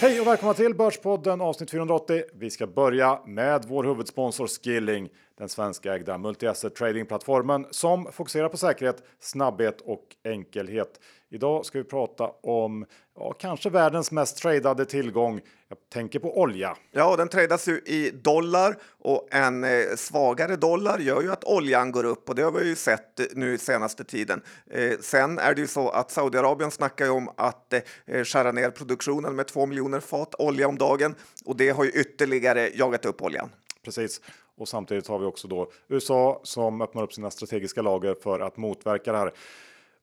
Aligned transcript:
Hej 0.00 0.20
och 0.20 0.26
välkomna 0.26 0.54
till 0.54 0.74
Börspodden 0.74 1.40
avsnitt 1.40 1.70
480. 1.70 2.22
Vi 2.34 2.50
ska 2.50 2.66
börja 2.66 3.20
med 3.26 3.64
vår 3.68 3.84
huvudsponsor 3.84 4.46
Skilling, 4.46 5.08
den 5.38 5.48
svenska 5.48 5.94
ägda 5.94 6.18
multi-asset 6.18 6.74
tradingplattformen 6.74 7.66
som 7.70 8.12
fokuserar 8.12 8.48
på 8.48 8.56
säkerhet, 8.56 9.02
snabbhet 9.20 9.80
och 9.80 10.04
enkelhet. 10.24 11.00
Idag 11.30 11.66
ska 11.66 11.78
vi 11.78 11.84
prata 11.84 12.30
om 12.42 12.86
ja, 13.16 13.32
kanske 13.32 13.70
världens 13.70 14.10
mest 14.10 14.36
tradade 14.36 14.84
tillgång. 14.84 15.40
Jag 15.68 15.78
tänker 15.92 16.18
på 16.18 16.40
olja. 16.40 16.76
Ja, 16.90 17.16
den 17.16 17.28
tradas 17.28 17.68
ju 17.68 17.78
i 17.78 18.10
dollar 18.10 18.76
och 18.98 19.28
en 19.30 19.64
eh, 19.64 19.70
svagare 19.96 20.56
dollar 20.56 20.98
gör 20.98 21.22
ju 21.22 21.32
att 21.32 21.44
oljan 21.44 21.92
går 21.92 22.04
upp 22.04 22.28
och 22.28 22.34
det 22.34 22.42
har 22.42 22.52
vi 22.52 22.68
ju 22.68 22.74
sett 22.74 23.20
nu 23.34 23.58
senaste 23.58 24.04
tiden. 24.04 24.42
Eh, 24.70 24.98
sen 25.00 25.38
är 25.38 25.54
det 25.54 25.60
ju 25.60 25.66
så 25.66 25.88
att 25.88 26.10
Saudiarabien 26.10 26.70
snackar 26.70 27.04
ju 27.04 27.10
om 27.10 27.30
att 27.36 27.72
eh, 27.72 28.24
skära 28.24 28.52
ner 28.52 28.70
produktionen 28.70 29.36
med 29.36 29.46
två 29.46 29.66
miljoner 29.66 30.00
fat 30.00 30.34
olja 30.38 30.68
om 30.68 30.78
dagen 30.78 31.14
och 31.44 31.56
det 31.56 31.70
har 31.70 31.84
ju 31.84 31.90
ytterligare 31.90 32.70
jagat 32.74 33.04
upp 33.04 33.22
oljan. 33.22 33.50
Precis. 33.84 34.20
Och 34.56 34.68
samtidigt 34.68 35.08
har 35.08 35.18
vi 35.18 35.26
också 35.26 35.48
då 35.48 35.70
USA 35.88 36.40
som 36.42 36.82
öppnar 36.82 37.02
upp 37.02 37.12
sina 37.12 37.30
strategiska 37.30 37.82
lager 37.82 38.16
för 38.22 38.40
att 38.40 38.56
motverka 38.56 39.12
det 39.12 39.18
här. 39.18 39.32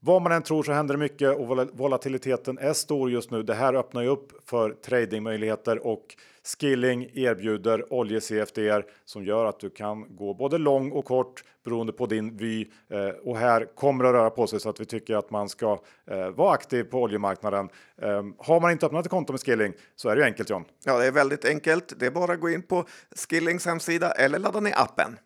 Vad 0.05 0.21
man 0.21 0.31
än 0.31 0.41
tror 0.41 0.63
så 0.63 0.71
händer 0.71 0.93
det 0.93 0.99
mycket 0.99 1.37
och 1.37 1.69
volatiliteten 1.73 2.57
är 2.57 2.73
stor 2.73 3.11
just 3.11 3.31
nu. 3.31 3.43
Det 3.43 3.53
här 3.53 3.73
öppnar 3.73 4.01
ju 4.01 4.07
upp 4.07 4.31
för 4.49 4.71
tradingmöjligheter 4.71 5.87
och 5.87 6.15
Skilling 6.43 7.09
erbjuder 7.13 7.93
olje 7.93 8.21
CFDR 8.21 8.85
som 9.05 9.25
gör 9.25 9.45
att 9.45 9.59
du 9.59 9.69
kan 9.69 10.15
gå 10.15 10.33
både 10.33 10.57
lång 10.57 10.91
och 10.91 11.05
kort 11.05 11.43
beroende 11.63 11.93
på 11.93 12.05
din 12.05 12.37
vy. 12.37 12.67
Eh, 12.89 13.07
och 13.07 13.37
här 13.37 13.75
kommer 13.75 14.03
det 14.03 14.09
att 14.09 14.15
röra 14.15 14.29
på 14.29 14.47
sig 14.47 14.59
så 14.59 14.69
att 14.69 14.79
vi 14.79 14.85
tycker 14.85 15.15
att 15.15 15.31
man 15.31 15.49
ska 15.49 15.79
eh, 16.07 16.29
vara 16.29 16.51
aktiv 16.51 16.83
på 16.83 17.01
oljemarknaden. 17.01 17.69
Eh, 18.01 18.23
har 18.37 18.61
man 18.61 18.71
inte 18.71 18.85
öppnat 18.85 19.05
ett 19.05 19.11
konto 19.11 19.33
med 19.33 19.41
Skilling 19.41 19.73
så 19.95 20.09
är 20.09 20.15
det 20.15 20.25
enkelt 20.25 20.49
John. 20.49 20.65
Ja, 20.83 20.97
det 20.97 21.05
är 21.05 21.11
väldigt 21.11 21.45
enkelt. 21.45 21.93
Det 21.99 22.05
är 22.05 22.11
bara 22.11 22.33
att 22.33 22.39
gå 22.39 22.49
in 22.49 22.61
på 22.61 22.85
Skillings 23.29 23.65
hemsida 23.65 24.11
eller 24.11 24.39
ladda 24.39 24.59
ner 24.59 24.73
appen. 24.75 25.17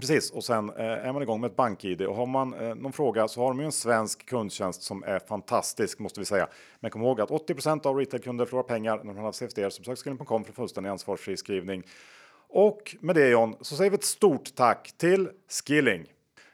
Precis, 0.00 0.30
och 0.30 0.44
sen 0.44 0.70
eh, 0.70 0.84
är 0.84 1.12
man 1.12 1.22
igång 1.22 1.40
med 1.40 1.50
ett 1.50 1.56
bank-id 1.56 2.02
och 2.02 2.16
har 2.16 2.26
man 2.26 2.54
eh, 2.54 2.74
någon 2.74 2.92
fråga 2.92 3.28
så 3.28 3.40
har 3.40 3.48
de 3.48 3.58
ju 3.58 3.64
en 3.64 3.72
svensk 3.72 4.26
kundtjänst 4.26 4.82
som 4.82 5.04
är 5.04 5.18
fantastisk 5.18 5.98
måste 5.98 6.20
vi 6.20 6.26
säga. 6.26 6.48
Men 6.80 6.90
kom 6.90 7.02
ihåg 7.02 7.20
att 7.20 7.30
80% 7.30 7.86
av 7.86 7.96
retailkunder 7.96 8.44
förlorar 8.44 8.62
pengar 8.62 9.00
när 9.04 9.14
de 9.14 9.24
har 9.24 9.32
CFDR 9.32 9.70
så 9.70 9.80
besök 9.80 9.98
skilling.com 9.98 10.44
för 10.44 10.52
fullständig 10.52 10.90
ansvarsfri 10.90 11.36
skrivning. 11.36 11.82
Och 12.48 12.96
med 13.00 13.14
det 13.16 13.28
John 13.28 13.56
så 13.60 13.76
säger 13.76 13.90
vi 13.90 13.94
ett 13.94 14.04
stort 14.04 14.54
tack 14.54 14.94
till 14.96 15.28
Skilling. 15.48 16.06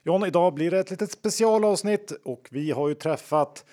John, 0.02 0.24
idag 0.24 0.54
blir 0.54 0.70
det 0.70 0.78
ett 0.78 0.90
litet 0.90 1.10
specialavsnitt 1.10 2.10
och 2.24 2.48
vi 2.50 2.70
har 2.70 2.88
ju 2.88 2.94
träffat 2.94 3.64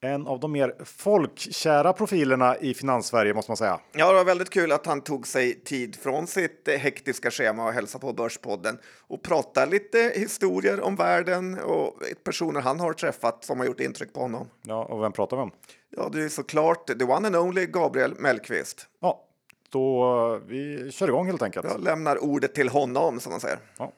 en 0.00 0.26
av 0.26 0.40
de 0.40 0.52
mer 0.52 0.74
folkkära 0.84 1.92
profilerna 1.92 2.56
i 2.56 2.74
Finanssverige 2.74 3.34
måste 3.34 3.50
man 3.50 3.56
säga. 3.56 3.80
Ja, 3.92 4.08
det 4.08 4.14
var 4.14 4.24
väldigt 4.24 4.50
kul 4.50 4.72
att 4.72 4.86
han 4.86 5.00
tog 5.00 5.26
sig 5.26 5.64
tid 5.64 5.96
från 5.96 6.26
sitt 6.26 6.68
eh, 6.68 6.74
hektiska 6.74 7.30
schema 7.30 7.66
och 7.66 7.72
hälsa 7.72 7.98
på 7.98 8.12
Börspodden 8.12 8.78
och 9.08 9.22
prata 9.22 9.64
lite 9.64 10.12
historier 10.14 10.80
om 10.80 10.96
världen 10.96 11.58
och 11.58 12.02
personer 12.24 12.60
han 12.60 12.80
har 12.80 12.92
träffat 12.92 13.44
som 13.44 13.58
har 13.58 13.66
gjort 13.66 13.80
intryck 13.80 14.12
på 14.12 14.20
honom. 14.20 14.48
Ja, 14.62 14.84
och 14.84 15.02
vem 15.02 15.12
pratar 15.12 15.36
vi 15.36 15.42
om? 15.42 15.50
Ja, 15.96 16.08
det 16.12 16.22
är 16.22 16.28
såklart 16.28 16.86
the 16.86 17.04
one 17.04 17.26
and 17.26 17.36
only 17.36 17.66
Gabriel 17.66 18.14
Mellqvist. 18.18 18.86
Ja, 19.00 19.24
då 19.70 20.04
eh, 20.34 20.48
vi 20.48 20.90
kör 20.92 21.08
igång 21.08 21.26
helt 21.26 21.42
enkelt. 21.42 21.66
Jag 21.70 21.80
lämnar 21.80 22.24
ordet 22.24 22.54
till 22.54 22.68
honom 22.68 23.20
som 23.20 23.30
man 23.30 23.40
säger. 23.40 23.58
Ja. 23.78 23.92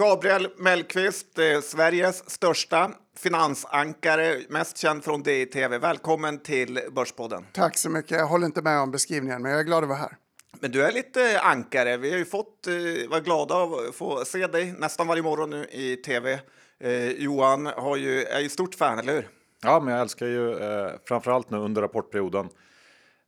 Gabriel 0.00 0.48
Mellqvist, 0.56 1.38
eh, 1.38 1.60
Sveriges 1.60 2.30
största 2.30 2.90
finansankare, 3.18 4.40
mest 4.48 4.78
känd 4.78 5.04
från 5.04 5.22
DI-TV. 5.22 5.78
Välkommen 5.78 6.38
till 6.38 6.80
Börspodden. 6.92 7.46
Tack 7.52 7.78
så 7.78 7.90
mycket. 7.90 8.18
Jag 8.18 8.26
håller 8.26 8.46
inte 8.46 8.62
med 8.62 8.80
om 8.80 8.90
beskrivningen, 8.90 9.42
men 9.42 9.50
jag 9.50 9.60
är 9.60 9.64
glad 9.64 9.82
att 9.82 9.88
vara 9.88 9.98
här. 9.98 10.16
Men 10.60 10.70
du 10.70 10.82
är 10.82 10.92
lite 10.92 11.40
ankare. 11.40 11.96
Vi 11.96 12.10
har 12.10 12.18
ju 12.18 12.24
fått 12.24 12.66
eh, 12.66 12.74
vara 13.10 13.20
glada 13.20 13.54
att 13.62 13.94
få 13.94 14.24
se 14.24 14.46
dig 14.46 14.74
nästan 14.78 15.06
varje 15.06 15.22
morgon 15.22 15.50
nu 15.50 15.66
i 15.70 15.96
TV. 15.96 16.40
Eh, 16.80 17.10
Johan 17.10 17.66
har 17.66 17.96
ju, 17.96 18.24
är 18.24 18.40
ju 18.40 18.48
stort 18.48 18.74
fan, 18.74 18.98
eller 18.98 19.12
hur? 19.12 19.28
Ja, 19.62 19.80
men 19.80 19.94
jag 19.94 20.00
älskar 20.00 20.26
ju 20.26 20.58
eh, 20.58 20.92
framförallt 21.04 21.50
nu 21.50 21.58
under 21.58 21.82
rapportperioden 21.82 22.48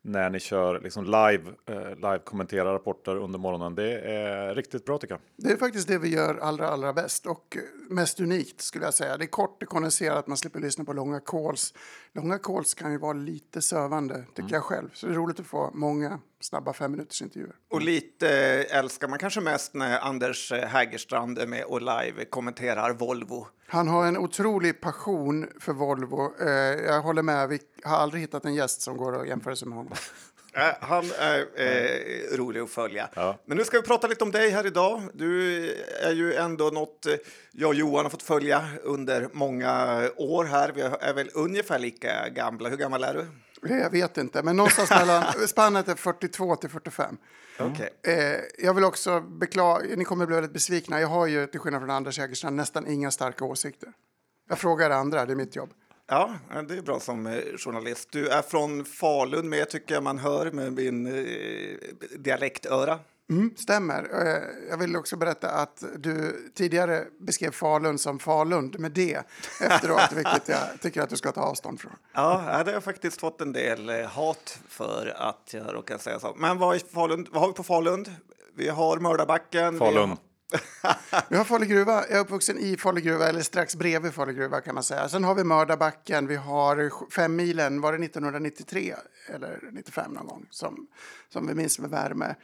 när 0.02 0.30
ni 0.30 0.40
kör 0.40 0.80
liksom 0.80 1.04
live, 1.04 1.42
eh, 1.66 1.94
live 1.94 2.18
kommenterar 2.24 2.72
rapporter 2.72 3.16
under 3.16 3.38
morgonen. 3.38 3.74
Det 3.74 4.00
är 4.00 4.54
riktigt 4.54 4.84
bra 4.84 4.98
tycker 4.98 5.14
jag. 5.14 5.20
Det 5.36 5.52
är 5.52 5.56
faktiskt 5.56 5.88
det 5.88 5.98
vi 5.98 6.08
gör 6.08 6.38
allra, 6.38 6.68
allra 6.68 6.92
bäst 6.92 7.26
och 7.26 7.56
mest 7.90 8.20
unikt 8.20 8.60
skulle 8.60 8.84
jag 8.84 8.94
säga. 8.94 9.16
Det 9.16 9.24
är 9.24 9.26
kort, 9.26 9.60
det 9.60 9.66
kondenserat, 9.66 10.26
man 10.26 10.36
slipper 10.36 10.60
lyssna 10.60 10.84
på 10.84 10.92
långa 10.92 11.20
calls. 11.20 11.74
Långa 12.12 12.38
calls 12.38 12.74
kan 12.74 12.92
ju 12.92 12.98
vara 12.98 13.12
lite 13.12 13.62
sövande 13.62 14.24
tycker 14.28 14.40
mm. 14.40 14.52
jag 14.52 14.62
själv. 14.62 14.88
Så 14.92 15.06
det 15.06 15.12
är 15.12 15.16
roligt 15.16 15.40
att 15.40 15.46
få 15.46 15.70
många 15.74 16.18
snabba 16.42 16.72
fem 16.72 16.90
minuters 16.90 17.22
intervjuer. 17.22 17.54
Och 17.70 17.82
lite 17.82 18.28
älskar 18.70 19.08
man 19.08 19.18
kanske 19.18 19.40
mest 19.40 19.74
när 19.74 19.98
Anders 19.98 20.52
Hägerstrand 20.52 21.38
är 21.38 21.46
med 21.46 21.64
och 21.64 21.80
live 21.80 22.24
kommenterar 22.30 22.92
Volvo. 22.92 23.46
Han 23.66 23.88
har 23.88 24.06
en 24.06 24.18
otrolig 24.18 24.80
passion 24.80 25.48
för 25.60 25.72
Volvo. 25.72 26.34
Eh, 26.40 26.50
jag 26.86 27.02
håller 27.02 27.22
med, 27.22 27.48
vi 27.48 27.58
har 27.84 27.96
aldrig 27.96 28.20
hittat 28.20 28.44
en 28.44 28.54
gäst 28.54 28.82
som 28.82 28.96
går 28.96 29.20
att 29.20 29.28
jämföra 29.28 29.56
sig 29.56 29.68
med 29.68 29.78
honom. 29.78 29.92
Han 30.80 31.04
är 31.18 31.46
eh, 31.56 32.36
rolig 32.36 32.60
att 32.60 32.70
följa. 32.70 33.08
Ja. 33.14 33.38
Men 33.46 33.56
nu 33.56 33.64
ska 33.64 33.80
vi 33.80 33.86
prata 33.86 34.06
lite 34.06 34.24
om 34.24 34.30
dig 34.30 34.50
här 34.50 34.66
idag. 34.66 35.02
Du 35.14 35.64
är 36.02 36.12
ju 36.12 36.34
ändå 36.34 36.64
något 36.64 37.06
eh, 37.06 37.14
jag 37.52 37.68
och 37.68 37.74
Johan 37.74 38.04
har 38.04 38.10
fått 38.10 38.22
följa 38.22 38.68
under 38.82 39.28
många 39.32 40.02
år 40.16 40.44
här. 40.44 40.72
Vi 40.74 40.80
är 40.80 41.14
väl 41.14 41.30
ungefär 41.34 41.78
lika 41.78 42.28
gamla. 42.28 42.68
Hur 42.68 42.76
gammal 42.76 43.04
är 43.04 43.14
du? 43.14 43.26
Jag 43.68 43.90
vet 43.90 44.18
inte, 44.18 44.42
men 44.42 44.56
någonstans 44.56 44.90
mellan 44.90 45.24
spannet 45.48 45.88
är 45.88 45.94
42 45.94 46.56
till 46.56 46.70
45. 46.70 47.16
Okay. 47.58 47.88
Eh, 48.02 48.40
jag 48.58 48.74
vill 48.74 48.84
också 48.84 49.20
beklaga, 49.20 49.96
ni 49.96 50.04
kommer 50.04 50.26
bli 50.26 50.34
väldigt 50.34 50.52
besvikna. 50.52 51.00
Jag 51.00 51.08
har 51.08 51.26
ju 51.26 51.46
till 51.46 51.60
skillnad 51.60 51.80
från 51.80 51.90
Anders 51.90 52.18
Hägerstrand 52.18 52.56
nästan 52.56 52.86
inga 52.86 53.10
starka 53.10 53.44
åsikter. 53.44 53.92
Jag 54.48 54.58
frågar 54.58 54.90
andra, 54.90 55.26
det 55.26 55.32
är 55.32 55.36
mitt 55.36 55.56
jobb. 55.56 55.70
Ja, 56.06 56.34
det 56.68 56.74
är 56.74 56.82
bra 56.82 57.00
som 57.00 57.26
eh, 57.26 57.38
journalist. 57.56 58.08
Du 58.12 58.28
är 58.28 58.42
från 58.42 58.84
Falun 58.84 59.48
med, 59.48 59.70
tycker 59.70 59.94
jag 59.94 60.02
man 60.02 60.18
hör 60.18 60.50
med 60.50 60.72
min 60.72 61.06
eh, 61.06 61.76
dialektöra. 62.18 62.98
Mm, 63.32 63.54
stämmer. 63.56 64.26
Eh, 64.26 64.68
jag 64.70 64.76
vill 64.76 64.96
också 64.96 65.16
berätta 65.16 65.50
att 65.50 65.84
du 65.96 66.36
tidigare 66.54 67.04
beskrev 67.20 67.50
Falun 67.50 67.98
som 67.98 68.18
Falund 68.18 68.78
med 68.78 68.92
det 68.92 69.22
efteråt, 69.60 70.12
vilket 70.12 70.48
jag 70.48 70.80
tycker 70.80 71.02
att 71.02 71.10
du 71.10 71.16
ska 71.16 71.32
ta 71.32 71.40
avstånd 71.40 71.80
från. 71.80 71.92
Ja, 72.12 72.42
det 72.46 72.52
har 72.52 72.72
jag 72.72 72.84
faktiskt 72.84 73.20
fått 73.20 73.40
en 73.40 73.52
del 73.52 73.88
eh, 73.88 74.06
hat 74.06 74.58
för 74.68 75.14
att 75.16 75.50
jag 75.54 75.74
råkar 75.74 75.98
säga 75.98 76.20
så. 76.20 76.34
Men 76.36 76.58
vad, 76.58 76.82
Falun, 76.82 77.26
vad 77.30 77.40
har 77.40 77.48
vi 77.48 77.54
på 77.54 77.62
Falund? 77.62 78.14
Vi 78.56 78.68
har 78.68 78.98
Mördarbacken. 78.98 79.78
Falun. 79.78 80.16
vi 81.28 81.36
har 81.36 81.44
Falugruva. 81.44 82.04
Jag 82.08 82.18
är 82.18 82.20
uppvuxen 82.20 82.58
i 82.58 82.76
Falugruva, 82.76 83.28
eller 83.28 83.42
strax 83.42 83.76
bredvid 83.76 84.14
Falugruva 84.14 84.60
kan 84.60 84.74
man 84.74 84.84
säga. 84.84 85.08
Sen 85.08 85.24
har 85.24 85.34
vi 85.34 85.44
Mördarbacken, 85.44 86.26
vi 86.26 86.36
har 86.36 86.92
fem 87.10 87.36
milen, 87.36 87.80
var 87.80 87.92
det 87.92 88.04
1993 88.04 88.94
eller 89.26 89.70
95 89.72 90.12
någon 90.12 90.26
gång 90.26 90.46
som, 90.50 90.86
som 91.28 91.46
vi 91.46 91.54
minns 91.54 91.78
med 91.78 91.90
värme. 91.90 92.34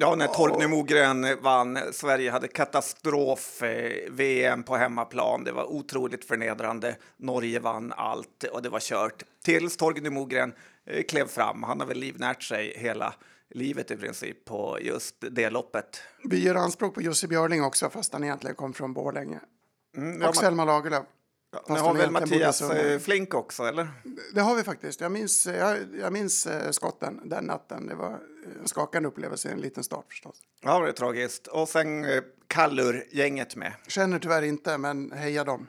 Ja, 0.00 0.14
när 0.14 0.26
Torgny 0.26 0.66
Mogren 0.66 1.42
vann. 1.42 1.78
Sverige 1.92 2.30
hade 2.30 2.48
katastrof-VM 2.48 4.60
eh, 4.60 4.64
på 4.64 4.76
hemmaplan. 4.76 5.44
Det 5.44 5.52
var 5.52 5.72
otroligt 5.72 6.24
förnedrande. 6.24 6.96
Norge 7.16 7.60
vann 7.60 7.92
allt 7.96 8.44
och 8.52 8.62
det 8.62 8.68
var 8.68 8.80
kört. 8.80 9.22
Tills 9.44 9.76
Torgny 9.76 10.10
Mogren 10.10 10.52
eh, 10.86 11.02
klev 11.02 11.28
fram. 11.28 11.62
Han 11.62 11.80
har 11.80 11.86
väl 11.86 11.98
livnärt 11.98 12.42
sig 12.42 12.74
hela 12.76 13.14
livet 13.50 13.90
i 13.90 13.96
princip 13.96 14.44
på 14.44 14.78
just 14.80 15.14
det 15.30 15.50
loppet. 15.50 16.02
Vi 16.24 16.44
gör 16.44 16.54
anspråk 16.54 16.94
på 16.94 17.02
Jussi 17.02 17.26
Björling 17.26 17.64
också, 17.64 17.90
fast 17.90 18.12
han 18.12 18.24
egentligen 18.24 18.56
kom 18.56 18.72
från 18.72 18.92
Borlänge. 18.92 19.40
Mm, 19.96 20.22
ja, 20.22 20.28
och 20.28 20.36
Selma 20.36 20.64
Lagerlöf. 20.64 21.04
Ja, 21.50 21.64
ni 21.68 21.78
har 21.80 21.94
väl 21.94 22.10
Mattias 22.10 22.60
eh, 22.62 22.98
Flink 22.98 23.34
också, 23.34 23.62
eller? 23.62 23.88
Det 24.34 24.40
har 24.40 24.56
vi 24.56 24.62
faktiskt. 24.62 25.00
Jag 25.00 25.12
minns, 25.12 25.46
jag, 25.46 25.78
jag 26.00 26.12
minns 26.12 26.46
eh, 26.46 26.70
skotten 26.70 27.20
den 27.24 27.44
natten. 27.44 27.86
Det 27.86 27.94
var 27.94 28.20
en 28.60 28.68
skakande 28.68 29.08
upplevelse 29.08 29.48
i 29.48 29.52
en 29.52 29.60
liten 29.60 29.84
start 29.84 30.04
förstås. 30.08 30.36
Ja, 30.60 30.80
det 30.80 30.88
är 30.88 30.92
tragiskt. 30.92 31.46
Och 31.46 31.68
sen 31.68 32.04
eh, 32.04 32.22
Kallur-gänget 32.46 33.56
med. 33.56 33.72
Känner 33.86 34.18
tyvärr 34.18 34.42
inte, 34.42 34.78
men 34.78 35.12
heja 35.12 35.44
dem. 35.44 35.68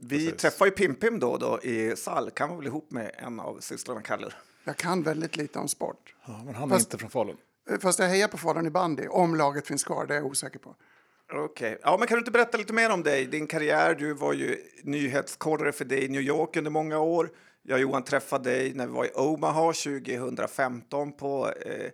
Vi 0.00 0.24
Precis. 0.24 0.40
träffar 0.40 0.66
ju 0.66 0.72
Pimpim 0.72 1.18
då 1.18 1.30
och 1.30 1.38
då 1.38 1.60
i 1.62 1.96
Sall. 1.96 2.30
Kan 2.30 2.48
vara 2.48 2.58
väl 2.58 2.66
ihop 2.66 2.90
med 2.90 3.10
en 3.18 3.40
av 3.40 3.60
systrarna 3.60 4.02
Kallur. 4.02 4.34
Jag 4.64 4.76
kan 4.76 5.02
väldigt 5.02 5.36
lite 5.36 5.58
om 5.58 5.68
sport. 5.68 6.14
Ja, 6.26 6.42
men 6.44 6.54
han 6.54 6.70
är 6.70 6.74
fast, 6.74 6.86
inte 6.86 6.98
från 6.98 7.10
Falun. 7.10 7.36
Fast 7.80 7.98
jag 7.98 8.08
hejar 8.08 8.28
på 8.28 8.38
Falun 8.38 8.66
i 8.66 8.70
bandy, 8.70 9.08
om 9.08 9.34
laget 9.34 9.66
finns 9.66 9.84
kvar. 9.84 10.06
Det 10.06 10.14
är 10.14 10.18
jag 10.18 10.26
osäker 10.26 10.58
på. 10.58 10.76
Okej. 11.32 11.44
Okay. 11.44 11.76
Ja, 11.82 11.96
men 11.98 12.08
kan 12.08 12.16
du 12.16 12.18
inte 12.18 12.30
berätta 12.30 12.58
lite 12.58 12.72
mer 12.72 12.90
om 12.90 13.02
dig? 13.02 13.26
Din 13.26 13.46
karriär, 13.46 13.94
du 13.94 14.14
var 14.14 14.32
ju 14.32 14.58
nyhetskorre 14.82 15.72
för 15.72 15.84
dig 15.84 16.04
i 16.04 16.08
New 16.08 16.20
York 16.20 16.56
under 16.56 16.70
många 16.70 16.98
år. 16.98 17.30
Jag 17.62 17.76
och 17.76 17.80
Johan 17.80 18.04
träffade 18.04 18.50
dig 18.50 18.74
när 18.74 18.86
vi 18.86 18.92
var 18.92 19.04
i 19.04 19.10
Omaha 19.14 19.72
2015 19.72 21.12
på 21.12 21.52
eh, 21.66 21.90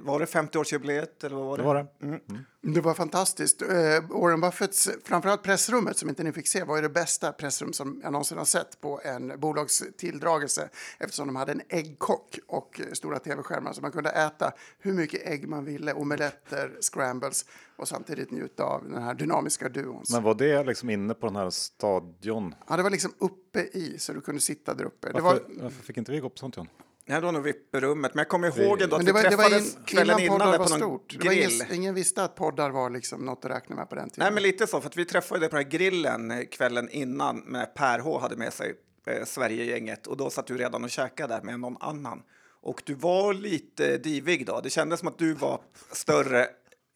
var 0.00 0.20
det 0.20 0.24
50-årsjubileet 0.24 1.24
eller 1.24 1.36
vad 1.36 1.46
var 1.46 1.56
det? 1.56 1.62
Det 1.62 1.66
var 1.66 1.74
det. 1.74 1.86
Mm. 2.02 2.44
Det 2.66 2.80
var 2.80 2.94
fantastiskt. 2.94 3.62
Eh, 3.62 3.68
Warren 4.10 4.40
Buffetts, 4.40 4.90
framförallt 5.04 5.42
pressrummet 5.42 5.96
som 5.96 6.08
inte 6.08 6.24
ni 6.24 6.32
fick 6.32 6.48
se, 6.48 6.64
var 6.64 6.76
ju 6.76 6.82
det 6.82 6.88
bästa 6.88 7.32
pressrum 7.32 7.72
som 7.72 8.00
jag 8.02 8.12
någonsin 8.12 8.38
har 8.38 8.44
sett 8.44 8.80
på 8.80 9.00
en 9.04 9.40
bolagstilldragelse 9.40 10.68
eftersom 10.98 11.26
de 11.26 11.36
hade 11.36 11.52
en 11.52 11.62
äggkock 11.68 12.38
och 12.46 12.80
eh, 12.80 12.92
stora 12.92 13.18
tv-skärmar 13.18 13.72
så 13.72 13.80
man 13.80 13.92
kunde 13.92 14.10
äta 14.10 14.52
hur 14.78 14.92
mycket 14.92 15.26
ägg 15.26 15.48
man 15.48 15.64
ville, 15.64 15.92
omeletter, 15.92 16.76
scrambles 16.80 17.44
och 17.76 17.88
samtidigt 17.88 18.30
njuta 18.30 18.64
av 18.64 18.88
den 18.88 19.02
här 19.02 19.14
dynamiska 19.14 19.68
duon. 19.68 20.04
Men 20.12 20.22
var 20.22 20.34
det 20.34 20.64
liksom 20.64 20.90
inne 20.90 21.14
på 21.14 21.26
den 21.26 21.36
här 21.36 21.50
stadion? 21.50 22.54
Ja, 22.68 22.76
det 22.76 22.82
var 22.82 22.90
liksom 22.90 23.12
uppe 23.18 23.60
i 23.60 23.96
så 23.98 24.12
du 24.12 24.20
kunde 24.20 24.40
sitta 24.40 24.74
där 24.74 24.84
uppe. 24.84 25.12
Det 25.12 25.20
Varför, 25.20 25.40
var, 25.48 25.62
varför 25.62 25.82
fick 25.82 25.96
inte 25.96 26.12
vi 26.12 26.20
gå 26.20 26.30
på 26.30 26.38
sånt 26.38 26.56
John? 26.56 26.68
Nej, 27.06 27.20
det 27.20 27.26
var 27.26 27.32
nog 27.32 27.42
VIP-rummet. 27.42 28.14
Men 28.14 28.20
jag 28.20 28.28
kommer 28.28 28.60
ihåg 28.60 28.82
ändå 28.82 28.96
att 28.96 29.06
det 29.06 29.06
vi 29.06 29.12
var, 29.12 29.22
det 29.22 29.36
var 29.36 29.44
träffades 29.44 29.76
in, 29.76 29.84
kvällen 29.84 30.20
innan 30.20 30.34
innan 30.34 30.50
var 30.50 30.58
på 30.58 30.68
någon 30.68 30.78
stort. 30.78 31.16
Det 31.18 31.28
grill. 31.28 31.52
ingen, 31.52 31.74
ingen 31.74 31.94
visste 31.94 32.24
att 32.24 32.34
poddar 32.34 32.70
var 32.70 32.90
liksom 32.90 33.24
något 33.24 33.44
att 33.44 33.50
räkna 33.50 33.76
med 33.76 33.88
på 33.88 33.94
den 33.94 34.10
tiden. 34.10 34.24
Nej, 34.24 34.32
men 34.32 34.42
lite 34.42 34.66
så. 34.66 34.80
För 34.80 34.90
vi 34.94 35.04
träffade 35.04 35.48
på 35.48 35.56
den 35.56 35.64
här 35.64 35.70
grillen 35.70 36.30
eh, 36.30 36.44
kvällen 36.44 36.88
innan 36.90 37.38
med 37.38 37.74
Per 37.74 37.98
H 37.98 38.18
hade 38.18 38.36
med 38.36 38.52
sig 38.52 38.74
eh, 39.06 39.24
Sverigegänget 39.24 40.06
och 40.06 40.16
då 40.16 40.30
satt 40.30 40.46
du 40.46 40.58
redan 40.58 40.84
och 40.84 40.90
käkade 40.90 41.34
där 41.34 41.42
med 41.42 41.60
någon 41.60 41.76
annan. 41.80 42.22
Och 42.62 42.82
du 42.84 42.94
var 42.94 43.34
lite 43.34 43.98
divig 43.98 44.46
då. 44.46 44.60
Det 44.60 44.70
kändes 44.70 45.00
som 45.00 45.08
att 45.08 45.18
du 45.18 45.34
var 45.34 45.60
större, 45.92 46.46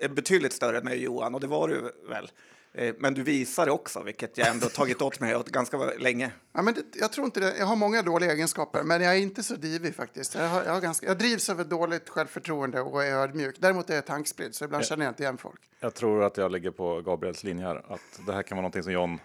eh, 0.03 0.11
betydligt 0.11 0.53
större 0.53 0.79
än 0.79 0.85
mig 0.85 0.97
och 0.97 1.03
Johan 1.03 1.35
och 1.35 1.41
det 1.41 1.47
var 1.47 1.69
du 1.69 1.93
väl. 2.09 2.31
Eh, 2.79 2.95
Men 2.99 3.15
du 3.15 3.23
visade 3.23 3.71
också, 3.71 4.03
vilket 4.03 4.39
jag 4.39 4.49
ändå 4.49 4.69
tagit 4.69 5.03
åt 5.03 5.21
mig 5.21 5.37
åt 5.37 5.49
ganska 5.49 5.77
länge. 5.99 6.31
Ja, 6.53 6.63
men 6.63 6.75
det, 6.75 6.83
jag 6.95 7.13
tror 7.13 7.25
inte 7.25 7.41
det. 7.41 7.55
Jag 7.59 7.67
har 7.67 7.77
många 7.77 8.03
dåliga 8.03 8.33
egenskaper, 8.33 8.83
men 8.83 9.03
jag 9.03 9.15
är 9.15 9.19
inte 9.19 9.43
så 9.43 9.55
divig 9.55 9.95
faktiskt. 9.95 10.35
Jag, 10.35 10.49
har, 10.49 10.65
jag, 10.65 10.73
har 10.73 10.81
ganska, 10.81 11.07
jag 11.07 11.19
drivs 11.19 11.49
av 11.51 11.61
ett 11.61 11.71
dåligt 11.71 12.09
självförtroende 12.09 12.81
och 12.81 13.05
är 13.05 13.13
ödmjuk. 13.15 13.57
Däremot 13.59 13.91
är 13.91 13.95
jag 13.95 14.07
tankspridd, 14.07 14.55
så 14.55 14.65
ibland 14.65 14.85
känner 14.85 15.05
jag 15.05 15.11
inte 15.11 15.23
igen 15.23 15.39
folk. 15.39 15.61
Jag 15.81 15.95
tror 15.95 16.25
att 16.25 16.37
jag 16.37 16.53
ligger 16.53 16.71
på 16.71 17.01
Gabriels 17.03 17.45
linje 17.45 17.65
här. 17.65 17.77
Att 17.95 18.27
det 18.27 18.33
här 18.33 18.43
kan 18.43 18.57
vara 18.57 18.63
någonting 18.63 18.83
som 18.83 18.93
John... 18.93 19.19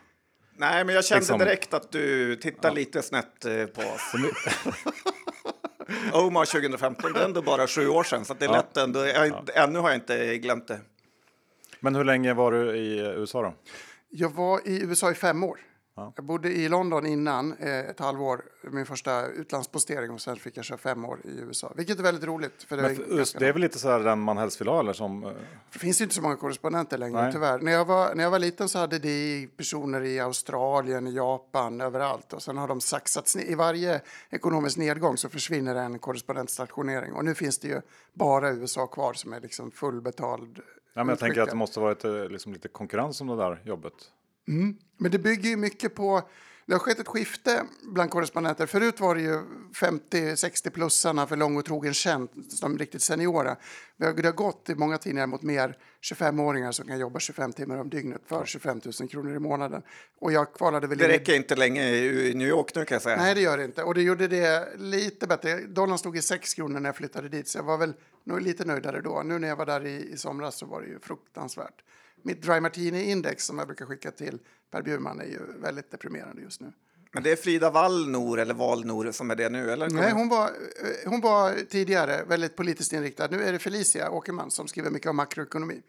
Nej, 0.57 0.83
men 0.85 0.95
jag 0.95 1.05
kände 1.05 1.19
Liksom- 1.19 1.39
direkt 1.39 1.73
att 1.73 1.91
du 1.91 2.35
tittar 2.35 2.71
lite 2.71 3.01
snett 3.01 3.45
eh, 3.45 3.65
på 3.65 3.81
oss. 3.81 4.13
Omar 6.13 6.45
2015, 6.45 7.13
det 7.13 7.19
är 7.19 7.25
ändå 7.25 7.41
bara 7.41 7.67
sju 7.67 7.87
år 7.87 8.03
sedan, 8.03 8.25
så 8.25 8.33
det 8.33 8.45
är 8.45 8.49
Ja. 8.49 8.55
lätt 8.55 8.77
ändå. 8.77 9.05
Jag, 9.05 9.49
Ännu 9.55 9.79
har 9.79 9.89
jag 9.89 9.97
inte 9.97 10.37
glömt 10.37 10.67
det. 10.67 10.79
Men 11.83 11.95
hur 11.95 12.03
länge 12.03 12.33
var 12.33 12.51
du 12.51 12.75
i 12.77 12.99
USA 12.99 13.41
då? 13.41 13.53
Jag 14.09 14.29
var 14.29 14.67
i 14.67 14.83
USA 14.83 15.11
i 15.11 15.13
fem 15.15 15.43
år. 15.43 15.59
Ja. 15.95 16.13
Jag 16.15 16.25
bodde 16.25 16.49
i 16.49 16.69
London 16.69 17.05
innan, 17.05 17.53
eh, 17.53 17.79
ett 17.79 17.99
halvår, 17.99 18.41
min 18.71 18.85
första 18.85 19.27
utlandspostering 19.27 20.11
och 20.11 20.21
sen 20.21 20.35
fick 20.35 20.57
jag 20.57 20.65
köra 20.65 20.77
fem 20.77 21.05
år 21.05 21.19
i 21.23 21.39
USA. 21.39 21.73
Vilket 21.75 21.99
är 21.99 22.03
väldigt 22.03 22.23
roligt. 22.23 22.63
För 22.63 22.75
det, 22.77 22.81
Men 22.81 22.91
är 22.91 22.95
för, 22.95 23.17
ganska 23.17 23.39
det 23.39 23.47
är 23.47 23.53
väl 23.53 23.61
lite 23.61 23.79
så 23.79 23.89
här 23.89 23.99
den 23.99 24.19
man 24.19 24.37
helst 24.37 24.61
vill 24.61 24.67
ha 24.67 24.79
eller 24.79 24.93
som... 24.93 25.23
eh, 25.23 25.31
Det 25.73 25.79
finns 25.79 26.01
inte 26.01 26.15
så 26.15 26.21
många 26.21 26.35
korrespondenter 26.35 26.97
längre, 26.97 27.21
Nej. 27.21 27.33
tyvärr. 27.33 27.59
När 27.59 27.71
jag, 27.71 27.85
var, 27.85 28.15
när 28.15 28.23
jag 28.23 28.31
var 28.31 28.39
liten 28.39 28.69
så 28.69 28.79
hade 28.79 28.99
de 28.99 29.47
personer 29.57 30.01
i 30.01 30.19
Australien, 30.19 31.07
i 31.07 31.11
Japan, 31.15 31.81
överallt. 31.81 32.33
Och 32.33 32.43
sen 32.43 32.57
har 32.57 32.67
de 32.67 32.81
saxats 32.81 33.35
ner. 33.35 33.43
I 33.43 33.55
varje 33.55 34.01
ekonomisk 34.29 34.77
nedgång 34.77 35.17
så 35.17 35.29
försvinner 35.29 35.75
en 35.75 35.99
korrespondentstationering. 35.99 37.13
Och 37.13 37.25
nu 37.25 37.35
finns 37.35 37.59
det 37.59 37.67
ju 37.67 37.81
bara 38.13 38.49
USA 38.51 38.87
kvar 38.87 39.13
som 39.13 39.33
är 39.33 39.39
liksom 39.41 39.71
fullbetald. 39.71 40.59
Ja, 40.93 41.03
men 41.03 41.09
jag 41.09 41.19
tänker 41.19 41.41
att 41.41 41.49
det 41.49 41.55
måste 41.55 41.79
varit 41.79 42.03
eh, 42.03 42.29
liksom 42.29 42.53
lite 42.53 42.67
konkurrens 42.67 43.21
om 43.21 43.27
det 43.27 43.35
där 43.35 43.61
jobbet. 43.65 43.93
Men 44.97 45.11
det 45.11 45.19
bygger 45.19 45.49
ju 45.49 45.57
mycket 45.57 45.95
på... 45.95 46.21
Det 46.65 46.73
har 46.73 46.79
skett 46.79 46.99
ett 46.99 47.07
skifte 47.07 47.63
bland 47.81 48.09
korrespondenter. 48.09 48.65
Förut 48.65 48.99
var 48.99 49.15
det 49.15 49.21
ju 49.21 49.41
50-60-plussarna 49.73 51.25
för 51.27 51.35
lång 51.35 51.57
och 51.57 51.65
trogen 51.65 51.93
tjänst, 51.93 52.61
de 52.61 52.77
riktigt 52.77 53.01
seniora. 53.01 53.55
Det 53.97 54.05
har, 54.05 54.13
det 54.13 54.27
har 54.27 54.33
gått 54.33 54.69
i 54.69 54.75
många 54.75 54.97
tidningar 54.97 55.27
mot 55.27 55.41
mer 55.41 55.77
25-åringar 56.01 56.71
som 56.71 56.87
kan 56.87 56.99
jobba 56.99 57.19
25 57.19 57.53
timmar 57.53 57.77
om 57.77 57.89
dygnet 57.89 58.21
för 58.25 58.45
25 58.45 58.81
000 58.99 59.09
kronor 59.09 59.35
i 59.35 59.39
månaden. 59.39 59.81
Och 60.19 60.31
jag 60.31 60.53
kvalade 60.53 60.87
väl 60.87 60.97
Det 60.97 61.05
in 61.05 61.11
räcker 61.11 61.35
inte 61.35 61.55
länge 61.55 61.89
i 61.89 62.33
New 62.35 62.47
York 62.47 62.75
nu 62.75 62.85
kan 62.85 62.95
jag 62.95 63.01
säga. 63.01 63.17
Nej, 63.17 63.35
det 63.35 63.41
gör 63.41 63.57
det 63.57 63.65
inte. 63.65 63.83
Och 63.83 63.93
det 63.93 64.01
gjorde 64.01 64.27
det 64.27 64.67
lite 64.77 65.27
bättre. 65.27 65.59
Dollarn 65.59 65.97
stod 65.97 66.17
i 66.17 66.21
6 66.21 66.53
kronor 66.53 66.79
när 66.79 66.89
jag 66.89 66.95
flyttade 66.95 67.29
dit, 67.29 67.47
så 67.47 67.57
jag 67.57 67.63
var 67.63 67.77
väl 67.77 67.93
nog 68.23 68.41
lite 68.41 68.65
nöjdare 68.65 69.01
då. 69.01 69.23
Nu 69.25 69.39
när 69.39 69.47
jag 69.47 69.55
var 69.55 69.65
där 69.65 69.85
i, 69.85 70.09
i 70.13 70.17
somras 70.17 70.57
så 70.57 70.65
var 70.65 70.81
det 70.81 70.87
ju 70.87 70.99
fruktansvärt. 70.99 71.83
Mitt 72.21 72.41
Dry 72.41 72.59
Martini-index 72.59 73.45
som 73.45 73.57
jag 73.57 73.67
brukar 73.67 73.85
skicka 73.85 74.11
till 74.11 74.39
Per 74.71 74.81
Bjurman 74.81 75.19
är 75.19 75.25
ju 75.25 75.39
väldigt 75.59 75.91
deprimerande 75.91 76.41
just 76.41 76.61
nu. 76.61 76.73
Men 77.13 77.23
det 77.23 77.31
är 77.31 77.35
Frida 77.35 77.69
Wallnor 77.69 78.39
eller 78.39 78.53
Valnor 78.53 79.11
som 79.11 79.31
är 79.31 79.35
det 79.35 79.49
nu, 79.49 79.71
eller? 79.71 79.89
Nej, 79.89 80.11
hon 80.11 80.29
var, 80.29 80.47
eh, 80.47 81.09
hon 81.09 81.21
var 81.21 81.53
tidigare 81.69 82.23
väldigt 82.27 82.55
politiskt 82.55 82.93
inriktad. 82.93 83.27
Nu 83.27 83.43
är 83.43 83.51
det 83.51 83.59
Felicia 83.59 84.11
Åkerman 84.11 84.51
som 84.51 84.67
skriver 84.67 84.89
mycket 84.89 85.09
om 85.09 85.15
makroekonomi. 85.15 85.81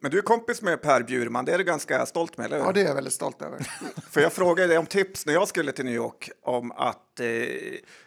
Men 0.00 0.10
du 0.10 0.18
är 0.18 0.22
kompis 0.22 0.62
med 0.62 0.82
Per 0.82 1.02
Bjurman, 1.02 1.44
det 1.44 1.52
är 1.52 1.58
du 1.58 1.64
ganska 1.64 2.06
stolt 2.06 2.36
med, 2.36 2.46
eller 2.46 2.58
hur? 2.58 2.64
Ja, 2.64 2.72
det 2.72 2.80
är 2.80 2.84
jag 2.84 2.94
väldigt 2.94 3.12
stolt 3.12 3.42
över. 3.42 3.58
För 4.10 4.20
jag 4.20 4.32
frågade 4.32 4.68
dig 4.68 4.78
om 4.78 4.86
tips 4.86 5.26
när 5.26 5.32
jag 5.32 5.48
skulle 5.48 5.72
till 5.72 5.84
New 5.84 5.94
York 5.94 6.30
om 6.42 6.72
att 6.72 7.20
eh, 7.20 7.26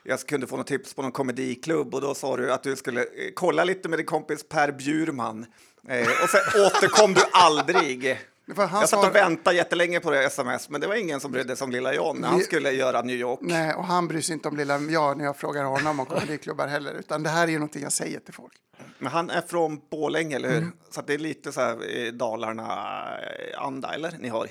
jag 0.03 0.19
kunde 0.19 0.47
få 0.47 0.57
något 0.57 0.67
tips 0.67 0.93
på 0.93 1.01
någon 1.01 1.11
komediklubb 1.11 1.95
och 1.95 2.01
då 2.01 2.15
sa 2.15 2.37
du 2.37 2.51
att 2.51 2.63
du 2.63 2.75
skulle 2.75 3.01
eh, 3.01 3.07
kolla 3.33 3.63
lite 3.63 3.89
med 3.89 3.99
din 3.99 4.05
kompis 4.05 4.49
Per 4.49 4.71
Bjurman. 4.71 5.45
Eh, 5.87 6.01
och 6.01 6.29
sen 6.29 6.61
återkom 6.65 7.13
du 7.13 7.21
aldrig. 7.31 8.19
Jag 8.45 8.69
satt 8.69 8.89
svar- 8.89 9.09
och 9.09 9.15
väntade 9.15 9.55
jättelänge 9.55 9.99
på 9.99 10.11
det 10.11 10.23
sms, 10.23 10.69
men 10.69 10.81
det 10.81 10.87
var 10.87 10.95
ingen 10.95 11.19
som 11.19 11.31
brydde 11.31 11.55
sig 11.55 11.65
om 11.65 11.71
lilla 11.71 11.93
John 11.93 12.17
när 12.17 12.27
han 12.27 12.37
Vi- 12.37 12.43
skulle 12.43 12.71
göra 12.71 13.01
New 13.01 13.15
York. 13.15 13.39
Nej, 13.41 13.73
och 13.73 13.85
han 13.85 14.07
bryr 14.07 14.21
sig 14.21 14.33
inte 14.33 14.47
om 14.47 14.57
lilla 14.57 14.79
jag 14.79 15.17
när 15.17 15.25
jag 15.25 15.37
frågar 15.37 15.63
honom 15.63 15.99
om 15.99 16.05
komediklubbar 16.05 16.67
heller. 16.67 16.93
Utan 16.93 17.23
det 17.23 17.29
här 17.29 17.43
är 17.47 17.51
ju 17.51 17.57
någonting 17.59 17.83
jag 17.83 17.91
säger 17.93 18.19
till 18.19 18.33
folk. 18.33 18.53
Men 18.99 19.11
han 19.11 19.29
är 19.29 19.41
från 19.41 19.81
Borlänge, 19.91 20.35
eller 20.35 20.49
hur? 20.49 20.57
Mm. 20.57 20.71
Så 20.89 20.99
att 20.99 21.07
det 21.07 21.13
är 21.13 21.17
lite 21.17 21.51
så 21.51 21.61
här 21.61 22.11
Dalarna-anda, 22.11 23.93
eller? 23.93 24.17
Ni 24.19 24.27
har. 24.29 24.47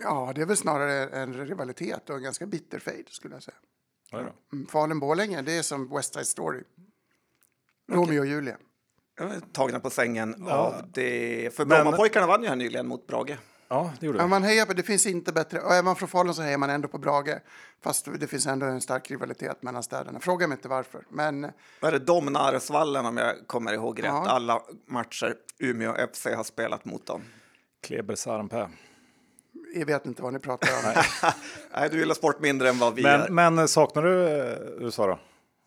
Ja, 0.00 0.32
det 0.34 0.40
är 0.42 0.46
väl 0.46 0.56
snarare 0.56 1.08
en 1.08 1.34
rivalitet 1.46 2.10
och 2.10 2.16
en 2.16 2.22
ganska 2.22 2.46
bitter 2.46 2.78
fejd 2.78 3.08
skulle 3.08 3.34
jag 3.34 3.42
säga. 3.42 3.56
Oj 4.12 4.22
då. 4.50 4.56
Mm, 4.56 4.66
Falun-Borlänge, 4.66 5.42
det 5.42 5.52
är 5.58 5.62
som 5.62 5.88
West 5.96 6.14
Side 6.14 6.26
Story. 6.26 6.62
Romeo 7.92 8.20
och 8.20 8.26
Julia. 8.26 8.56
Tagna 9.52 9.80
på 9.80 9.90
sängen 9.90 10.48
av 10.48 10.74
det. 10.92 11.54
För 11.56 11.64
Men- 11.64 11.82
Brommapojkarna 11.82 12.26
vann 12.26 12.42
ju 12.42 12.48
här 12.48 12.56
nyligen 12.56 12.86
mot 12.88 13.06
Brage. 13.06 13.36
Ja, 13.68 13.92
det 14.00 14.06
gjorde 14.06 14.18
Ja, 14.18 14.24
vi. 14.24 14.30
man 14.30 14.42
hejar 14.42 14.66
på, 14.66 14.72
det 14.72 14.82
finns 14.82 15.06
inte 15.06 15.32
bättre, 15.32 15.60
och 15.60 15.74
är 15.74 15.82
man 15.82 15.96
från 15.96 16.08
Falun 16.08 16.34
så 16.34 16.42
hejar 16.42 16.58
man 16.58 16.70
ändå 16.70 16.88
på 16.88 16.98
Brage. 16.98 17.38
Fast 17.82 18.08
det 18.20 18.26
finns 18.26 18.46
ändå 18.46 18.66
en 18.66 18.80
stark 18.80 19.10
rivalitet 19.10 19.62
mellan 19.62 19.82
städerna. 19.82 20.20
Fråga 20.20 20.46
mig 20.48 20.56
inte 20.56 20.68
varför. 20.68 21.02
Men 21.10 21.40
Vad 21.80 21.94
är 21.94 21.98
det? 21.98 22.04
Domnaresvallen 22.04 23.06
om 23.06 23.16
jag 23.16 23.34
kommer 23.46 23.72
ihåg 23.72 23.98
rätt. 23.98 24.06
Ja. 24.06 24.26
Alla 24.28 24.62
matcher 24.86 25.34
Umeå 25.58 25.94
FC 26.12 26.26
har 26.36 26.44
spelat 26.44 26.84
mot 26.84 27.06
dem. 27.06 27.22
Kleber 27.82 28.14
Sarenpää. 28.14 28.68
jag 29.74 29.86
vet 29.86 30.06
inte 30.06 30.22
vad 30.22 30.32
ni 30.32 30.38
pratar 30.38 30.68
om. 30.68 31.02
Nej, 31.74 31.88
du 31.90 31.98
gillar 31.98 32.14
sport 32.14 32.40
mindre 32.40 32.68
än 32.68 32.78
vad 32.78 32.94
vi 32.94 33.02
gör. 33.02 33.28
Men, 33.28 33.54
men 33.56 33.68
saknar 33.68 34.02
du 34.02 34.28
eh, 34.28 34.56
USA 34.84 35.06
då? 35.06 35.18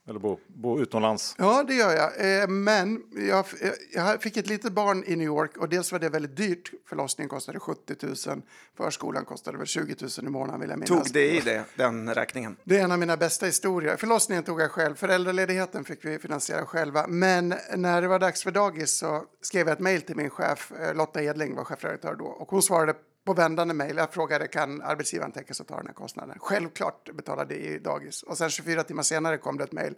Eller 0.10 0.20
bo, 0.20 0.40
bo 0.48 0.80
utomlands? 0.80 1.36
Ja, 1.38 1.64
det 1.68 1.74
gör 1.74 1.94
jag. 1.96 2.42
Eh, 2.42 2.48
Men 2.48 3.04
jag, 3.30 3.46
jag 3.94 4.22
fick 4.22 4.38
ett 4.38 4.48
litet 4.48 4.74
barn 4.74 5.04
i 5.08 5.16
New 5.16 5.26
York 5.28 5.58
och 5.58 5.70
dels 5.70 5.92
var 5.92 6.00
det 6.00 6.10
väldigt 6.10 6.36
dyrt. 6.38 6.72
Förlossningen 6.90 7.30
kostade 7.30 7.60
70 7.60 7.96
000. 8.28 8.42
Förskolan 8.78 9.26
kostade 9.26 9.58
väl 9.58 9.68
20 9.68 9.96
000 10.02 10.10
i 10.28 10.30
månaden 10.30 10.60
vill 10.62 10.70
jag 10.70 10.80
minnas. 10.80 11.04
Tog 11.06 11.14
det 11.14 11.32
i 11.32 11.40
det, 11.40 11.64
den 11.76 12.14
räkningen? 12.16 12.56
Det 12.64 12.78
är 12.80 12.84
en 12.84 12.92
av 12.92 13.00
mina 13.00 13.18
bästa 13.18 13.46
historier. 13.46 13.96
Förlossningen 13.98 14.44
tog 14.44 14.62
jag 14.62 14.72
själv. 14.72 14.96
Föräldraledigheten 14.96 15.84
fick 15.84 16.06
vi 16.06 16.20
finansiera 16.20 16.66
själva. 16.66 17.08
Men 17.08 17.54
när 17.76 18.02
det 18.02 18.08
var 18.08 18.20
dags 18.20 18.44
för 18.44 18.52
dagis 18.52 18.98
så 18.98 19.24
skrev 19.42 19.68
jag 19.68 19.74
ett 19.74 19.80
mejl 19.80 20.02
till 20.02 20.16
min 20.16 20.30
chef. 20.30 20.72
eh, 20.82 20.94
Lotta 20.96 21.24
Edling 21.24 21.56
var 21.56 21.64
chefredaktör 21.64 22.16
då. 22.16 22.26
Och 22.26 22.50
hon 22.52 22.62
svarade 22.62 22.94
på 23.28 23.34
vändande 23.34 23.74
mejl. 23.74 23.98
Jag 23.98 24.14
frågade 24.14 24.48
kan 24.48 24.82
arbetsgivaren 24.82 25.32
tänka 25.32 25.54
sig 25.54 25.64
att 25.64 25.68
ta 25.68 25.78
den 25.78 25.88
här 25.88 25.94
kostnaden. 25.94 26.38
Självklart 26.40 27.16
betalade 27.16 27.56
i 27.56 27.80
dagis. 27.80 28.24
Och 28.24 28.38
sen 28.38 28.50
24 28.50 28.84
timmar 28.84 29.04
senare 29.04 29.38
kom 29.38 29.58
det 29.58 29.64
ett 29.64 29.72
mejl. 29.72 29.96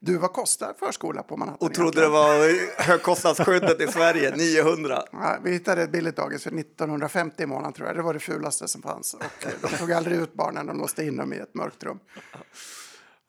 Du, 0.00 0.18
vad 0.18 0.32
kostar 0.32 0.74
förskola 0.78 1.22
på 1.22 1.36
Manhattan? 1.36 1.68
Och 1.68 1.74
trodde 1.74 2.00
egentligen? 2.00 2.10
det 2.10 2.78
var 2.78 2.82
högkostnadsskyddet 2.82 3.80
i 3.80 3.86
Sverige, 3.86 4.36
900. 4.36 5.02
Ja, 5.12 5.38
vi 5.44 5.52
hittade 5.52 5.82
ett 5.82 5.90
billigt 5.90 6.16
dagis 6.16 6.42
för 6.42 6.58
1950 6.58 7.42
i 7.42 7.46
månaden 7.46 7.72
tror 7.72 7.88
jag. 7.88 7.96
Det 7.96 8.02
var 8.02 8.14
det 8.14 8.20
fulaste 8.20 8.68
som 8.68 8.82
fanns. 8.82 9.14
Och 9.14 9.46
eh, 9.46 9.52
de 9.62 9.68
tog 9.76 9.92
aldrig 9.92 10.18
ut 10.18 10.34
barnen, 10.34 10.66
de 10.66 10.78
låste 10.78 11.04
in 11.04 11.16
dem 11.16 11.32
i 11.32 11.36
ett 11.36 11.54
mörkt 11.54 11.84
rum. 11.84 11.98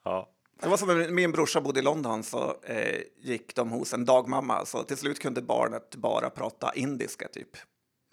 Ja. 0.05 0.29
Det 0.61 0.69
var 0.69 0.77
som 0.77 0.87
när 0.87 1.09
min 1.09 1.31
brorsa 1.31 1.61
bodde 1.61 1.79
i 1.79 1.83
London 1.83 2.23
så 2.23 2.55
eh, 2.63 3.01
gick 3.21 3.55
de 3.55 3.71
hos 3.71 3.93
en 3.93 4.05
dagmamma 4.05 4.65
så 4.65 4.83
till 4.83 4.97
slut 4.97 5.19
kunde 5.19 5.41
barnet 5.41 5.95
bara 5.95 6.29
prata 6.29 6.73
indiska 6.75 7.27
typ. 7.27 7.49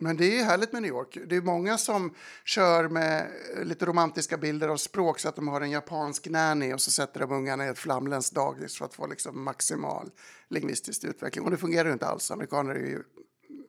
Men 0.01 0.17
det 0.17 0.39
är 0.39 0.45
härligt 0.45 0.73
med 0.73 0.83
New 0.83 0.91
York. 0.91 1.19
Det 1.27 1.37
är 1.37 1.43
många 1.43 1.79
som 1.79 2.15
kör 2.45 2.89
med 2.89 3.31
eh, 3.57 3.65
lite 3.65 3.87
romantiska 3.87 4.37
bilder 4.37 4.69
av 4.69 4.77
språk 4.77 5.19
så 5.19 5.29
att 5.29 5.37
de 5.37 5.49
har 5.49 5.61
en 5.61 5.71
japansk 5.71 6.29
nanny 6.29 6.73
och 6.73 6.81
så 6.81 6.91
sätter 6.91 7.21
de 7.21 7.33
ungarna 7.33 7.67
i 7.67 7.69
ett 7.69 7.79
flamländskt 7.79 8.35
dagis 8.35 8.79
för 8.79 8.85
att 8.85 8.95
få 8.95 9.07
liksom 9.07 9.45
maximal 9.45 10.11
lingvistisk 10.49 11.05
utveckling. 11.05 11.45
Och 11.45 11.51
det 11.51 11.57
fungerar 11.57 11.87
ju 11.87 11.93
inte 11.93 12.07
alls. 12.07 12.31
Amerikaner 12.31 12.75
är 12.75 12.79
ju 12.79 13.03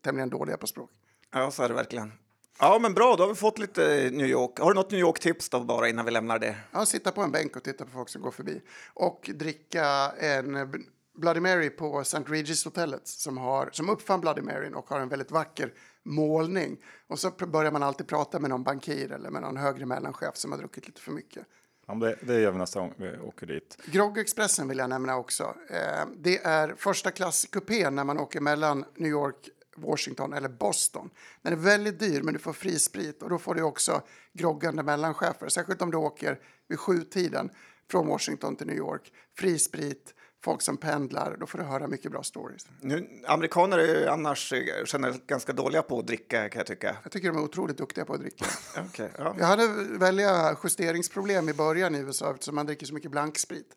tämligen 0.03 0.29
dåliga 0.29 0.57
på 0.57 0.67
språk. 0.67 0.89
Ja, 1.31 1.51
så 1.51 1.63
är 1.63 1.67
det 1.67 1.75
verkligen. 1.75 2.11
Ja, 2.59 2.79
men 2.81 2.93
bra, 2.93 3.15
då 3.15 3.23
har 3.23 3.29
vi 3.29 3.35
fått 3.35 3.59
lite 3.59 4.09
New 4.13 4.27
York. 4.27 4.59
Har 4.59 4.67
du 4.67 4.75
något 4.75 4.91
New 4.91 4.99
York-tips 4.99 5.49
då 5.49 5.59
bara 5.59 5.89
innan 5.89 6.05
vi 6.05 6.11
lämnar 6.11 6.39
det? 6.39 6.55
Ja, 6.71 6.85
sitta 6.85 7.11
på 7.11 7.21
en 7.21 7.31
bänk 7.31 7.55
och 7.55 7.63
titta 7.63 7.85
på 7.85 7.91
folk 7.91 8.09
som 8.09 8.21
går 8.21 8.31
förbi. 8.31 8.61
Och 8.93 9.29
dricka 9.33 10.11
en 10.19 10.71
Bloody 11.13 11.39
Mary 11.39 11.69
på 11.69 11.99
St. 12.01 12.23
Regis-hotellet 12.27 13.07
som, 13.07 13.37
har, 13.37 13.69
som 13.71 13.89
uppfann 13.89 14.21
Bloody 14.21 14.41
Mary 14.41 14.69
och 14.73 14.89
har 14.89 14.99
en 14.99 15.09
väldigt 15.09 15.31
vacker 15.31 15.73
målning. 16.03 16.77
Och 17.07 17.19
så 17.19 17.31
börjar 17.31 17.71
man 17.71 17.83
alltid 17.83 18.07
prata 18.07 18.39
med 18.39 18.49
någon 18.49 18.63
bankir 18.63 19.11
eller 19.11 19.29
med 19.29 19.41
någon 19.41 19.57
högre 19.57 19.85
mellanchef 19.85 20.35
som 20.35 20.51
har 20.51 20.59
druckit 20.59 20.87
lite 20.87 21.01
för 21.01 21.11
mycket. 21.11 21.45
Ja, 21.87 21.93
det, 21.93 22.17
det 22.21 22.39
gör 22.39 22.51
vi 22.51 22.57
nästa 22.57 22.79
gång 22.79 22.93
vi 22.97 23.17
åker 23.17 23.47
dit. 23.47 23.77
Grogg-expressen 23.85 24.67
vill 24.67 24.77
jag 24.77 24.89
nämna 24.89 25.17
också. 25.17 25.55
Eh, 25.69 26.07
det 26.17 26.37
är 26.37 26.75
första 26.77 27.11
klass 27.11 27.45
kupé 27.51 27.89
när 27.89 28.03
man 28.03 28.19
åker 28.19 28.41
mellan 28.41 28.85
New 28.95 29.11
York, 29.11 29.49
Washington 29.75 30.33
eller 30.33 30.49
Boston. 30.49 31.09
Den 31.41 31.53
är 31.53 31.57
väldigt 31.57 31.99
dyr 31.99 32.21
men 32.21 32.33
du 32.33 32.39
får 32.39 32.53
fri 32.53 32.79
sprit 32.79 33.23
och 33.23 33.29
då 33.29 33.37
får 33.37 33.55
du 33.55 33.61
också 33.61 34.01
groggande 34.33 34.83
mellanchefer. 34.83 35.49
Särskilt 35.49 35.81
om 35.81 35.91
du 35.91 35.97
åker 35.97 36.39
vid 36.67 36.79
sjutiden 36.79 37.49
från 37.91 38.07
Washington 38.07 38.55
till 38.55 38.67
New 38.67 38.77
York. 38.77 39.13
Fri 39.37 39.59
sprit, 39.59 40.13
folk 40.43 40.61
som 40.61 40.77
pendlar. 40.77 41.37
Då 41.39 41.45
får 41.45 41.57
du 41.57 41.63
höra 41.63 41.87
mycket 41.87 42.11
bra 42.11 42.23
stories. 42.23 42.67
Nu, 42.79 43.21
amerikaner 43.27 43.77
är 43.77 43.99
ju 43.99 44.07
annars 44.07 44.53
eh, 44.53 44.59
generellt 44.85 45.27
ganska 45.27 45.53
dåliga 45.53 45.81
på 45.81 45.99
att 45.99 46.07
dricka 46.07 46.49
kan 46.49 46.59
jag 46.59 46.67
tycka. 46.67 46.97
Jag 47.03 47.11
tycker 47.11 47.27
de 47.27 47.37
är 47.37 47.43
otroligt 47.43 47.77
duktiga 47.77 48.05
på 48.05 48.13
att 48.13 48.19
dricka. 48.19 48.45
Okay, 48.89 49.09
ja. 49.17 49.35
Jag 49.39 49.45
hade 49.45 49.67
välja 49.99 50.57
justeringsproblem 50.63 51.49
i 51.49 51.53
början 51.53 51.95
i 51.95 51.99
USA 51.99 52.31
eftersom 52.31 52.55
man 52.55 52.65
dricker 52.65 52.85
så 52.85 52.93
mycket 52.93 53.11
blanksprit. 53.11 53.75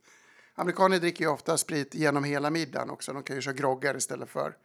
Amerikaner 0.54 0.98
dricker 0.98 1.24
ju 1.24 1.30
ofta 1.30 1.58
sprit 1.58 1.94
genom 1.94 2.24
hela 2.24 2.50
middagen 2.50 2.90
också. 2.90 3.12
De 3.12 3.22
kan 3.22 3.36
ju 3.36 3.42
köra 3.42 3.54
groggar 3.54 3.96
istället 3.96 4.28
för, 4.28 4.56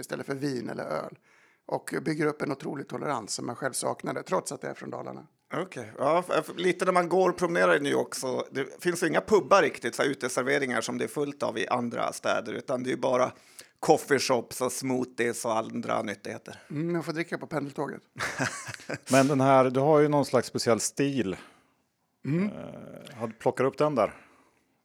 istället 0.00 0.26
för 0.26 0.34
vin 0.34 0.70
eller 0.70 0.84
öl. 0.84 1.18
Och 1.66 1.94
bygger 2.02 2.26
upp 2.26 2.42
en 2.42 2.52
otrolig 2.52 2.88
tolerans 2.88 3.34
som 3.34 3.46
man 3.46 3.56
själv 3.56 3.72
saknade 3.72 4.22
trots 4.22 4.52
att 4.52 4.60
det 4.60 4.68
är 4.68 4.74
från 4.74 4.90
Dalarna. 4.90 5.26
Okej, 5.54 5.62
okay. 5.64 5.84
ja, 5.98 6.24
lite 6.56 6.84
när 6.84 6.92
man 6.92 7.08
går 7.08 7.30
och 7.30 7.36
promenerar 7.36 7.76
i 7.76 7.80
New 7.80 7.92
York 7.92 8.14
så 8.14 8.46
det 8.50 8.82
finns 8.82 9.02
ju 9.02 9.06
inga 9.06 9.20
pubbar 9.20 9.62
riktigt, 9.62 9.94
så 9.94 10.02
här 10.02 10.10
uteserveringar 10.10 10.80
som 10.80 10.98
det 10.98 11.04
är 11.04 11.08
fullt 11.08 11.42
av 11.42 11.58
i 11.58 11.68
andra 11.68 12.12
städer, 12.12 12.52
utan 12.52 12.82
det 12.82 12.92
är 12.92 12.96
bara 12.96 13.32
coffeeshops 13.80 14.60
och 14.60 14.72
smoothies 14.72 15.44
och 15.44 15.56
andra 15.56 16.02
nyttigheter. 16.02 16.62
Mm, 16.70 16.94
jag 16.94 17.04
får 17.04 17.12
dricka 17.12 17.38
på 17.38 17.46
pendeltåget. 17.46 18.02
Men 19.10 19.28
den 19.28 19.40
här, 19.40 19.70
du 19.70 19.80
har 19.80 20.00
ju 20.00 20.08
någon 20.08 20.24
slags 20.24 20.48
speciell 20.48 20.80
stil. 20.80 21.36
Mm. 22.24 22.44
Eh, 22.44 23.28
plockar 23.38 23.64
upp 23.64 23.78
den 23.78 23.94
där? 23.94 24.14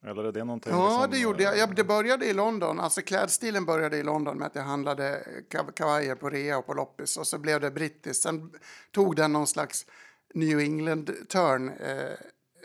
Eller 0.05 0.23
är 0.23 0.31
det 0.31 0.43
någonting? 0.43 0.73
Ja, 0.73 0.89
liksom, 0.89 1.11
det 1.11 1.17
gjorde 1.17 1.43
jag. 1.43 1.57
jag. 1.57 1.75
Det 1.75 1.83
började 1.83 2.25
i 2.25 2.33
London. 2.33 2.79
Alltså 2.79 3.01
klädstilen 3.01 3.65
började 3.65 3.97
i 3.97 4.03
London 4.03 4.37
med 4.37 4.47
att 4.47 4.55
jag 4.55 4.63
handlade 4.63 5.23
kav 5.49 5.71
kavajer 5.71 6.15
på 6.15 6.29
rea 6.29 6.57
och 6.57 6.65
på 6.65 6.73
loppis. 6.73 7.17
Och 7.17 7.27
så 7.27 7.37
blev 7.37 7.61
det 7.61 7.71
brittiskt. 7.71 8.23
Sen 8.23 8.51
tog 8.91 9.15
den 9.15 9.33
någon 9.33 9.47
slags 9.47 9.85
New 10.33 10.59
England-turn. 10.59 11.69
Eh, 11.69 12.17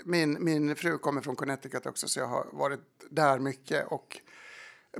min, 0.05 0.45
min 0.45 0.77
fru 0.77 0.99
kommer 0.99 1.21
från 1.21 1.37
Connecticut 1.37 1.87
också, 1.87 2.09
så 2.09 2.21
jag 2.21 2.27
har 2.27 2.47
varit 2.53 2.81
där 3.11 3.39
mycket. 3.39 3.87
Och 3.87 4.21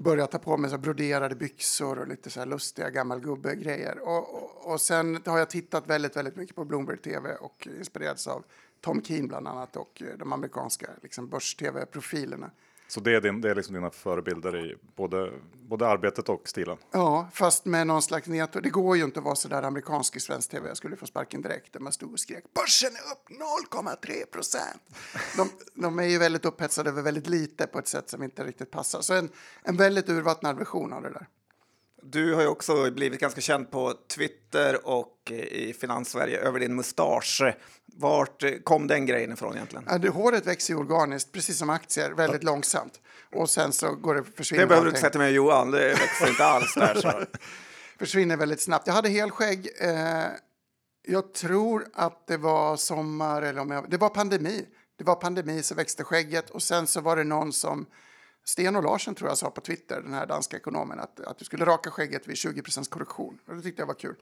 börjat 0.01 0.31
ta 0.31 0.39
på 0.39 0.57
mig 0.57 0.71
så 0.71 0.79
broderade 0.79 1.35
byxor 1.35 1.99
och 1.99 2.09
lite 2.09 2.31
så 2.31 2.41
här 2.41 2.47
lustiga 2.47 2.91
gammalgubbe-grejer. 2.91 3.99
Och, 3.99 4.35
och, 4.35 4.73
och, 4.73 4.81
sen 4.81 5.23
har 5.25 5.39
jag 5.39 5.51
tittat 5.51 5.87
väldigt, 5.87 6.17
väldigt 6.17 6.37
mycket 6.37 6.57
på 6.57 6.65
Bloomberg 6.65 6.99
TV 6.99 7.35
och 7.35 7.69
inspirerats 7.79 8.27
av 8.27 8.45
Tom 8.81 9.03
Keen 9.03 9.29
bland 9.29 9.49
annat 9.49 9.77
och 9.77 10.03
de 10.19 10.33
amerikanska 10.33 10.91
liksom, 11.03 11.29
börs-tv-profilerna. 11.29 12.51
Så 12.89 13.01
det 13.01 13.15
är, 13.15 13.21
din, 13.21 13.41
det 13.41 13.51
är 13.51 13.55
liksom 13.55 13.75
dina 13.75 13.91
förebilder 13.91 14.57
i 14.57 14.77
både, 14.97 15.33
både 15.69 15.89
arbetet 15.89 16.29
och 16.29 16.49
stilen? 16.49 16.77
Ja, 16.91 17.29
fast 17.33 17.65
med 17.65 17.87
någon 17.87 18.03
slags 18.03 18.27
nedtur. 18.29 18.61
Det 18.61 18.71
går 18.71 18.97
ju 18.97 19.05
inte 19.05 19.19
att 19.19 19.25
vara 19.25 19.37
så 19.37 19.49
där 19.49 19.63
amerikansk 19.63 20.17
i 20.17 20.21
svensk 20.21 20.51
tv. 20.51 20.69
Jag 20.69 20.77
skulle 20.77 20.97
få 20.97 21.07
sparken 21.07 21.43
direkt 21.43 21.73
där 21.73 21.81
man 21.81 21.93
stod 21.93 22.13
och 22.13 22.21
skrek 22.21 22.45
börsen 22.55 22.91
är 22.97 23.13
upp 23.13 23.29
0,3 23.73 24.27
procent. 24.33 24.83
De, 25.37 25.51
de, 25.75 25.99
är 25.99 26.05
ju 26.05 26.19
väldigt 26.19 26.45
upphetsade 26.45 26.91
över 26.91 27.03
väldigt 27.03 27.27
lite 27.27 27.67
på 27.67 27.79
ett 27.79 27.89
sätt 27.89 28.11
som 28.11 28.23
inte 28.23 28.45
riktigt 28.45 28.71
passar. 28.71 29.01
Så 29.01 29.15
en, 29.15 29.29
en 29.63 29.77
väldigt 29.77 30.09
urvattnad 30.09 30.59
version 30.59 30.93
av 30.93 31.03
det 31.03 31.11
där. 31.11 31.27
Du 32.11 32.35
har 32.35 32.43
ju 32.43 32.49
också 32.49 32.91
blivit 32.91 33.21
ganska 33.21 33.41
känd 33.41 33.71
på 33.71 33.95
Twitter 34.17 34.87
och 34.87 35.31
i 35.51 35.73
Finanssverige 35.73 36.39
över 36.39 36.61
din 36.61 36.75
mustasch. 36.75 37.43
Vart 37.97 38.65
kom 38.65 38.87
den 38.87 39.07
grejen 39.07 39.33
ifrån 39.33 39.55
egentligen? 39.55 39.85
Ja, 39.89 39.99
det, 39.99 40.09
håret 40.09 40.47
växer 40.47 40.75
ju 40.75 40.81
organiskt, 40.81 41.33
precis 41.33 41.59
som 41.59 41.71
aktier, 41.71 42.11
väldigt 42.11 42.43
ja. 42.43 42.51
långsamt. 42.51 43.01
Och 43.35 43.51
sen 43.51 43.73
så 43.73 43.93
går 43.93 44.15
det 44.15 44.25
försvinner 44.37 44.63
Det 44.63 44.67
behöver 44.67 44.85
du 44.85 44.91
inte 44.91 45.01
säga 45.01 45.11
till 45.11 45.21
mig 45.21 45.33
Johan, 45.33 45.71
det 45.71 45.89
växer 45.89 46.29
inte 46.29 46.45
alls 46.45 46.75
där. 46.75 46.95
Så. 46.95 47.13
försvinner 47.99 48.37
väldigt 48.37 48.61
snabbt. 48.61 48.87
Jag 48.87 48.95
hade 48.95 49.09
helskägg. 49.09 49.69
Eh, 49.81 50.25
jag 51.09 51.35
tror 51.35 51.87
att 51.95 52.27
det 52.27 52.37
var 52.37 52.77
sommar, 52.77 53.43
eller 53.43 53.61
om 53.61 53.71
jag, 53.71 53.91
det 53.91 53.97
var 53.97 54.09
pandemi. 54.09 54.67
Det 54.99 55.05
var 55.05 55.15
pandemi 55.15 55.63
så 55.63 55.75
växte 55.75 56.05
skägget 56.05 56.51
och 56.51 56.63
sen 56.63 56.87
så 56.87 57.01
var 57.01 57.17
det 57.17 57.25
någon 57.25 57.53
som 57.53 57.87
Sten 58.49 58.77
och 58.77 58.83
Larsen 58.83 59.15
tror 59.15 59.31
jag 59.31 59.39
sa 59.39 59.51
på 59.51 59.61
Twitter, 59.61 60.01
den 60.03 60.15
här 60.15 60.27
danska 60.27 60.57
ekonomen, 60.57 61.01
att, 61.01 61.21
att 61.21 61.39
du 61.39 61.45
skulle 61.45 61.65
raka 61.65 61.91
skägget 61.91 62.29
vid 62.29 62.37
20 62.37 62.63
korrektion. 62.89 63.39
Och 63.47 63.57
det 63.57 63.63
tyckte 63.63 63.83
jag 63.83 63.87
var 63.87 63.95
kul. 63.95 64.17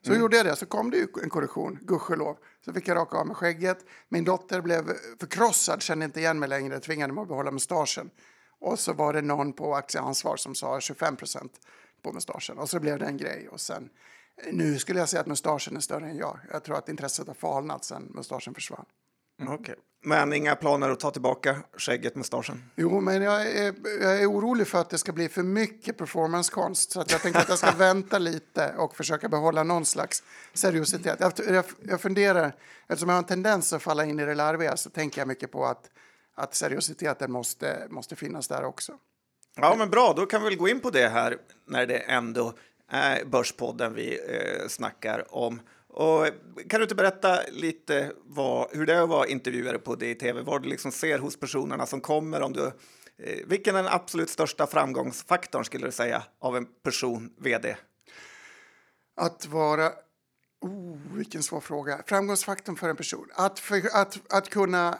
Så 0.00 0.10
mm. 0.10 0.20
gjorde 0.20 0.36
jag 0.36 0.46
det, 0.46 0.56
så 0.56 0.66
kom 0.66 0.90
det 0.90 0.96
ju 0.96 1.06
en 1.22 1.30
korrektion, 1.30 1.78
gudskelov. 1.82 2.38
Så 2.64 2.72
fick 2.72 2.88
jag 2.88 2.96
raka 2.96 3.16
av 3.16 3.26
mig 3.26 3.36
skägget. 3.36 3.78
Min 4.08 4.24
dotter 4.24 4.60
blev 4.60 4.92
förkrossad, 5.20 5.82
kände 5.82 6.04
inte 6.04 6.20
igen 6.20 6.38
mig 6.38 6.48
längre, 6.48 6.80
tvingade 6.80 7.12
mig 7.12 7.22
att 7.22 7.28
behålla 7.28 7.50
mustaschen. 7.50 8.10
Och 8.60 8.78
så 8.78 8.92
var 8.92 9.12
det 9.12 9.22
någon 9.22 9.52
på 9.52 9.74
aktieansvar 9.74 10.36
som 10.36 10.54
sa 10.54 10.78
25% 10.78 11.48
på 12.02 12.12
mustaschen. 12.12 12.58
Och 12.58 12.70
så 12.70 12.80
blev 12.80 12.98
det 12.98 13.06
en 13.06 13.16
grej. 13.16 13.48
Och 13.48 13.60
sen, 13.60 13.90
nu 14.52 14.78
skulle 14.78 14.98
jag 14.98 15.08
säga 15.08 15.20
att 15.20 15.26
mustaschen 15.26 15.76
är 15.76 15.80
större 15.80 16.06
än 16.06 16.16
jag. 16.16 16.38
Jag 16.52 16.64
tror 16.64 16.76
att 16.76 16.88
intresset 16.88 17.26
har 17.26 17.34
falnat 17.34 17.84
sen 17.84 18.12
mustaschen 18.14 18.54
försvann. 18.54 18.84
Mm. 19.40 19.52
Okay. 19.52 19.74
Men 20.00 20.32
inga 20.32 20.56
planer 20.56 20.90
att 20.90 21.00
ta 21.00 21.10
tillbaka 21.10 21.56
skägget, 21.76 22.14
mustaschen? 22.14 22.70
Jo, 22.76 23.00
men 23.00 23.22
jag 23.22 23.46
är, 23.46 23.74
jag 24.00 24.22
är 24.22 24.26
orolig 24.26 24.66
för 24.66 24.80
att 24.80 24.90
det 24.90 24.98
ska 24.98 25.12
bli 25.12 25.28
för 25.28 25.42
mycket 25.42 25.98
performancekonst. 25.98 26.90
Så 26.90 27.00
att 27.00 27.10
jag 27.10 27.22
tänker 27.22 27.40
att 27.40 27.48
jag 27.48 27.58
ska 27.58 27.70
vänta 27.78 28.18
lite 28.18 28.74
och 28.76 28.96
försöka 28.96 29.28
behålla 29.28 29.62
någon 29.62 29.84
slags 29.84 30.22
seriositet. 30.54 31.20
Jag, 31.20 31.32
jag, 31.48 31.64
jag 31.82 32.00
funderar, 32.00 32.52
eftersom 32.86 33.08
jag 33.08 33.16
har 33.16 33.22
en 33.22 33.28
tendens 33.28 33.72
att 33.72 33.82
falla 33.82 34.04
in 34.04 34.20
i 34.20 34.24
det 34.24 34.34
larviga 34.34 34.76
så 34.76 34.90
tänker 34.90 35.20
jag 35.20 35.28
mycket 35.28 35.52
på 35.52 35.66
att, 35.66 35.90
att 36.34 36.54
seriositeten 36.54 37.32
måste, 37.32 37.86
måste 37.90 38.16
finnas 38.16 38.48
där 38.48 38.64
också. 38.64 38.92
Ja, 39.56 39.74
men 39.78 39.90
bra, 39.90 40.12
då 40.16 40.26
kan 40.26 40.42
vi 40.42 40.48
väl 40.48 40.58
gå 40.58 40.68
in 40.68 40.80
på 40.80 40.90
det 40.90 41.08
här 41.08 41.36
när 41.66 41.86
det 41.86 41.98
ändå 41.98 42.54
är 42.90 43.24
Börspodden 43.24 43.94
vi 43.94 44.18
eh, 44.28 44.68
snackar 44.68 45.34
om. 45.34 45.60
Och 45.98 46.26
eh, 46.26 46.32
kan 46.68 46.80
du 46.80 46.84
inte 46.84 46.94
berätta 46.94 47.40
lite 47.50 48.12
vad, 48.24 48.68
hur 48.72 48.86
det 48.86 48.94
är 48.94 49.02
att 49.02 49.08
vara 49.08 49.26
intervjuare 49.26 49.78
på 49.78 49.94
DTV? 49.94 50.40
Vad 50.40 50.62
du 50.62 50.68
liksom 50.68 50.92
ser 50.92 51.18
hos 51.18 51.40
personerna 51.40 51.86
som 51.86 52.00
kommer? 52.00 52.42
Om 52.42 52.52
du, 52.52 52.66
eh, 53.18 53.46
vilken 53.46 53.76
är 53.76 53.82
den 53.82 53.92
absolut 53.92 54.30
största 54.30 54.66
framgångsfaktorn 54.66 55.64
skulle 55.64 55.86
du 55.86 55.92
säga 55.92 56.22
av 56.38 56.56
en 56.56 56.66
person, 56.82 57.34
vd? 57.38 57.76
Att 59.16 59.46
vara... 59.46 59.92
Oh, 60.60 60.98
vilken 61.14 61.42
svår 61.42 61.60
fråga. 61.60 62.02
Framgångsfaktorn 62.06 62.76
för 62.76 62.88
en 62.88 62.96
person? 62.96 63.28
Att, 63.34 63.58
för, 63.58 63.82
att, 63.92 64.32
att, 64.32 64.48
kunna, 64.48 64.98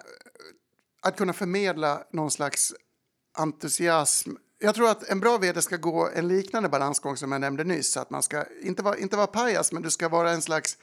att 1.02 1.16
kunna 1.16 1.32
förmedla 1.32 2.04
någon 2.12 2.30
slags 2.30 2.74
entusiasm 3.38 4.30
jag 4.58 4.74
tror 4.74 4.90
att 4.90 5.08
en 5.08 5.20
bra 5.20 5.38
vd 5.38 5.62
ska 5.62 5.76
gå 5.76 6.10
en 6.14 6.28
liknande 6.28 6.68
balansgång 6.68 7.16
som 7.16 7.32
jag 7.32 7.40
nämnde 7.40 7.64
nyss. 7.64 7.96
Att 7.96 8.10
man 8.10 8.22
ska 8.22 8.44
inte 8.62 8.82
vara, 8.82 8.96
inte 8.96 9.16
vara 9.16 9.26
pajas, 9.26 9.72
men 9.72 9.82
du 9.82 9.90
ska 9.90 10.08
vara 10.08 10.30
en 10.30 10.42
slags 10.42 10.78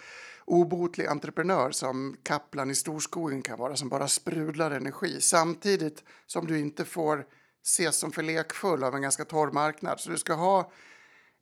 obotlig 0.46 1.08
entreprenör 1.08 1.72
som 1.72 2.18
Kaplan 2.24 2.72
i 2.72 2.76
storskogen 2.76 3.42
kan 3.42 3.60
vara, 3.60 3.76
som 3.76 3.90
bara 3.90 4.08
sprudlar 4.08 4.72
energi. 4.72 5.22
Samtidigt 5.22 6.04
som 6.26 6.48
du 6.48 6.60
inte 6.60 6.86
får 6.86 7.26
ses 7.64 7.96
som 7.96 8.12
för 8.12 8.24
lekfull 8.24 8.84
av 8.84 8.96
en 8.96 9.02
ganska 9.02 9.26
torr 9.26 9.52
marknad. 9.52 10.00
Så 10.00 10.10
du 10.10 10.18
ska 10.18 10.34
ha 10.34 10.72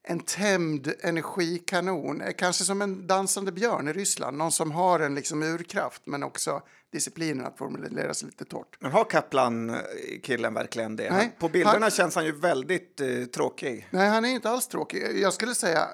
en 0.04 0.20
tämd 0.20 0.94
energikanon, 1.00 2.22
eh, 2.22 2.34
kanske 2.38 2.64
som 2.64 2.82
en 2.82 3.08
dansande 3.08 3.52
björn 3.52 3.88
i 3.88 3.94
Ryssland. 3.94 4.38
Någon 4.38 4.52
som 4.52 4.72
har 4.72 5.00
en 5.00 5.16
liksom 5.16 5.44
urkraft 5.44 6.02
men 6.06 6.24
också 6.24 6.62
disciplinen 6.94 7.46
att 7.46 7.58
formulera 7.58 8.14
sig 8.14 8.26
lite 8.26 8.46
torrt. 8.46 8.78
Men 8.80 8.92
har 8.92 9.04
Kaplan-killen 9.04 10.54
verkligen 10.54 10.96
det? 10.96 11.10
Nej, 11.10 11.36
På 11.40 11.50
bilderna 11.50 11.80
han, 11.80 11.92
känns 11.92 12.16
han 12.16 12.26
ju 12.26 12.32
väldigt 12.32 13.02
eh, 13.02 13.26
tråkig. 13.26 13.88
Nej, 13.90 14.10
han 14.10 14.26
är 14.26 14.30
inte 14.30 14.50
alls 14.50 14.68
tråkig. 14.68 15.22
Jag 15.22 15.34
skulle 15.34 15.56
säga 15.56 15.88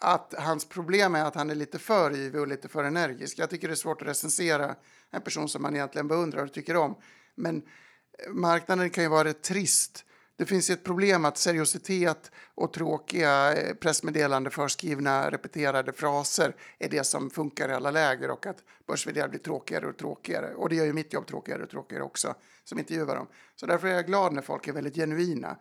att 0.00 0.34
hans 0.38 0.68
problem 0.68 1.14
är 1.14 1.24
att 1.24 1.34
han 1.34 1.50
är 1.50 1.54
lite 1.54 1.78
för 1.78 2.16
ivrig 2.16 2.40
och 2.40 2.48
lite 2.48 2.68
för 2.68 2.84
energisk. 2.84 3.38
Jag 3.38 3.50
tycker 3.50 3.68
det 3.68 3.74
är 3.74 3.76
svårt 3.76 4.02
att 4.02 4.08
recensera 4.08 4.74
en 5.10 5.22
person 5.22 5.48
som 5.48 5.62
man 5.62 5.74
egentligen 5.74 6.08
beundrar 6.08 6.44
och 6.44 6.52
tycker 6.52 6.76
om. 6.76 6.96
Men 7.34 7.56
eh, 7.56 8.32
marknaden 8.32 8.90
kan 8.90 9.04
ju 9.04 9.10
vara 9.10 9.24
rätt 9.24 9.42
trist 9.42 10.04
det 10.38 10.46
finns 10.46 10.70
ett 10.70 10.84
problem 10.84 11.24
att 11.24 11.38
seriositet 11.38 12.30
och 12.54 12.72
tråkiga 12.72 13.54
eh, 13.54 13.74
pressmeddelande 13.74 14.50
förskrivna 14.50 15.30
repeterade 15.30 15.92
fraser 15.92 16.56
är 16.78 16.88
det 16.88 17.04
som 17.04 17.30
funkar 17.30 17.68
i 17.68 17.72
alla 17.72 17.90
läger 17.90 18.30
och 18.30 18.46
att 18.46 18.58
börs 18.86 19.06
blir 19.06 19.38
tråkigare 19.38 19.86
och 19.86 19.96
tråkigare. 19.96 20.54
Och 20.54 20.68
det 20.68 20.74
gör 20.76 20.84
ju 20.84 20.92
mitt 20.92 21.12
jobb 21.12 21.26
tråkigare 21.26 21.62
och 21.62 21.70
tråkigare 21.70 22.02
också 22.02 22.34
som 22.64 22.78
intervjuar 22.78 23.16
dem. 23.16 23.26
Så 23.54 23.66
därför 23.66 23.88
är 23.88 23.94
jag 23.94 24.06
glad 24.06 24.32
när 24.32 24.42
folk 24.42 24.68
är 24.68 24.72
väldigt 24.72 24.94
genuina. 24.94 25.56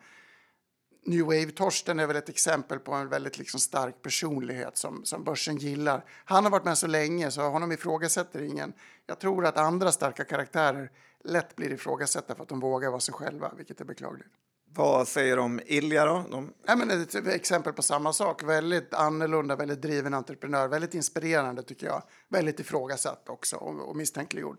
New 1.05 1.25
Wave-Torsten 1.25 2.01
är 2.01 2.07
väl 2.07 2.15
ett 2.15 2.29
exempel 2.29 2.79
på 2.79 2.93
en 2.93 3.09
väldigt 3.09 3.37
liksom 3.37 3.59
stark 3.59 4.01
personlighet 4.01 4.77
som, 4.77 5.05
som 5.05 5.23
börsen 5.23 5.57
gillar. 5.57 6.05
Han 6.25 6.43
har 6.43 6.51
varit 6.51 6.65
med 6.65 6.77
så 6.77 6.87
länge 6.87 7.31
så 7.31 7.41
honom 7.41 7.71
ifrågasätter 7.71 8.41
ingen. 8.41 8.73
Jag 9.05 9.19
tror 9.19 9.45
att 9.45 9.57
andra 9.57 9.91
starka 9.91 10.23
karaktärer 10.23 10.91
lätt 11.23 11.55
blir 11.55 11.73
ifrågasatta 11.73 12.35
för 12.35 12.43
att 12.43 12.49
de 12.49 12.59
vågar 12.59 12.89
vara 12.89 12.99
sig 12.99 13.13
själva, 13.13 13.53
vilket 13.57 13.81
är 13.81 13.85
beklagligt. 13.85 14.31
Vad 14.77 15.07
säger 15.07 15.35
du 15.35 15.41
om 15.41 15.59
Ilja 15.65 16.05
då? 16.05 16.23
De... 16.31 16.53
Ja, 16.65 16.75
men 16.75 16.91
ett 16.91 17.27
exempel 17.27 17.73
på 17.73 17.81
samma 17.81 18.13
sak. 18.13 18.43
Väldigt 18.43 18.93
annorlunda, 18.93 19.55
väldigt 19.55 19.81
driven 19.81 20.13
entreprenör. 20.13 20.67
Väldigt 20.67 20.93
inspirerande 20.93 21.63
tycker 21.63 21.87
jag. 21.87 22.03
Väldigt 22.29 22.59
ifrågasatt 22.59 23.29
också 23.29 23.55
och, 23.55 23.89
och 23.89 23.95
misstänkliggjord. 23.95 24.57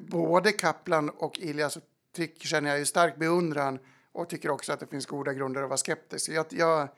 Både 0.00 0.52
Kaplan 0.52 1.10
och 1.10 1.38
Ilja 1.38 1.70
så 1.70 1.80
tycker, 2.16 2.46
känner 2.46 2.70
jag 2.70 2.78
ju 2.78 2.84
stark 2.84 3.16
beundran 3.16 3.78
och 4.12 4.28
tycker 4.28 4.50
också 4.50 4.72
att 4.72 4.80
det 4.80 4.86
finns 4.86 5.06
goda 5.06 5.32
grunder 5.32 5.62
att 5.62 5.68
vara 5.68 5.76
skeptisk. 5.76 6.30
Jag, 6.30 6.46
jag, 6.50 6.88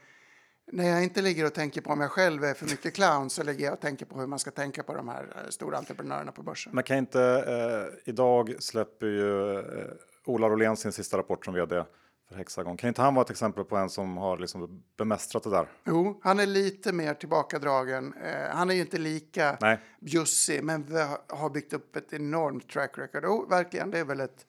när 0.73 0.89
jag 0.89 1.03
inte 1.03 1.23
ligger 1.23 1.47
och 1.47 1.55
tänker 1.55 1.81
på 1.81 1.91
om 1.91 2.01
jag 2.01 2.11
själv 2.11 2.45
är 2.45 2.55
för 2.55 2.65
mycket 2.67 2.95
clown 2.95 3.31
så 3.31 3.43
ligger 3.43 3.65
jag 3.65 3.75
och 3.75 3.81
tänker 3.81 4.07
på 4.07 4.21
hur 4.21 4.27
man 4.27 4.39
ska 4.39 4.51
tänka 4.51 4.83
på 4.83 4.95
de 4.95 5.09
här 5.09 5.23
eh, 5.37 5.51
stora 5.51 5.79
entreprenörerna 5.79 6.33
på 6.33 6.43
börsen. 6.43 6.75
Man 6.75 6.85
kan 6.85 6.97
inte, 6.97 7.23
eh, 7.23 8.11
idag 8.11 8.55
släpper 8.59 9.07
ju 9.07 9.59
eh, 9.59 9.87
Ola 10.25 10.49
Rolén 10.49 10.77
sin 10.77 10.93
sista 10.93 11.19
rapport 11.19 11.45
som 11.45 11.55
vd 11.55 11.85
för 12.29 12.37
Hexagon. 12.37 12.77
Kan 12.77 12.89
inte 12.89 13.03
han 13.03 13.15
vara 13.15 13.25
ett 13.25 13.31
exempel 13.31 13.65
på 13.65 13.77
en 13.77 13.91
som 13.91 14.17
har 14.17 14.39
liksom 14.39 14.83
bemästrat 14.99 15.43
det 15.43 15.51
där? 15.51 15.69
Jo, 15.85 16.21
han 16.23 16.41
är 16.41 16.47
lite 16.47 16.93
mer 16.93 17.15
tillbakadragen. 17.15 18.15
Eh, 18.15 18.57
han 18.57 18.71
är 18.71 18.75
ju 18.75 18.81
inte 18.81 18.99
lika 18.99 19.59
Nej. 19.61 19.81
bjussig, 20.01 20.65
men 20.65 20.85
vi 20.85 21.07
har 21.29 21.51
byggt 21.51 21.73
upp 21.73 21.97
ett 21.97 22.13
enormt 22.13 22.69
track 22.69 22.99
record. 22.99 23.25
Och 23.25 23.53
verkligen, 23.53 23.91
det 23.91 23.99
är 23.99 24.05
väl 24.05 24.21
ett, 24.21 24.47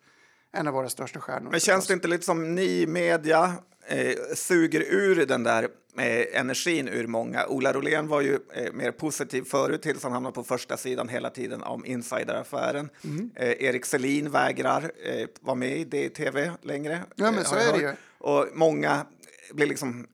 en 0.52 0.68
av 0.68 0.74
våra 0.74 0.90
största 0.90 1.20
stjärnor. 1.20 1.52
Men 1.52 1.60
känns 1.60 1.88
det 1.88 1.94
inte 1.94 2.08
lite 2.08 2.26
som 2.26 2.56
ni 2.56 2.88
media 2.88 3.54
eh, 3.88 4.16
suger 4.36 4.82
ur 4.82 5.26
den 5.26 5.44
där 5.44 5.64
eh, 5.98 6.40
energin 6.40 6.88
ur 6.88 7.08
många? 7.08 7.48
Ola 7.48 7.74
Rolén 7.74 8.08
var 8.08 8.22
ju 8.22 8.40
eh, 8.54 8.74
mer 8.74 8.92
positiv 8.92 9.44
förut 9.44 9.82
tills 9.82 10.04
han 10.04 10.12
hamnade 10.12 10.34
på 10.34 10.44
första 10.44 10.78
sidan 10.78 11.10
hela 11.10 11.30
tiden 11.30 11.64
om 11.64 11.86
insideraffären. 11.86 12.90
Mm. 13.04 13.32
Eh, 13.36 13.64
Erik 13.64 13.86
Selin 13.86 14.32
vägrar 14.32 14.92
eh, 15.04 15.28
vara 15.42 15.56
med 15.56 15.78
i 15.78 15.84
DTV 15.84 16.52
längre. 16.62 17.04
Ja, 17.16 17.32
men 17.32 17.40
eh, 17.40 17.44
så 17.44 17.56
är 17.56 17.74
det 17.74 17.80
ju. 17.80 17.92
Och 18.18 18.48
många 18.54 19.06
blir 19.54 19.68
liksom 19.68 20.08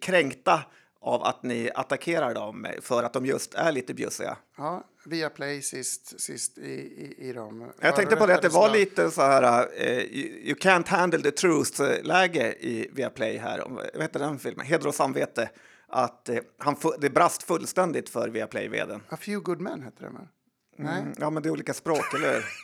kränkta 0.00 0.64
av 1.00 1.22
att 1.22 1.42
ni 1.42 1.70
attackerar 1.74 2.34
dem 2.34 2.66
för 2.80 3.02
att 3.02 3.12
de 3.12 3.26
just 3.26 3.54
är 3.54 3.72
lite 3.72 3.94
bjussiga. 3.94 4.36
Ja, 4.56 4.84
via 5.06 5.30
Play 5.30 5.62
sist, 5.62 6.20
sist 6.20 6.58
i, 6.58 6.62
i, 6.62 7.28
i 7.28 7.32
dem. 7.32 7.72
Jag 7.80 7.96
tänkte 7.96 8.16
på 8.16 8.26
det 8.26 8.34
att 8.34 8.42
det 8.42 8.48
var 8.48 8.70
lite 8.70 9.10
så 9.10 9.22
här 9.22 9.68
eh, 9.76 9.98
you, 9.98 10.54
can't 10.54 10.88
handle 10.88 11.22
the 11.22 11.30
truth-läge 11.30 12.54
i 12.60 12.88
Viaplay 12.92 13.38
här. 13.38 13.64
Vad 13.68 14.02
heter 14.02 14.18
den 14.18 14.38
filmen? 14.38 14.66
Heder 14.66 14.86
och 14.86 14.94
samvete. 14.94 15.50
Att 15.88 16.28
eh, 16.28 16.38
han 16.58 16.76
det 16.98 17.10
brast 17.10 17.42
fullständigt 17.42 18.08
för 18.08 18.28
Viaplay-veden. 18.28 19.02
A 19.08 19.16
few 19.16 19.44
good 19.44 19.60
men 19.60 19.82
heter 19.82 20.04
den, 20.04 20.14
va? 20.14 20.28
Nej. 20.76 21.00
Mm, 21.00 21.14
ja, 21.18 21.30
men 21.30 21.42
det 21.42 21.48
är 21.48 21.50
olika 21.50 21.74
språk, 21.74 22.14
eller 22.14 22.32
hur? 22.32 22.44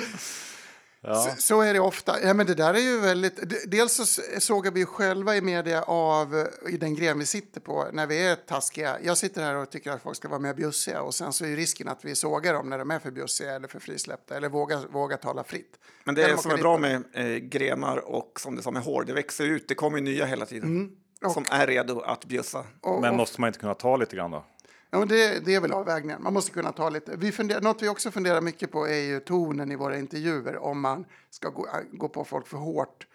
Så, 1.02 1.30
så 1.38 1.60
är 1.60 1.74
det 1.74 1.80
ofta. 1.80 2.22
Ja, 2.22 2.34
men 2.34 2.46
det 2.46 2.54
där 2.54 2.74
är 2.74 2.78
ju 2.78 3.00
väldigt... 3.00 3.70
Dels 3.70 3.92
så 3.92 4.02
s- 4.02 4.44
sågar 4.44 4.70
vi 4.72 4.84
själva 4.84 5.36
i 5.36 5.40
media 5.40 5.82
av 5.82 6.36
eh, 6.38 6.74
i 6.74 6.76
den 6.76 6.94
gren 6.94 7.18
vi 7.18 7.26
sitter 7.26 7.60
på 7.60 7.86
när 7.92 8.06
vi 8.06 8.26
är 8.26 8.34
taskiga. 8.36 8.96
Jag 9.02 9.18
sitter 9.18 9.42
här 9.42 9.54
och 9.54 9.70
tycker 9.70 9.90
att 9.90 10.02
folk 10.02 10.16
ska 10.16 10.28
vara 10.28 10.38
mer 10.38 10.54
bjussiga 10.54 11.02
och 11.02 11.14
sen 11.14 11.32
så 11.32 11.44
är 11.44 11.48
ju 11.48 11.56
risken 11.56 11.88
att 11.88 12.04
vi 12.04 12.14
sågar 12.14 12.54
dem 12.54 12.70
när 12.70 12.78
de 12.78 12.90
är 12.90 12.98
för 12.98 13.10
bjussiga 13.10 13.52
eller 13.54 13.68
för 13.68 13.78
frisläppta 13.80 14.36
eller 14.36 14.48
vågar, 14.48 14.86
vågar 14.92 15.16
tala 15.16 15.44
fritt. 15.44 15.78
Men 16.04 16.14
det 16.14 16.22
är 16.24 16.36
som 16.36 16.50
är 16.50 16.56
bra 16.56 16.78
med 16.78 17.02
eh, 17.12 17.24
grenar 17.36 17.96
och 17.96 18.40
som 18.40 18.56
det 18.56 18.62
sa 18.62 18.70
med 18.70 18.82
hår, 18.82 19.04
det 19.04 19.12
växer 19.12 19.44
ut, 19.44 19.68
det 19.68 19.74
kommer 19.74 19.98
ju 19.98 20.04
nya 20.04 20.24
hela 20.24 20.46
tiden. 20.46 20.68
Mm. 20.70 20.90
och- 21.24 21.32
Som 21.32 21.44
är 21.50 21.66
redo 21.66 22.00
att 22.00 22.24
bjussa. 22.24 22.64
Och, 22.80 23.00
Men 23.00 23.10
och, 23.10 23.16
måste 23.16 23.40
man 23.40 23.48
inte 23.48 23.58
kunna 23.60 23.74
ta 23.74 23.96
lite 23.96 24.16
grann 24.16 24.30
då? 24.30 24.44
Ja, 24.90 24.98
men 24.98 25.08
det, 25.08 25.44
det 25.44 25.54
är 25.54 25.60
väl 25.60 25.72
avvägningen. 25.72 26.22
Man 26.22 26.32
måste 26.32 26.50
kunna 26.52 26.72
ta 26.72 26.88
lite. 26.88 27.16
Vi 27.16 27.32
funderar, 27.32 27.60
något 27.60 27.82
vi 27.82 27.88
också 27.88 28.10
funderar 28.10 28.40
mycket 28.40 28.72
på 28.72 28.88
är 28.88 29.00
ju 29.00 29.20
tonen 29.20 29.72
i 29.72 29.76
våra 29.76 29.98
intervjuer. 29.98 30.56
Om 30.56 30.80
man 30.80 31.04
ska 31.30 31.48
gå, 31.48 31.68
gå 31.92 32.08
på 32.08 32.24
folk 32.24 32.46
för 32.46 32.56
hårt. 32.56 33.06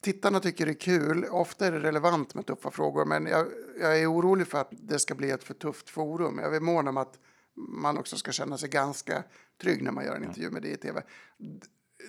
Tittarna 0.00 0.40
tycker 0.40 0.66
det 0.66 0.72
är 0.72 0.80
kul. 0.80 1.24
Ofta 1.30 1.66
är 1.66 1.72
det 1.72 1.80
relevant 1.80 2.34
med 2.34 2.46
tuffa 2.46 2.70
frågor. 2.70 3.04
Men 3.04 3.26
jag, 3.26 3.46
jag 3.80 4.00
är 4.00 4.12
orolig 4.12 4.46
för 4.46 4.58
att 4.58 4.70
det 4.70 4.98
ska 4.98 5.14
bli 5.14 5.30
ett 5.30 5.44
för 5.44 5.54
tufft 5.54 5.90
forum. 5.90 6.38
Jag 6.38 6.56
är 6.56 6.60
mån 6.60 6.88
om 6.88 6.96
att 6.96 7.18
man 7.56 7.98
också 7.98 8.16
ska 8.16 8.32
känna 8.32 8.58
sig 8.58 8.68
ganska 8.68 9.22
trygg 9.60 9.82
när 9.82 9.92
man 9.92 10.04
gör 10.04 10.16
en 10.16 10.24
intervju 10.24 10.50
med 10.50 10.62
det 10.62 10.68
i 10.68 10.76
tv. 10.76 11.02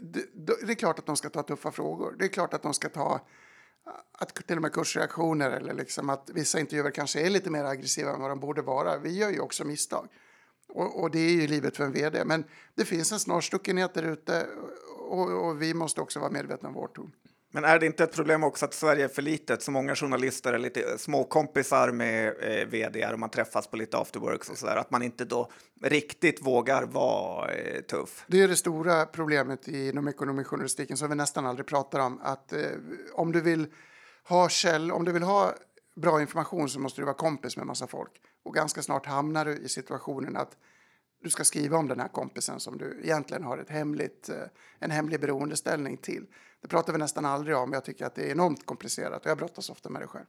Det, 0.01 0.25
det, 0.33 0.53
det 0.65 0.71
är 0.71 0.75
klart 0.75 0.99
att 0.99 1.05
de 1.05 1.15
ska 1.15 1.29
ta 1.29 1.43
tuffa 1.43 1.71
frågor. 1.71 2.15
Det 2.19 2.25
är 2.25 2.29
klart 2.29 2.53
att 2.53 2.63
de 2.63 2.73
ska 2.73 2.89
ta 2.89 3.21
att 4.11 4.35
till 4.47 4.55
och 4.55 4.61
med 4.61 4.73
kursreaktioner 4.73 5.51
eller 5.51 5.73
liksom 5.73 6.09
att 6.09 6.29
vissa 6.33 6.59
intervjuer 6.59 6.91
kanske 6.91 7.21
är 7.21 7.29
lite 7.29 7.49
mer 7.49 7.63
aggressiva 7.63 8.11
än 8.11 8.21
vad 8.21 8.31
de 8.31 8.39
borde 8.39 8.61
vara. 8.61 8.97
Vi 8.97 9.17
gör 9.17 9.29
ju 9.29 9.39
också 9.39 9.65
misstag. 9.65 10.07
Och, 10.69 11.01
och 11.01 11.11
det 11.11 11.19
är 11.19 11.31
ju 11.31 11.47
livet 11.47 11.77
för 11.77 11.83
en 11.83 11.91
vd. 11.91 12.25
Men 12.25 12.43
det 12.75 12.85
finns 12.85 13.11
en 13.11 13.19
snarstuckenhet 13.19 13.93
där 13.93 14.03
ute 14.03 14.47
och, 14.99 15.47
och 15.47 15.61
vi 15.61 15.73
måste 15.73 16.01
också 16.01 16.19
vara 16.19 16.31
medvetna 16.31 16.69
om 16.69 16.75
vår 16.75 16.87
ton. 16.87 17.11
Men 17.51 17.63
är 17.63 17.79
det 17.79 17.85
inte 17.85 18.03
ett 18.03 18.15
problem 18.15 18.43
också 18.43 18.65
att 18.65 18.73
Sverige 18.73 19.03
är 19.03 19.07
för 19.07 19.21
litet? 19.21 19.61
Så 19.61 19.71
många 19.71 19.95
journalister 19.95 20.53
är 20.53 20.57
lite 20.57 20.81
eh, 20.81 20.97
småkompisar 20.97 21.91
med 21.91 22.33
eh, 22.39 22.67
vd 22.67 23.07
och 23.13 23.19
man 23.19 23.29
träffas 23.29 23.67
på 23.67 23.77
lite 23.77 23.97
afterworks 23.97 24.49
och 24.49 24.57
så 24.57 24.65
där. 24.65 24.75
Att 24.75 24.91
man 24.91 25.03
inte 25.03 25.25
då 25.25 25.51
riktigt 25.83 26.41
vågar 26.41 26.83
vara 26.83 27.51
eh, 27.51 27.81
tuff. 27.81 28.25
Det 28.27 28.41
är 28.41 28.47
det 28.47 28.55
stora 28.55 29.05
problemet 29.05 29.67
inom 29.67 30.07
ekonomijournalistiken 30.07 30.97
som 30.97 31.09
vi 31.09 31.15
nästan 31.15 31.45
aldrig 31.45 31.65
pratar 31.65 31.99
om. 31.99 32.19
Att 32.23 32.53
eh, 32.53 32.61
om 33.13 33.31
du 33.31 33.41
vill 33.41 33.67
ha 34.23 34.49
käll, 34.49 34.91
om 34.91 35.05
du 35.05 35.11
vill 35.11 35.23
ha 35.23 35.53
bra 35.95 36.21
information 36.21 36.69
så 36.69 36.79
måste 36.79 37.01
du 37.01 37.05
vara 37.05 37.15
kompis 37.15 37.57
med 37.57 37.65
massa 37.65 37.87
folk. 37.87 38.11
Och 38.43 38.53
ganska 38.53 38.81
snart 38.81 39.05
hamnar 39.05 39.45
du 39.45 39.57
i 39.57 39.69
situationen 39.69 40.37
att 40.37 40.57
du 41.23 41.29
ska 41.29 41.43
skriva 41.43 41.77
om 41.77 41.87
den 41.87 41.99
här 41.99 42.07
kompisen 42.07 42.59
som 42.59 42.77
du 42.77 42.99
egentligen 43.03 43.43
har 43.43 43.57
ett 43.57 43.69
hemligt, 43.69 44.29
eh, 44.29 44.35
en 44.79 44.91
hemlig 44.91 45.19
beroendeställning 45.19 45.97
till. 45.97 46.25
Det 46.61 46.67
pratar 46.67 46.93
vi 46.93 46.99
nästan 46.99 47.25
aldrig 47.25 47.55
om. 47.55 47.73
Jag 47.73 47.85
tycker 47.85 48.05
att 48.05 48.15
det 48.15 48.21
är 48.21 48.31
enormt 48.31 48.65
komplicerat 48.65 49.25
och 49.25 49.31
jag 49.31 49.37
brottas 49.37 49.69
ofta 49.69 49.89
med 49.89 50.01
det 50.01 50.07
själv. 50.07 50.25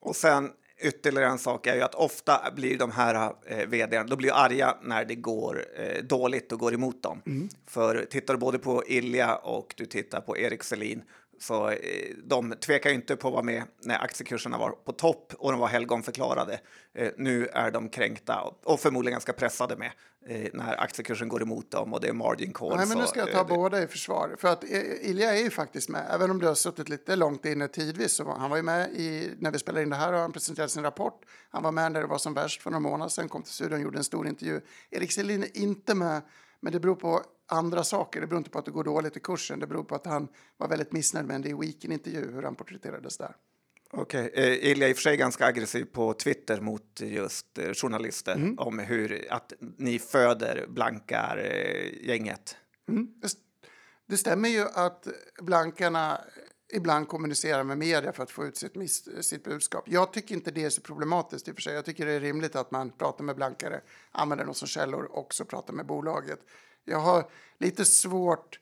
Och 0.00 0.16
sen 0.16 0.52
ytterligare 0.80 1.30
en 1.30 1.38
sak 1.38 1.66
är 1.66 1.74
ju 1.74 1.82
att 1.82 1.94
ofta 1.94 2.50
blir 2.56 2.78
de 2.78 2.90
här 2.90 3.32
eh, 3.46 3.68
vd 3.68 4.02
då 4.02 4.16
blir 4.16 4.32
arga 4.32 4.76
när 4.82 5.04
det 5.04 5.14
går 5.14 5.64
eh, 5.76 6.02
dåligt 6.04 6.52
och 6.52 6.58
går 6.58 6.74
emot 6.74 7.02
dem. 7.02 7.22
För 7.66 8.04
tittar 8.10 8.34
du 8.34 8.40
både 8.40 8.58
på 8.58 8.84
Ilja 8.86 9.36
och 9.36 9.74
du 9.76 9.86
tittar 9.86 10.20
på 10.20 10.38
Erik 10.38 10.62
Selin 10.62 11.02
så 11.40 11.70
eh, 11.70 11.76
de 12.24 12.54
tvekar 12.60 12.90
inte 12.90 13.16
på 13.16 13.28
att 13.28 13.32
vara 13.34 13.42
med 13.42 13.62
när 13.82 13.98
aktiekurserna 14.04 14.58
var 14.58 14.70
på 14.70 14.92
topp 14.92 15.32
och 15.38 15.50
de 15.52 15.60
var 15.60 15.68
helgonförklarade. 15.68 16.60
Eh, 16.94 17.10
nu 17.16 17.46
är 17.46 17.70
de 17.70 17.88
kränkta 17.88 18.40
och, 18.64 18.80
förmodligen 18.80 19.14
ganska 19.14 19.32
pressade 19.32 19.76
med 19.76 19.90
eh, 20.26 20.50
när 20.52 20.80
aktiekursen 20.82 21.28
går 21.28 21.42
emot 21.42 21.70
dem 21.70 21.94
och 21.94 22.00
det 22.00 22.08
är 22.08 22.12
margin 22.12 22.52
calls. 22.52 22.76
Nej, 22.76 22.86
men 22.88 22.98
nu 22.98 23.06
ska 23.06 23.20
jag 23.20 23.32
ta 23.32 23.44
det- 23.44 23.54
båda 23.54 23.82
i 23.82 23.86
försvar. 23.86 24.36
För 24.38 24.48
att 24.48 24.64
Ilja 25.00 25.34
är 25.34 25.42
ju 25.42 25.50
faktiskt 25.50 25.88
med, 25.88 26.06
även 26.10 26.30
om 26.30 26.38
du 26.38 26.46
har 26.46 26.54
suttit 26.54 26.88
lite 26.88 27.16
långt 27.16 27.44
inne 27.44 27.68
tidvis. 27.68 28.12
Så 28.12 28.32
han 28.32 28.50
var 28.50 28.56
ju 28.56 28.62
med 28.62 28.90
i, 28.90 29.30
när 29.38 29.50
vi 29.50 29.58
spelade 29.58 29.82
in 29.82 29.90
det 29.90 29.96
här 29.96 30.12
och 30.12 30.18
han 30.20 30.32
presenterade 30.32 30.68
sin 30.72 30.82
rapport. 30.82 31.20
Han 31.50 31.62
var 31.62 31.72
med 31.72 31.92
när 31.92 32.00
det 32.00 32.06
var 32.06 32.18
som 32.18 32.34
värst 32.34 32.62
för 32.62 32.70
några 32.70 32.80
månader 32.80 33.08
sedan, 33.10 33.28
kom 33.28 33.42
till 33.42 33.52
studion 33.52 33.74
och 33.78 33.82
gjorde 33.82 33.98
en 33.98 34.04
stor 34.04 34.28
intervju. 34.28 34.60
Erik 34.90 35.12
Selin 35.12 35.42
är 35.42 35.56
inte 35.58 35.94
med, 35.94 36.22
men 36.60 36.72
det 36.72 36.80
beror 36.80 36.94
på 36.96 37.22
andra 37.48 37.84
saker. 37.84 38.20
Det 38.20 38.26
beror 38.26 38.38
inte 38.38 38.50
på 38.50 38.58
att 38.58 38.64
det 38.64 38.70
går 38.70 38.84
dåligt 38.84 39.16
i 39.16 39.20
kursen. 39.20 39.58
Det 39.58 39.66
beror 39.66 39.84
på 39.84 39.94
att 39.94 40.06
han 40.06 40.28
var 40.56 40.68
väldigt 40.68 40.92
missnöjd 40.92 41.26
med 41.26 41.36
en 41.36 41.42
The 41.42 41.54
Weekend-intervju, 41.54 42.32
hur 42.32 42.42
han 42.42 42.54
porträtterades 42.54 43.18
där. 43.18 43.36
Okej, 43.90 44.30
eh, 44.34 44.70
Ilja 44.70 44.86
är 44.86 44.90
i 44.90 44.92
och 44.92 44.96
för 44.96 45.02
sig 45.02 45.16
ganska 45.16 45.46
aggressiv 45.46 45.84
på 45.84 46.12
Twitter 46.14 46.60
mot 46.60 47.00
just 47.00 47.58
eh, 47.58 47.72
journalister 47.72 48.34
Mm. 48.36 48.58
om 48.58 48.78
hur 48.78 49.26
att 49.30 49.52
ni 49.76 49.98
föder 49.98 50.66
blankar-gänget. 50.68 52.56
Mm. 52.88 53.08
Det, 53.20 53.28
det 54.06 54.16
stämmer 54.16 54.48
ju 54.48 54.64
att 54.74 55.08
blankarna 55.40 56.20
ibland 56.72 57.08
kommunicerar 57.08 57.64
med 57.64 57.78
media 57.78 58.12
för 58.12 58.22
att 58.22 58.30
få 58.30 58.46
ut 58.46 58.56
sitt, 58.56 58.74
miss, 58.74 59.24
sitt 59.26 59.44
budskap. 59.44 59.84
Jag 59.86 60.12
tycker 60.12 60.34
inte 60.34 60.50
det 60.50 60.64
är 60.64 60.70
så 60.70 60.80
problematiskt 60.80 61.48
i 61.48 61.50
och 61.50 61.54
för 61.54 61.62
sig. 61.62 61.74
Jag 61.74 61.84
tycker 61.84 62.06
det 62.06 62.12
är 62.12 62.20
rimligt 62.20 62.56
att 62.56 62.70
man 62.70 62.90
pratar 62.90 63.24
med 63.24 63.36
blankare, 63.36 63.80
använder 64.10 64.44
dem 64.44 64.54
som 64.54 64.68
källor 64.68 65.04
och 65.04 65.18
också 65.18 65.44
pratar 65.44 65.72
med 65.74 65.86
bolaget. 65.86 66.40
Jag 66.88 66.98
har 66.98 67.30
lite 67.58 67.84
svårt 67.84 68.60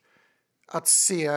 att 0.66 0.88
se 0.88 1.28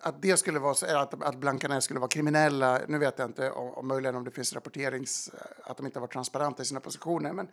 att 0.00 0.22
det 0.22 0.36
skulle 0.36 0.58
vara 0.58 0.74
så, 0.74 0.96
att, 0.96 1.22
att 1.22 1.36
blankarna 1.36 1.80
skulle 1.80 2.00
vara 2.00 2.08
kriminella. 2.08 2.80
Nu 2.88 2.98
vet 2.98 3.18
jag 3.18 3.28
inte 3.28 3.50
om, 3.50 3.74
om 3.74 3.88
möjligen 3.88 4.16
om 4.16 4.24
det 4.24 4.30
finns 4.30 4.52
rapporterings, 4.52 5.30
att 5.64 5.76
de 5.76 5.86
inte 5.86 5.98
har 5.98 6.00
varit 6.00 6.12
transparenta 6.12 6.62
i 6.62 6.66
sina 6.66 6.80
positioner, 6.80 7.32
men 7.32 7.48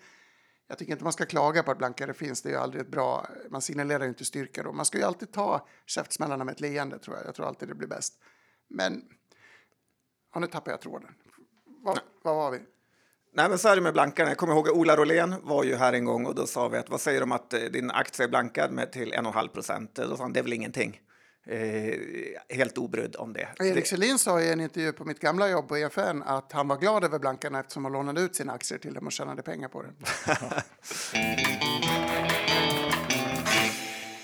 jag 0.68 0.78
tycker 0.78 0.92
inte 0.92 1.04
man 1.04 1.14
ska 1.14 1.26
klaga 1.26 1.64
på 1.64 1.72
att 1.72 1.78
blankare 1.78 2.14
finns. 2.14 2.42
Det 2.42 2.50
är 2.50 2.54
ju 2.54 2.60
aldrig 2.60 2.82
ett 2.82 2.92
bra, 2.92 3.28
man 3.50 3.62
signalerar 3.62 4.04
ju 4.04 4.10
inte 4.10 4.26
styrka 4.26 4.64
då. 4.64 4.72
Man 4.72 4.86
ska 4.86 4.98
ju 4.98 5.04
alltid 5.04 5.32
ta 5.32 5.68
käftsmällarna 5.86 6.44
med 6.44 6.52
ett 6.52 6.60
leende 6.60 7.00
tror 7.00 7.18
jag. 7.18 7.26
Jag 7.26 7.36
tror 7.36 7.48
alltid 7.48 7.68
det 7.68 7.76
blir 7.76 7.88
bäst. 7.88 8.14
Men, 8.68 9.04
ja, 10.34 10.40
nu 10.40 10.48
tappar 10.48 10.72
jag 10.72 10.82
tråden. 10.82 11.16
Vad, 11.66 12.00
vad 12.22 12.36
var 12.36 12.52
vi? 12.52 12.60
Nej, 13.38 13.50
men 13.50 13.58
så 13.58 13.68
är 13.68 13.76
det 13.76 13.82
med 13.82 13.94
blankarna. 13.94 14.30
Jag 14.30 14.38
kommer 14.38 14.54
ihåg 14.54 14.68
att 14.68 14.74
Ola 14.74 14.96
Rolén 14.96 15.36
var 15.44 15.64
ju 15.64 15.76
här 15.76 15.94
en 15.94 16.06
gång 16.06 16.26
och 16.26 16.36
då 16.36 16.48
sa 16.48 16.68
vi 16.68 16.78
att 16.78 16.90
vad 16.90 17.02
säger 17.02 17.24
om 17.24 17.32
att 17.32 17.54
eh, 17.54 17.60
din 17.60 17.92
aktie 17.92 18.26
är 18.26 18.30
blankad 18.30 18.72
med 18.72 18.92
till 18.92 19.14
1,5 19.14 19.48
procent? 19.48 19.96
Då 19.96 20.18
sa 20.18 20.24
han 20.24 20.34
det 20.34 20.40
är 20.40 20.44
väl 20.44 20.54
ingenting. 20.54 21.00
Eh, 21.48 21.94
helt 22.50 22.78
obrydd 22.78 23.16
om 23.16 23.34
det. 23.34 23.48
Erik 23.60 23.88
Selin 23.88 24.20
sa 24.20 24.42
i 24.42 24.52
en 24.52 24.62
intervju 24.62 24.92
på 24.94 25.06
mitt 25.06 25.20
gamla 25.20 25.50
jobb 25.50 25.68
på 25.68 25.78
EFN 25.78 26.24
att 26.26 26.52
han 26.52 26.68
var 26.68 26.78
glad 26.78 27.04
över 27.04 27.20
blankarna 27.20 27.60
eftersom 27.60 27.86
han 27.86 27.94
lånade 27.94 28.22
ut 28.22 28.36
sina 28.36 28.54
aktier 28.54 28.80
till 28.80 28.94
dem 28.94 29.06
och 29.06 29.12
tjänade 29.12 29.42
pengar 29.42 29.68
på 29.68 29.82
det. 29.82 29.90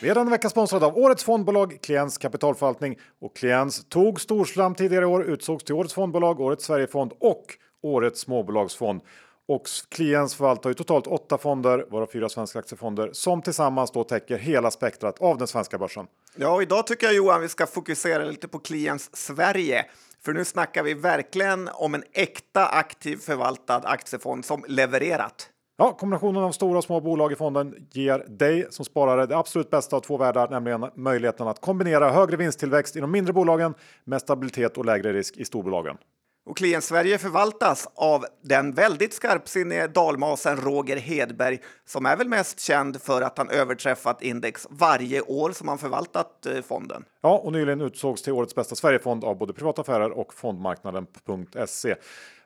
Vi 0.02 0.10
är 0.10 0.16
denna 0.16 0.32
vecka 0.32 0.50
sponsrade 0.50 0.86
av 0.86 0.98
årets 0.98 1.24
fondbolag 1.24 1.80
Kliens 1.82 2.18
kapitalförvaltning 2.18 3.00
och 3.22 3.36
Kliens 3.36 3.86
tog 3.90 4.22
storslam 4.22 4.76
tidigare 4.76 5.04
i 5.04 5.08
år, 5.08 5.24
utsågs 5.24 5.64
till 5.64 5.76
årets 5.76 5.94
fondbolag, 5.94 6.40
årets 6.40 6.66
Sverigefond 6.66 7.14
och 7.20 7.46
årets 7.82 8.20
småbolagsfond. 8.20 9.02
Och 9.48 9.68
Kliens 9.90 10.36
förvaltar 10.36 10.70
ju 10.70 10.74
totalt 10.74 11.08
åtta 11.08 11.38
fonder, 11.38 11.86
varav 11.90 12.08
fyra 12.14 12.30
svenska 12.30 12.60
aktiefonder, 12.60 13.10
som 13.14 13.42
tillsammans 13.42 13.92
då 13.92 14.04
täcker 14.04 14.38
hela 14.38 14.72
spektrat 14.72 15.22
av 15.22 15.38
den 15.38 15.48
svenska 15.48 15.78
börsen. 15.78 16.08
Ja, 16.36 16.54
och 16.54 16.62
idag 16.62 16.88
tycker 16.88 17.08
jag 17.08 17.16
Johan 17.16 17.42
vi 17.42 17.50
ska 17.50 17.68
fokusera 17.68 18.24
lite 18.24 18.48
på 18.48 18.60
Kliens 18.60 19.16
Sverige. 19.16 19.86
För 20.26 20.34
nu 20.34 20.46
snackar 20.46 20.84
vi 20.84 20.94
verkligen 20.94 21.70
om 21.74 21.96
en 21.96 22.04
äkta 22.14 22.68
aktiv 22.68 23.18
förvaltad 23.18 23.82
aktiefond 23.86 24.46
som 24.46 24.66
levererat. 24.68 25.50
Ja, 25.78 25.92
kombinationen 25.92 26.44
av 26.44 26.52
stora 26.52 26.78
och 26.78 26.84
små 26.84 27.00
bolag 27.00 27.32
i 27.32 27.36
fonden 27.36 27.88
ger 27.92 28.26
dig 28.28 28.68
som 28.70 28.86
sparare 28.86 29.26
det 29.26 29.38
absolut 29.38 29.70
bästa 29.70 29.96
av 29.96 30.00
två 30.00 30.18
världar, 30.18 30.50
nämligen 30.50 30.86
möjligheten 30.96 31.48
att 31.48 31.62
kombinera 31.62 32.12
högre 32.12 32.38
vinsttillväxt 32.38 32.96
i 32.96 33.00
de 33.00 33.12
mindre 33.12 33.34
bolagen 33.34 33.74
med 34.04 34.22
stabilitet 34.22 34.78
och 34.78 34.86
lägre 34.86 35.14
risk 35.14 35.38
i 35.38 35.46
storbolagen. 35.46 35.98
Och 36.46 36.58
Klient 36.58 36.84
Sverige 36.84 37.18
förvaltas 37.18 37.88
av 37.96 38.26
den 38.42 38.74
väldigt 38.74 39.14
skarpsinnige 39.14 39.88
dalmasen 39.88 40.58
Roger 40.58 40.98
Hedberg 40.98 41.60
som 41.86 42.06
är 42.06 42.18
väl 42.18 42.28
mest 42.28 42.60
känd 42.60 43.02
för 43.02 43.22
att 43.22 43.38
han 43.38 43.50
överträffat 43.50 44.22
index 44.22 44.68
varje 44.70 45.22
år 45.22 45.52
som 45.52 45.68
han 45.68 45.78
förvaltat 45.78 46.46
eh, 46.46 46.62
fonden. 46.62 47.06
Ja, 47.22 47.38
och 47.38 47.52
nyligen 47.52 47.82
utsågs 47.82 48.22
till 48.22 48.34
årets 48.34 48.56
bästa 48.56 48.76
Sverigefond 48.76 49.24
av 49.24 49.38
både 49.38 49.54
privata 49.54 49.82
affärer 49.82 50.12
och 50.12 50.34
fondmarknaden.se. 50.34 51.96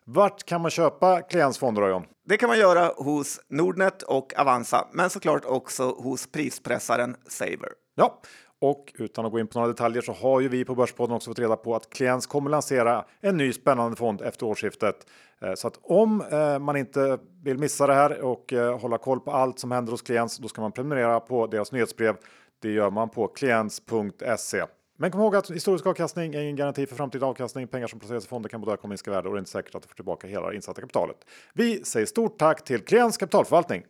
Vart 0.04 0.44
kan 0.44 0.62
man 0.62 0.72
köpa 0.72 1.22
Klients 1.22 1.58
fonder, 1.58 1.90
John? 1.90 2.06
Det 2.26 2.38
kan 2.38 2.50
man 2.50 2.60
göra 2.60 2.92
hos 2.98 3.40
Nordnet 3.50 4.04
och 4.04 4.34
Avanza, 4.38 4.88
men 4.92 5.10
såklart 5.10 5.46
också 5.46 5.84
hos 5.84 6.32
prispressaren 6.32 7.16
Saver. 7.28 7.70
Ja, 7.96 8.22
och 8.62 8.94
utan 8.98 9.26
att 9.26 9.32
gå 9.32 9.40
in 9.40 9.48
på 9.48 9.60
några 9.60 9.72
detaljer 9.72 10.02
så 10.02 10.12
har 10.12 10.42
ju 10.42 10.48
vi 10.48 10.66
på 10.66 10.76
Börspodden 10.76 11.16
också 11.16 11.30
fått 11.30 11.40
reda 11.40 11.56
på 11.56 11.76
att 11.76 11.90
Kliens 11.90 12.28
kommer 12.28 12.50
lansera 12.50 13.06
en 13.22 13.38
ny 13.38 13.54
spännande 13.54 13.98
fond 13.98 14.22
efter 14.22 14.46
årsskiftet. 14.46 14.96
Eh, 15.42 15.54
så 15.54 15.68
att 15.68 15.80
om 15.82 16.24
eh, 16.32 16.60
man 16.60 16.78
inte 16.78 17.20
vill 17.44 17.58
missa 17.58 17.88
det 17.88 17.94
här 17.94 18.22
och 18.22 18.54
eh, 18.54 18.80
hålla 18.80 18.98
koll 18.98 19.20
på 19.20 19.32
allt 19.32 19.60
som 19.60 19.72
händer 19.72 19.92
hos 19.92 20.02
Kliens, 20.02 20.38
då 20.38 20.48
ska 20.48 20.62
man 20.62 20.72
prenumerera 20.72 21.20
på 21.20 21.48
deras 21.48 21.72
nyhetsbrev. 21.72 22.16
Det 22.62 22.72
gör 22.72 22.90
man 22.90 23.10
på 23.10 23.28
kliens.se. 23.28 24.64
Men 24.98 25.12
kom 25.12 25.22
ihåg 25.22 25.36
att 25.36 25.52
historisk 25.52 25.86
avkastning 25.86 26.36
är 26.36 26.42
ingen 26.42 26.56
garanti 26.56 26.86
för 26.86 26.96
framtida 26.96 27.26
avkastning. 27.26 27.68
Pengar 27.68 27.88
som 27.88 28.00
placeras 28.00 28.26
i 28.26 28.28
fonder 28.28 28.50
kan 28.50 28.62
både 28.62 28.74
öka 28.74 28.82
och 28.84 28.90
minska 28.90 29.12
värde 29.12 29.28
och 29.28 29.34
det 29.34 29.38
är 29.38 29.40
inte 29.40 29.52
säkert 29.52 29.76
att 29.76 29.82
du 29.82 29.88
får 29.88 29.96
tillbaka 29.96 30.28
hela 30.28 30.50
det 30.50 30.56
insatta 30.56 30.82
kapitalet. 30.82 31.18
Vi 31.54 31.84
säger 31.84 32.06
stort 32.06 32.38
tack 32.38 32.64
till 32.64 32.86
Kliens 32.86 33.18
kapitalförvaltning. 33.18 33.84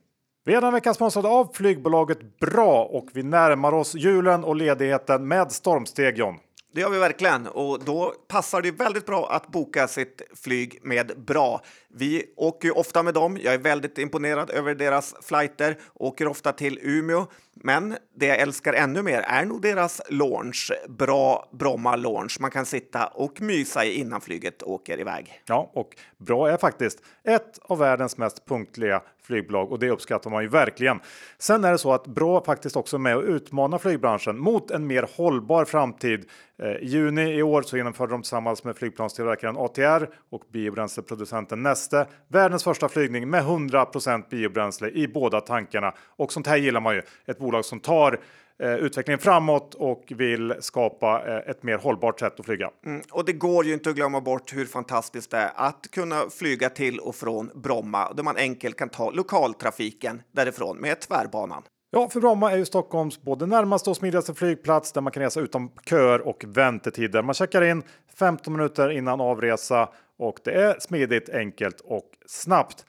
Vi 0.47 0.53
är 0.53 0.61
den 0.61 0.73
veckan 0.73 0.95
sponsrade 0.95 1.27
av 1.27 1.51
flygbolaget 1.53 2.39
Bra 2.39 2.83
och 2.83 3.09
vi 3.13 3.23
närmar 3.23 3.73
oss 3.73 3.95
julen 3.95 4.43
och 4.43 4.55
ledigheten 4.55 5.27
med 5.27 5.51
stormsteg 5.51 6.17
John. 6.17 6.35
Det 6.73 6.81
gör 6.81 6.89
vi 6.89 6.99
verkligen 6.99 7.47
och 7.47 7.83
då 7.83 8.13
passar 8.27 8.61
det 8.61 8.71
väldigt 8.71 9.05
bra 9.05 9.29
att 9.31 9.47
boka 9.47 9.87
sitt 9.87 10.21
flyg 10.43 10.79
med 10.83 11.11
Bra. 11.17 11.61
Vi 11.87 12.25
åker 12.37 12.77
ofta 12.77 13.03
med 13.03 13.13
dem. 13.13 13.37
Jag 13.43 13.53
är 13.53 13.57
väldigt 13.57 13.97
imponerad 13.97 14.49
över 14.49 14.75
deras 14.75 15.15
flighter. 15.21 15.77
Åker 15.93 16.27
ofta 16.27 16.51
till 16.51 16.79
Umeå. 16.81 17.25
Men 17.53 17.97
det 18.15 18.25
jag 18.25 18.39
älskar 18.39 18.73
ännu 18.73 19.01
mer 19.01 19.21
är 19.21 19.45
nog 19.45 19.61
deras 19.61 20.01
launch. 20.09 20.71
Bra 20.89 21.49
Bromma 21.51 21.95
launch. 21.95 22.37
Man 22.39 22.51
kan 22.51 22.65
sitta 22.65 23.07
och 23.07 23.41
mysa 23.41 23.85
i 23.85 23.93
innan 23.93 24.21
flyget 24.21 24.63
åker 24.63 24.99
iväg. 24.99 25.41
Ja, 25.45 25.71
och 25.73 25.89
Bra 26.17 26.49
är 26.49 26.57
faktiskt 26.57 27.01
ett 27.23 27.59
av 27.61 27.77
världens 27.77 28.17
mest 28.17 28.45
punktliga 28.45 29.01
flygbolag 29.25 29.71
och 29.71 29.79
det 29.79 29.89
uppskattar 29.89 30.29
man 30.29 30.43
ju 30.43 30.49
verkligen. 30.49 30.99
Sen 31.37 31.63
är 31.63 31.71
det 31.71 31.77
så 31.77 31.93
att 31.93 32.07
BRÅ 32.07 32.43
faktiskt 32.45 32.75
också 32.75 32.97
är 32.97 32.99
med 32.99 33.17
och 33.17 33.23
utmanar 33.23 33.77
flygbranschen 33.77 34.37
mot 34.37 34.71
en 34.71 34.87
mer 34.87 35.09
hållbar 35.17 35.65
framtid. 35.65 36.25
Eh, 36.59 36.69
I 36.69 36.85
juni 36.85 37.33
i 37.33 37.43
år 37.43 37.61
så 37.61 37.77
genomförde 37.77 38.13
de 38.13 38.21
tillsammans 38.21 38.63
med 38.63 38.77
flygplanstillverkaren 38.77 39.57
ATR 39.57 40.09
och 40.29 40.43
biobränsleproducenten 40.51 41.63
Neste 41.63 42.07
världens 42.27 42.63
första 42.63 42.89
flygning 42.89 43.29
med 43.29 43.43
100% 43.43 44.29
biobränsle 44.29 44.89
i 44.89 45.07
båda 45.07 45.41
tankarna. 45.41 45.93
Och 46.15 46.33
sånt 46.33 46.47
här 46.47 46.57
gillar 46.57 46.81
man 46.81 46.95
ju. 46.95 47.01
Ett 47.25 47.39
bolag 47.39 47.65
som 47.65 47.79
tar 47.79 48.19
utvecklingen 48.63 49.19
framåt 49.19 49.73
och 49.73 50.03
vill 50.15 50.53
skapa 50.59 51.23
eh, 51.27 51.49
ett 51.49 51.63
mer 51.63 51.77
hållbart 51.77 52.19
sätt 52.19 52.39
att 52.39 52.45
flyga. 52.45 52.69
Mm, 52.85 53.01
och 53.11 53.25
det 53.25 53.33
går 53.33 53.65
ju 53.65 53.73
inte 53.73 53.89
att 53.89 53.95
glömma 53.95 54.21
bort 54.21 54.53
hur 54.53 54.65
fantastiskt 54.65 55.31
det 55.31 55.37
är 55.37 55.51
att 55.55 55.91
kunna 55.91 56.29
flyga 56.29 56.69
till 56.69 56.99
och 56.99 57.15
från 57.15 57.51
Bromma 57.55 58.13
där 58.13 58.23
man 58.23 58.37
enkelt 58.37 58.77
kan 58.77 58.89
ta 58.89 59.11
lokaltrafiken 59.11 60.21
därifrån 60.31 60.77
med 60.77 60.99
tvärbanan. 60.99 61.63
Ja, 61.91 62.09
för 62.09 62.19
Bromma 62.19 62.51
är 62.51 62.57
ju 62.57 62.65
Stockholms 62.65 63.21
både 63.21 63.45
närmaste 63.45 63.89
och 63.89 63.95
smidigaste 63.95 64.33
flygplats 64.33 64.91
där 64.91 65.01
man 65.01 65.11
kan 65.11 65.23
resa 65.23 65.39
utan 65.39 65.69
köer 65.89 66.27
och 66.27 66.43
väntetider. 66.47 67.21
Man 67.21 67.35
checkar 67.35 67.61
in 67.61 67.83
15 68.15 68.53
minuter 68.53 68.89
innan 68.91 69.21
avresa 69.21 69.89
och 70.17 70.39
det 70.43 70.51
är 70.51 70.79
smidigt, 70.79 71.29
enkelt 71.29 71.81
och 71.81 72.09
snabbt. 72.27 72.85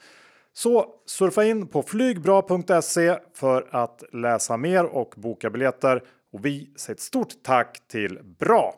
Så 0.57 0.85
surfa 1.05 1.43
in 1.43 1.67
på 1.67 1.83
flygbra.se 1.83 3.17
för 3.33 3.67
att 3.71 4.03
läsa 4.13 4.57
mer 4.57 4.85
och 4.85 5.13
boka 5.17 5.49
biljetter. 5.49 6.03
Och 6.33 6.45
vi 6.45 6.73
säger 6.75 6.95
ett 6.95 7.01
stort 7.01 7.43
tack 7.43 7.87
till 7.87 8.19
Bra! 8.39 8.75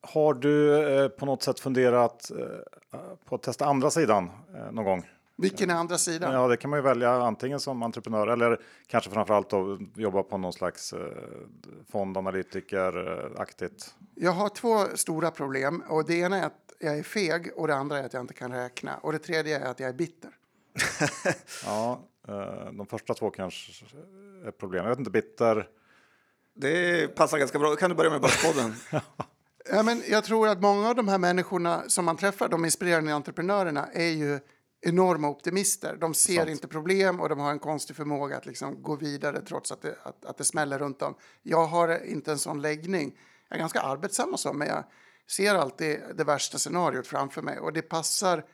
Har 0.00 0.34
du 0.34 0.86
eh, 0.88 1.08
på 1.08 1.26
något 1.26 1.42
sätt 1.42 1.60
funderat 1.60 2.30
eh, 2.30 2.98
på 3.24 3.34
att 3.34 3.42
testa 3.42 3.64
andra 3.64 3.90
sidan 3.90 4.30
eh, 4.54 4.72
någon 4.72 4.84
gång? 4.84 5.04
Vilken 5.36 5.70
är 5.70 5.74
andra 5.74 5.98
sidan? 5.98 6.32
Ja, 6.32 6.48
det 6.48 6.56
kan 6.56 6.70
man 6.70 6.78
ju 6.78 6.82
välja 6.82 7.12
antingen 7.12 7.60
som 7.60 7.82
entreprenör 7.82 8.26
eller 8.26 8.60
kanske 8.86 9.10
framförallt 9.10 9.50
då 9.50 9.78
jobba 9.94 10.22
på 10.22 10.38
någon 10.38 10.52
slags 10.52 10.92
eh, 10.92 11.00
fondanalytiker-aktigt. 11.92 13.94
Jag 14.14 14.32
har 14.32 14.48
två 14.48 14.84
stora 14.94 15.30
problem 15.30 15.82
och 15.88 16.06
det 16.06 16.14
ena 16.14 16.36
är 16.36 16.46
att 16.46 16.72
jag 16.78 16.98
är 16.98 17.02
feg 17.02 17.50
och 17.56 17.66
det 17.66 17.74
andra 17.74 17.98
är 17.98 18.06
att 18.06 18.12
jag 18.12 18.20
inte 18.20 18.34
kan 18.34 18.52
räkna 18.52 18.96
och 18.96 19.12
det 19.12 19.18
tredje 19.18 19.58
är 19.58 19.70
att 19.70 19.80
jag 19.80 19.88
är 19.88 19.94
bitter. 19.94 20.30
ja, 21.64 22.00
eh, 22.28 22.72
de 22.72 22.86
första 22.86 23.14
två 23.14 23.30
kanske 23.30 23.84
är 24.46 24.50
problem. 24.50 24.84
Jag 24.84 24.90
vet 24.90 24.98
inte, 24.98 25.10
bitter. 25.10 25.68
Det 26.54 27.08
passar 27.08 27.38
ganska 27.38 27.58
bra. 27.58 27.70
Då 27.70 27.76
kan 27.76 27.90
du 27.90 27.96
börja 27.96 28.10
med 28.10 28.20
Börspodden. 28.20 28.74
ja, 29.70 29.82
men 29.82 30.02
jag 30.08 30.24
tror 30.24 30.48
att 30.48 30.60
många 30.60 30.88
av 30.88 30.94
de 30.94 31.08
här 31.08 31.18
människorna 31.18 31.82
som 31.86 32.04
man 32.04 32.16
träffar, 32.16 32.48
de 32.48 32.64
inspirerande 32.64 33.14
entreprenörerna, 33.14 33.88
är 33.92 34.10
ju 34.10 34.40
enorma 34.82 35.28
optimister. 35.28 35.96
De 36.00 36.14
ser 36.14 36.36
Sant. 36.36 36.50
inte 36.50 36.68
problem 36.68 37.20
och 37.20 37.28
de 37.28 37.38
har 37.38 37.50
en 37.50 37.58
konstig 37.58 37.96
förmåga 37.96 38.36
att 38.36 38.46
liksom 38.46 38.82
gå 38.82 38.96
vidare 38.96 39.40
trots 39.40 39.72
att 39.72 39.82
det, 39.82 39.96
att, 40.02 40.24
att 40.24 40.38
det 40.38 40.44
smäller 40.44 40.78
runt 40.78 40.98
dem. 40.98 41.14
Jag 41.42 41.66
har 41.66 42.04
inte 42.04 42.32
en 42.32 42.38
sån 42.38 42.62
läggning. 42.62 43.18
Jag 43.48 43.56
är 43.56 43.60
ganska 43.60 43.80
arbetsam 43.80 44.32
och 44.32 44.40
så, 44.40 44.52
men 44.52 44.68
jag 44.68 44.84
ser 45.30 45.54
alltid 45.54 46.00
det 46.14 46.24
värsta 46.24 46.58
scenariot 46.58 47.06
framför 47.06 47.42
mig 47.42 47.58
och 47.58 47.72
det 47.72 47.82
passar 47.82 48.44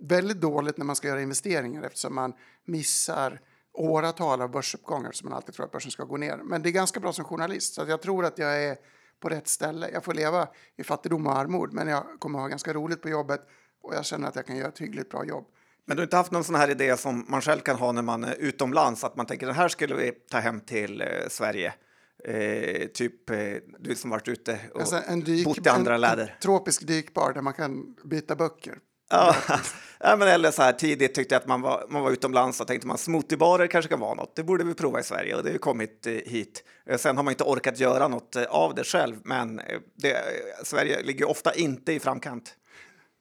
väldigt 0.00 0.40
dåligt 0.40 0.78
när 0.78 0.84
man 0.84 0.96
ska 0.96 1.08
göra 1.08 1.22
investeringar 1.22 1.82
eftersom 1.82 2.14
man 2.14 2.32
missar 2.64 3.40
åratal 3.72 4.42
av 4.42 4.50
börsuppgångar 4.50 5.12
som 5.12 5.28
man 5.28 5.36
alltid 5.36 5.54
tror 5.54 5.66
att 5.66 5.72
börsen 5.72 5.90
ska 5.90 6.04
gå 6.04 6.16
ner. 6.16 6.36
Men 6.36 6.62
det 6.62 6.68
är 6.68 6.72
ganska 6.72 7.00
bra 7.00 7.12
som 7.12 7.24
journalist 7.24 7.74
så 7.74 7.84
jag 7.88 8.02
tror 8.02 8.24
att 8.24 8.38
jag 8.38 8.64
är 8.64 8.76
på 9.20 9.28
rätt 9.28 9.48
ställe. 9.48 9.90
Jag 9.92 10.04
får 10.04 10.14
leva 10.14 10.48
i 10.76 10.84
fattigdom 10.84 11.26
och 11.26 11.36
armod 11.36 11.72
men 11.72 11.88
jag 11.88 12.04
kommer 12.18 12.38
ha 12.38 12.48
ganska 12.48 12.72
roligt 12.72 13.02
på 13.02 13.08
jobbet 13.08 13.40
och 13.82 13.94
jag 13.94 14.04
känner 14.04 14.28
att 14.28 14.36
jag 14.36 14.46
kan 14.46 14.56
göra 14.56 14.68
ett 14.68 14.78
hyggligt 14.78 15.10
bra 15.10 15.24
jobb. 15.24 15.46
Men 15.84 15.96
du 15.96 16.00
har 16.00 16.06
inte 16.06 16.16
haft 16.16 16.32
någon 16.32 16.44
sån 16.44 16.54
här 16.54 16.70
idé 16.70 16.96
som 16.96 17.24
man 17.28 17.40
själv 17.40 17.60
kan 17.60 17.76
ha 17.76 17.92
när 17.92 18.02
man 18.02 18.24
är 18.24 18.34
utomlands, 18.34 19.04
att 19.04 19.16
man 19.16 19.26
tänker 19.26 19.46
den 19.46 19.54
här 19.54 19.68
skulle 19.68 19.94
vi 19.94 20.12
ta 20.12 20.38
hem 20.38 20.60
till 20.60 21.00
eh, 21.00 21.06
Sverige? 21.28 21.74
Eh, 22.24 22.86
typ 22.86 23.30
eh, 23.30 23.36
du 23.78 23.94
som 23.94 24.10
varit 24.10 24.28
ute 24.28 24.58
och 24.74 24.80
alltså 24.80 25.02
dyk, 25.24 25.44
bott 25.44 25.66
i 25.66 25.68
andra 25.68 25.94
en, 25.94 26.00
läder. 26.00 26.22
En 26.22 26.40
tropisk 26.42 26.86
dykbar 26.86 27.32
där 27.32 27.42
man 27.42 27.52
kan 27.52 27.96
byta 28.04 28.36
böcker. 28.36 28.78
Ja, 29.10 29.36
ja, 30.00 30.16
men 30.16 30.28
eller 30.28 30.50
så 30.50 30.62
här 30.62 30.72
tidigt 30.72 31.14
tyckte 31.14 31.34
jag 31.34 31.40
att 31.40 31.48
man 31.48 31.60
var, 31.60 31.86
man 31.88 32.02
var 32.02 32.10
utomlands 32.10 32.60
och 32.60 32.66
tänkte 32.66 32.86
man 32.86 32.98
smoothiebarer 32.98 33.66
kanske 33.66 33.88
kan 33.88 34.00
vara 34.00 34.14
något. 34.14 34.36
Det 34.36 34.42
borde 34.42 34.64
vi 34.64 34.74
prova 34.74 35.00
i 35.00 35.02
Sverige 35.02 35.36
och 35.36 35.44
det 35.44 35.50
har 35.50 35.58
kommit 35.58 36.06
eh, 36.06 36.12
hit. 36.12 36.64
Eh, 36.86 36.98
sen 36.98 37.16
har 37.16 37.24
man 37.24 37.32
inte 37.32 37.44
orkat 37.44 37.80
göra 37.80 38.08
något 38.08 38.36
eh, 38.36 38.42
av 38.42 38.74
det 38.74 38.84
själv, 38.84 39.16
men 39.24 39.60
det, 39.94 40.22
Sverige 40.64 41.02
ligger 41.02 41.28
ofta 41.28 41.54
inte 41.54 41.92
i 41.92 42.00
framkant. 42.00 42.54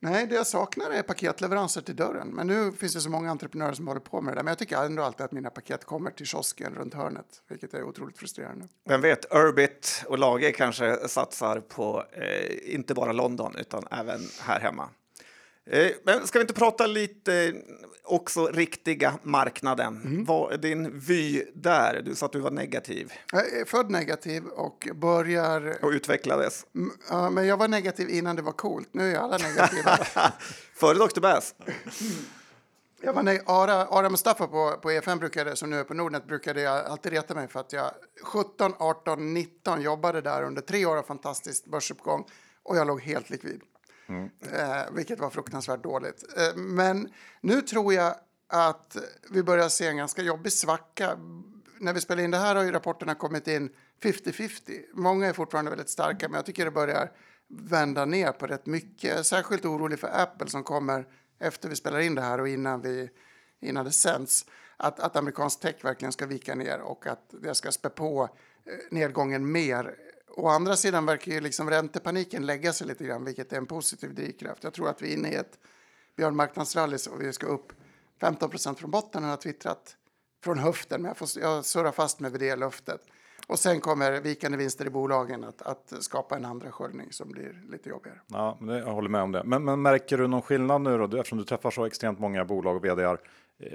Nej, 0.03 0.27
det 0.27 0.35
jag 0.35 0.47
saknar 0.47 0.91
är 0.91 1.01
paketleveranser 1.01 1.81
till 1.81 1.95
dörren. 1.95 2.27
Men 2.27 2.47
nu 2.47 2.71
finns 2.71 2.93
det 2.93 3.01
så 3.01 3.09
många 3.09 3.31
entreprenörer 3.31 3.73
som 3.73 3.87
håller 3.87 4.01
på 4.01 4.21
med 4.21 4.33
det 4.33 4.35
där. 4.35 4.43
Men 4.43 4.51
jag 4.51 4.57
tycker 4.57 4.85
ändå 4.85 5.03
alltid 5.03 5.25
att 5.25 5.31
mina 5.31 5.49
paket 5.49 5.85
kommer 5.85 6.11
till 6.11 6.25
kiosken 6.25 6.75
runt 6.75 6.93
hörnet, 6.93 7.25
vilket 7.49 7.73
är 7.73 7.83
otroligt 7.83 8.17
frustrerande. 8.17 8.67
Vem 8.89 9.01
vet, 9.01 9.33
Urbit 9.33 10.03
och 10.07 10.19
Lage 10.19 10.55
kanske 10.55 11.07
satsar 11.07 11.59
på 11.59 12.05
eh, 12.11 12.75
inte 12.75 12.93
bara 12.93 13.11
London 13.11 13.55
utan 13.57 13.83
även 13.91 14.19
här 14.39 14.59
hemma. 14.59 14.89
Eh, 15.65 15.91
men 16.03 16.27
ska 16.27 16.39
vi 16.39 16.43
inte 16.43 16.53
prata 16.53 16.87
lite 16.87 17.53
också 18.11 18.47
riktiga 18.47 19.13
marknaden? 19.23 20.01
Mm. 20.05 20.29
Är 20.29 20.57
din 20.57 20.99
vy 20.99 21.43
där? 21.53 22.01
Du 22.05 22.15
sa 22.15 22.25
att 22.25 22.31
du 22.31 22.39
var 22.39 22.51
negativ. 22.51 23.13
Jag 23.31 23.53
är 23.53 23.65
född 23.65 23.91
negativ 23.91 24.45
och 24.45 24.87
börjar... 24.95 25.77
Och 25.81 25.89
utvecklades. 25.89 26.65
Ja, 27.09 27.29
men 27.29 27.47
jag 27.47 27.57
var 27.57 27.67
negativ 27.67 28.09
innan 28.09 28.35
det 28.35 28.41
var 28.41 28.51
coolt. 28.51 28.89
Nu 28.91 29.11
är 29.11 29.17
alla 29.17 29.37
negativa. 29.37 29.97
Före 30.75 30.97
Dr. 30.97 31.19
Bass. 31.19 31.55
Ja, 33.03 33.13
men 33.13 33.25
nej, 33.25 33.41
Ara, 33.45 33.87
Ara 33.87 34.09
Mustafa 34.09 34.47
på, 34.47 34.77
på 34.81 34.91
EFN 34.91 35.17
brukade, 35.19 35.55
som 35.55 35.69
nu 35.69 35.79
är 35.79 35.83
på 35.83 35.93
Nordnet 35.93 36.27
brukade 36.27 36.61
jag 36.61 36.85
alltid 36.85 37.11
reta 37.11 37.35
mig 37.35 37.47
för 37.47 37.59
att 37.59 37.73
jag 37.73 37.91
17, 38.23 38.73
18, 38.77 39.33
19 39.33 39.81
jobbade 39.81 40.21
där 40.21 40.43
under 40.43 40.61
tre 40.61 40.85
år 40.85 40.97
av 40.97 41.03
fantastisk 41.03 41.65
börsuppgång 41.65 42.25
och 42.63 42.77
jag 42.77 42.87
låg 42.87 43.01
helt 43.01 43.29
likvid. 43.29 43.61
Mm. 44.11 44.29
Eh, 44.41 44.93
vilket 44.93 45.19
var 45.19 45.29
fruktansvärt 45.29 45.83
dåligt. 45.83 46.23
Eh, 46.37 46.55
men 46.55 47.09
nu 47.41 47.61
tror 47.61 47.93
jag 47.93 48.15
att 48.47 48.97
vi 49.29 49.43
börjar 49.43 49.69
se 49.69 49.87
en 49.87 49.97
ganska 49.97 50.21
jobbig 50.21 50.53
svacka. 50.53 51.17
När 51.79 51.93
vi 51.93 52.01
spelar 52.01 52.23
in 52.23 52.31
det 52.31 52.37
här 52.37 52.55
har 52.55 52.63
ju 52.63 52.71
rapporterna 52.71 53.15
kommit 53.15 53.47
in 53.47 53.69
50-50. 54.03 54.81
Många 54.93 55.27
är 55.27 55.33
fortfarande 55.33 55.71
väldigt 55.71 55.89
starka, 55.89 56.29
men 56.29 56.35
jag 56.35 56.45
tycker 56.45 56.65
det 56.65 56.71
börjar 56.71 57.11
vända 57.49 58.05
ner 58.05 58.31
på 58.31 58.47
rätt 58.47 58.65
mycket. 58.65 59.03
Jag 59.03 59.19
är 59.19 59.23
särskilt 59.23 59.65
orolig 59.65 59.99
för 59.99 60.21
Apple 60.21 60.49
som 60.49 60.63
kommer 60.63 61.05
efter 61.39 61.69
vi 61.69 61.75
spelar 61.75 61.99
in 61.99 62.15
det 62.15 62.21
här 62.21 62.39
och 62.39 62.47
innan, 62.47 62.81
vi, 62.81 63.09
innan 63.61 63.85
det 63.85 63.91
sänds. 63.91 64.45
Att, 64.77 64.99
att 64.99 65.15
amerikansk 65.15 65.59
tech 65.59 65.75
verkligen 65.85 66.11
ska 66.11 66.25
vika 66.25 66.55
ner 66.55 66.79
och 66.79 67.07
att 67.07 67.33
det 67.41 67.55
ska 67.55 67.71
spä 67.71 67.89
på 67.89 68.23
eh, 68.23 68.73
nedgången 68.91 69.51
mer. 69.51 69.95
Å 70.35 70.47
andra 70.47 70.75
sidan 70.75 71.05
verkar 71.05 71.31
ju 71.31 71.41
liksom 71.41 71.69
räntepaniken 71.69 72.45
lägga 72.45 72.73
sig 72.73 72.87
lite 72.87 73.03
grann, 73.03 73.25
vilket 73.25 73.53
är 73.53 73.57
en 73.57 73.65
positiv 73.65 74.15
drivkraft. 74.15 74.63
Jag 74.63 74.73
tror 74.73 74.89
att 74.89 75.01
vi 75.01 75.13
är 75.13 75.17
inne 75.17 75.29
i 75.31 75.35
ett 75.35 75.59
björnmarknadsrally 76.15 76.97
och 77.11 77.21
vi 77.21 77.33
ska 77.33 77.47
upp 77.47 77.73
15 78.21 78.49
procent 78.49 78.79
från 78.79 78.91
botten, 78.91 79.23
har 79.23 79.29
jag 79.29 79.41
twittrat 79.41 79.97
från 80.43 80.59
höften, 80.59 81.01
men 81.01 81.09
jag, 81.09 81.17
får, 81.17 81.29
jag 81.41 81.65
surrar 81.65 81.91
fast 81.91 82.19
mig 82.19 82.31
vid 82.31 82.39
det 82.39 82.55
löftet. 82.55 83.01
Och 83.47 83.59
sen 83.59 83.79
kommer 83.79 84.21
vikande 84.21 84.57
vinster 84.57 84.85
i 84.85 84.89
bolagen 84.89 85.43
att, 85.43 85.61
att 85.61 85.93
skapa 85.99 86.35
en 86.35 86.45
andra 86.45 86.71
sköljning 86.71 87.11
som 87.11 87.31
blir 87.31 87.63
lite 87.69 87.89
jobbigare. 87.89 88.19
Ja, 88.27 88.57
jag 88.59 88.93
håller 88.93 89.09
med 89.09 89.21
om 89.21 89.31
det. 89.31 89.43
Men, 89.43 89.63
men 89.63 89.81
märker 89.81 90.17
du 90.17 90.27
någon 90.27 90.41
skillnad 90.41 90.81
nu 90.81 90.97
då, 90.97 91.17
eftersom 91.17 91.37
du 91.37 91.43
träffar 91.43 91.71
så 91.71 91.85
extremt 91.85 92.19
många 92.19 92.45
bolag 92.45 92.75
och 92.75 92.85
vdar. 92.85 93.19
eh, 93.59 93.67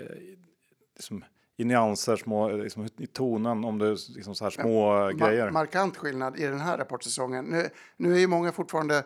liksom, 0.95 1.25
i 1.57 1.65
nyanser, 1.65 2.17
små, 2.17 2.49
liksom, 2.49 2.89
i 2.99 3.07
tonen, 3.07 3.65
om 3.65 3.79
det 3.79 3.87
är 3.87 4.15
liksom 4.15 4.35
så 4.35 4.45
här 4.45 4.51
små 4.51 4.95
ja, 4.95 5.11
grejer? 5.11 5.51
Markant 5.51 5.97
skillnad 5.97 6.39
i 6.39 6.43
den 6.43 6.61
här 6.61 6.79
rapportsäsongen. 6.79 7.45
Nu, 7.45 7.69
nu 7.97 8.15
är 8.15 8.19
ju 8.19 8.27
många 8.27 8.53
fortfarande 8.53 9.05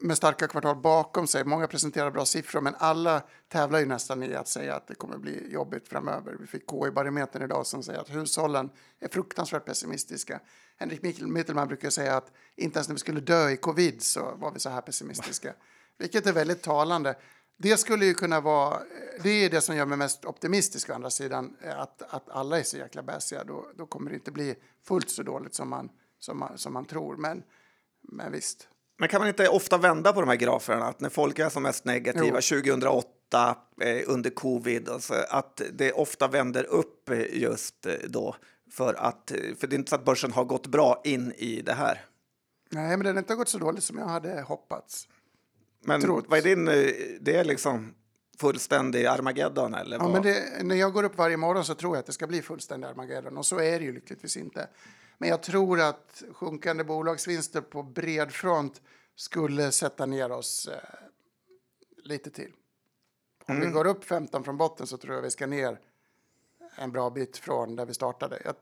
med 0.00 0.16
starka 0.16 0.48
kvartal 0.48 0.76
bakom 0.76 1.26
sig. 1.26 1.44
Många 1.44 1.66
presenterar 1.66 2.10
bra 2.10 2.24
siffror, 2.24 2.60
men 2.60 2.74
alla 2.78 3.22
tävlar 3.48 3.78
ju 3.78 3.86
nästan 3.86 4.22
i 4.22 4.34
att 4.34 4.48
säga 4.48 4.74
att 4.74 4.86
det 4.86 4.94
kommer 4.94 5.18
bli 5.18 5.52
jobbigt 5.52 5.88
framöver. 5.88 6.36
Vi 6.40 6.46
fick 6.46 6.70
KI-barometern 6.70 7.42
idag 7.42 7.66
som 7.66 7.82
säger 7.82 8.00
att 8.00 8.14
hushållen 8.14 8.70
är 9.00 9.08
fruktansvärt 9.08 9.64
pessimistiska. 9.64 10.40
Henrik 10.76 11.02
Mittelman 11.20 11.68
brukar 11.68 11.90
säga 11.90 12.16
att 12.16 12.32
inte 12.56 12.78
ens 12.78 12.88
när 12.88 12.94
vi 12.94 13.00
skulle 13.00 13.20
dö 13.20 13.50
i 13.50 13.56
covid 13.56 14.02
så 14.02 14.34
var 14.36 14.52
vi 14.52 14.60
så 14.60 14.70
här 14.70 14.80
pessimistiska, 14.80 15.54
vilket 15.98 16.26
är 16.26 16.32
väldigt 16.32 16.62
talande. 16.62 17.14
Det 17.60 17.76
skulle 17.76 18.06
ju 18.06 18.14
kunna 18.14 18.40
vara, 18.40 18.82
det 19.22 19.30
är 19.30 19.50
det 19.50 19.60
som 19.60 19.76
gör 19.76 19.86
mig 19.86 19.98
mest 19.98 20.24
optimistisk 20.24 20.90
å 20.90 20.94
andra 20.94 21.10
sidan, 21.10 21.56
att, 21.76 22.02
att 22.02 22.30
alla 22.30 22.58
är 22.58 22.62
så 22.62 22.76
jäkla 22.76 23.02
bäsiga. 23.02 23.44
Då, 23.44 23.66
då 23.76 23.86
kommer 23.86 24.10
det 24.10 24.16
inte 24.16 24.30
bli 24.30 24.54
fullt 24.84 25.10
så 25.10 25.22
dåligt 25.22 25.54
som 25.54 25.68
man, 25.68 25.88
som 26.18 26.38
man, 26.38 26.58
som 26.58 26.72
man 26.72 26.84
tror. 26.84 27.16
Men, 27.16 27.42
men 28.02 28.32
visst. 28.32 28.68
Men 28.98 29.08
kan 29.08 29.20
man 29.20 29.28
inte 29.28 29.48
ofta 29.48 29.78
vända 29.78 30.12
på 30.12 30.20
de 30.20 30.28
här 30.28 30.36
graferna? 30.36 30.84
Att 30.84 31.00
när 31.00 31.08
folk 31.08 31.38
är 31.38 31.48
som 31.48 31.62
mest 31.62 31.84
negativa 31.84 32.40
jo. 32.40 32.60
2008 32.62 33.56
eh, 33.80 34.02
under 34.06 34.30
covid, 34.30 34.88
alltså, 34.88 35.14
att 35.30 35.62
det 35.72 35.92
ofta 35.92 36.28
vänder 36.28 36.64
upp 36.64 37.10
eh, 37.10 37.40
just 37.40 37.86
eh, 37.86 37.92
då. 38.08 38.36
För, 38.70 38.94
att, 38.94 39.30
eh, 39.30 39.36
för 39.58 39.66
det 39.66 39.76
är 39.76 39.78
inte 39.78 39.90
så 39.90 39.96
att 39.96 40.04
börsen 40.04 40.32
har 40.32 40.44
gått 40.44 40.66
bra 40.66 41.00
in 41.04 41.32
i 41.32 41.62
det 41.62 41.74
här. 41.74 42.04
Nej, 42.70 42.96
men 42.96 43.06
den 43.06 43.14
har 43.14 43.22
inte 43.22 43.34
gått 43.34 43.48
så 43.48 43.58
dåligt 43.58 43.84
som 43.84 43.98
jag 43.98 44.06
hade 44.06 44.40
hoppats. 44.40 45.08
Men 45.80 46.00
Trott. 46.00 46.24
vad 46.28 46.38
är 46.38 46.42
din... 46.42 46.64
Det 47.20 47.36
är 47.36 47.44
liksom 47.44 47.94
fullständig 48.40 49.06
Armageddon? 49.06 49.74
Eller 49.74 49.96
ja, 49.96 50.08
men 50.08 50.22
det, 50.22 50.62
när 50.62 50.74
jag 50.74 50.92
går 50.92 51.04
upp 51.04 51.18
varje 51.18 51.36
morgon 51.36 51.64
så 51.64 51.74
tror 51.74 51.96
jag 51.96 52.00
att 52.00 52.06
det 52.06 52.12
ska 52.12 52.26
bli 52.26 52.42
fullständig 52.42 52.88
Armageddon. 52.88 53.36
Och 53.36 53.46
så 53.46 53.60
är 53.60 53.78
det 53.78 53.84
ju 53.84 53.92
lyckligtvis 53.92 54.36
inte. 54.36 54.68
Men 55.18 55.28
jag 55.28 55.42
tror 55.42 55.80
att 55.80 56.22
sjunkande 56.32 56.84
bolagsvinster 56.84 57.60
på 57.60 57.82
bred 57.82 58.32
front 58.32 58.82
skulle 59.16 59.72
sätta 59.72 60.06
ner 60.06 60.32
oss 60.32 60.68
eh, 60.68 60.78
lite 62.04 62.30
till. 62.30 62.52
Om 63.46 63.56
mm. 63.56 63.68
vi 63.68 63.74
går 63.74 63.86
upp 63.86 64.04
15 64.04 64.44
från 64.44 64.56
botten 64.56 64.86
så 64.86 64.96
tror 64.96 65.14
jag 65.14 65.22
vi 65.22 65.30
ska 65.30 65.46
ner 65.46 65.80
en 66.76 66.92
bra 66.92 67.10
bit 67.10 67.36
från 67.36 67.76
där 67.76 67.86
vi 67.86 67.94
startade. 67.94 68.42
Jag, 68.44 68.54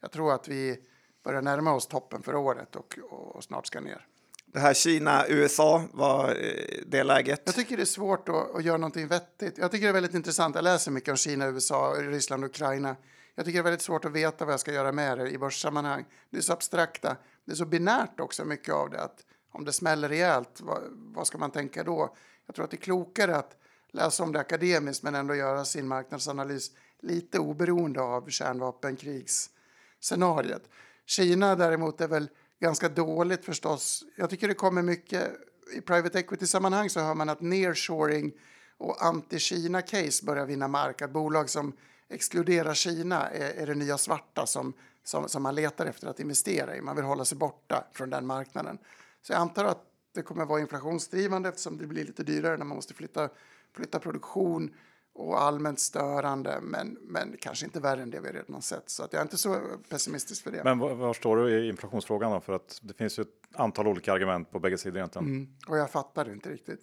jag 0.00 0.10
tror 0.10 0.32
att 0.32 0.48
vi 0.48 0.80
börjar 1.22 1.42
närma 1.42 1.72
oss 1.72 1.86
toppen 1.86 2.22
för 2.22 2.34
året 2.34 2.76
och, 2.76 2.98
och 3.10 3.44
snart 3.44 3.66
ska 3.66 3.80
ner. 3.80 4.06
Det 4.52 4.58
här 4.58 4.74
Kina-USA, 4.74 5.84
var 5.92 6.28
eh, 6.28 6.82
det 6.86 7.04
läget? 7.04 7.42
Jag 7.44 7.54
tycker 7.54 7.76
det 7.76 7.82
är 7.82 7.84
svårt 7.84 8.28
att, 8.28 8.54
att 8.54 8.64
göra 8.64 8.76
någonting 8.76 9.08
vettigt. 9.08 9.58
Jag 9.58 9.70
tycker 9.70 9.86
det 9.86 9.90
är 9.90 9.92
väldigt 9.92 10.14
intressant. 10.14 10.54
Jag 10.54 10.64
läser 10.64 10.90
mycket 10.90 11.10
om 11.10 11.16
Kina, 11.16 11.46
USA, 11.46 11.94
Ryssland 11.98 12.44
och 12.44 12.50
Ukraina. 12.50 12.96
Jag 13.34 13.44
tycker 13.44 13.58
det 13.58 13.60
är 13.60 13.64
väldigt 13.64 13.82
svårt 13.82 14.04
att 14.04 14.12
veta 14.12 14.44
vad 14.44 14.52
jag 14.52 14.60
ska 14.60 14.72
göra 14.72 14.92
med 14.92 15.18
det 15.18 15.30
i 15.30 15.38
börssammanhang. 15.38 16.04
Det 16.30 16.36
är 16.36 16.40
så 16.40 16.52
abstrakta. 16.52 17.16
Det 17.44 17.52
är 17.52 17.56
så 17.56 17.64
binärt 17.64 18.20
också, 18.20 18.44
mycket 18.44 18.74
av 18.74 18.90
det. 18.90 19.02
Att 19.02 19.24
om 19.52 19.64
det 19.64 19.72
smäller 19.72 20.08
rejält, 20.08 20.60
vad, 20.60 20.82
vad 20.92 21.26
ska 21.26 21.38
man 21.38 21.50
tänka 21.50 21.84
då? 21.84 22.16
Jag 22.46 22.54
tror 22.54 22.64
att 22.64 22.70
det 22.70 22.76
är 22.76 22.80
klokare 22.80 23.36
att 23.36 23.56
läsa 23.92 24.22
om 24.22 24.32
det 24.32 24.40
akademiskt 24.40 25.02
men 25.02 25.14
ändå 25.14 25.34
göra 25.34 25.64
sin 25.64 25.88
marknadsanalys 25.88 26.70
lite 27.00 27.38
oberoende 27.38 28.00
av 28.00 28.28
kärnvapenkrigsscenariet. 28.28 30.62
Kina 31.06 31.54
däremot 31.54 32.00
är 32.00 32.08
väl 32.08 32.28
ganska 32.60 32.88
dåligt 32.88 33.44
förstås. 33.44 34.04
Jag 34.16 34.30
tycker 34.30 34.48
det 34.48 34.54
kommer 34.54 34.82
mycket 34.82 35.32
i 35.76 35.80
private 35.80 36.18
equity-sammanhang 36.18 36.90
så 36.90 37.00
hör 37.00 37.14
man 37.14 37.28
att 37.28 37.40
nearshoring 37.40 38.32
och 38.78 38.96
anti-Kina-case 39.02 40.24
börjar 40.24 40.46
vinna 40.46 40.68
mark. 40.68 41.02
Att 41.02 41.10
bolag 41.10 41.50
som 41.50 41.72
exkluderar 42.08 42.74
Kina 42.74 43.28
är, 43.30 43.62
är 43.62 43.66
det 43.66 43.74
nya 43.74 43.98
svarta 43.98 44.46
som, 44.46 44.72
som, 45.04 45.28
som 45.28 45.42
man 45.42 45.54
letar 45.54 45.86
efter 45.86 46.06
att 46.06 46.20
investera 46.20 46.76
i. 46.76 46.80
Man 46.80 46.96
vill 46.96 47.04
hålla 47.04 47.24
sig 47.24 47.38
borta 47.38 47.84
från 47.92 48.10
den 48.10 48.26
marknaden. 48.26 48.78
Så 49.22 49.32
jag 49.32 49.40
antar 49.40 49.64
att 49.64 49.84
det 50.14 50.22
kommer 50.22 50.44
vara 50.44 50.60
inflationsdrivande 50.60 51.48
eftersom 51.48 51.78
det 51.78 51.86
blir 51.86 52.04
lite 52.04 52.22
dyrare 52.22 52.56
när 52.56 52.64
man 52.64 52.76
måste 52.76 52.94
flytta, 52.94 53.28
flytta 53.72 53.98
produktion 53.98 54.74
och 55.18 55.42
allmänt 55.42 55.80
störande, 55.80 56.58
men, 56.62 56.98
men 57.02 57.36
kanske 57.40 57.66
inte 57.66 57.80
värre 57.80 58.02
än 58.02 58.10
det 58.10 58.20
vi 58.20 58.28
redan 58.28 58.54
har 58.54 58.60
sett. 58.60 58.90
Så 58.90 59.04
att 59.04 59.12
jag 59.12 59.20
är 59.20 59.24
inte 59.24 59.38
så 59.38 59.60
pessimistisk 59.88 60.42
för 60.42 60.50
det. 60.50 60.64
Men 60.64 60.78
var, 60.78 60.94
var 60.94 61.14
står 61.14 61.36
du 61.36 61.50
i 61.50 61.68
inflationsfrågan 61.68 62.32
då? 62.32 62.40
För 62.40 62.52
att 62.52 62.78
det 62.82 62.94
finns 62.94 63.18
ju 63.18 63.22
ett 63.22 63.28
antal 63.54 63.86
olika 63.86 64.12
argument 64.12 64.50
på 64.50 64.58
bägge 64.58 64.78
sidor 64.78 64.96
egentligen. 64.96 65.28
Mm, 65.28 65.48
och 65.68 65.78
jag 65.78 65.90
fattar 65.90 66.24
det 66.24 66.32
inte 66.32 66.50
riktigt. 66.50 66.80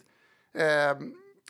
Eh, 0.53 0.65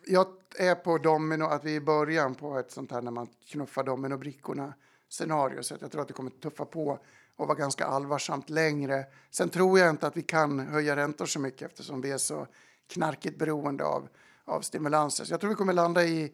jag 0.06 0.28
är 0.58 0.76
på 0.76 0.98
domino, 0.98 1.43
att 1.43 1.63
vi 1.63 1.71
är 1.71 1.76
i 1.76 1.82
början 1.82 2.36
på 2.36 2.60
ett 2.60 2.71
sånt 2.71 2.91
här 2.91 3.02
när 3.02 3.12
man 3.12 3.28
knuffar 3.52 3.84
dominobrickorna 3.84 4.74
scenario, 5.10 5.63
så 5.63 5.76
att 5.76 5.82
jag 5.82 5.91
tror 5.91 6.02
att 6.02 6.08
det 6.08 6.13
kommer 6.13 6.32
tuffa 6.32 6.65
på 6.65 7.00
och 7.36 7.48
vara 7.48 7.58
ganska 7.58 7.86
allvarsamt 7.86 8.50
längre. 8.50 9.06
Sen 9.32 9.50
tror 9.50 9.80
jag 9.80 9.89
inte 9.89 10.08
att 10.08 10.17
vi 10.17 10.21
kan 10.21 10.60
höja 10.60 10.95
räntor 10.95 11.26
så 11.26 11.39
mycket 11.39 11.71
eftersom 11.71 12.02
vi 12.02 12.12
är 12.12 12.17
så 12.17 12.48
knarkigt 12.88 13.38
beroende 13.38 13.86
av, 13.86 14.08
av 14.45 14.62
stimulanser. 14.62 15.26
Så 15.26 15.34
jag 15.34 15.39
tror 15.39 15.50
vi 15.50 15.56
kommer 15.56 15.74
landa 15.74 16.04
i 16.04 16.34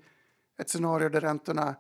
ett 0.62 0.70
scenario 0.70 1.10
där 1.10 1.22
räntorna 1.22 1.76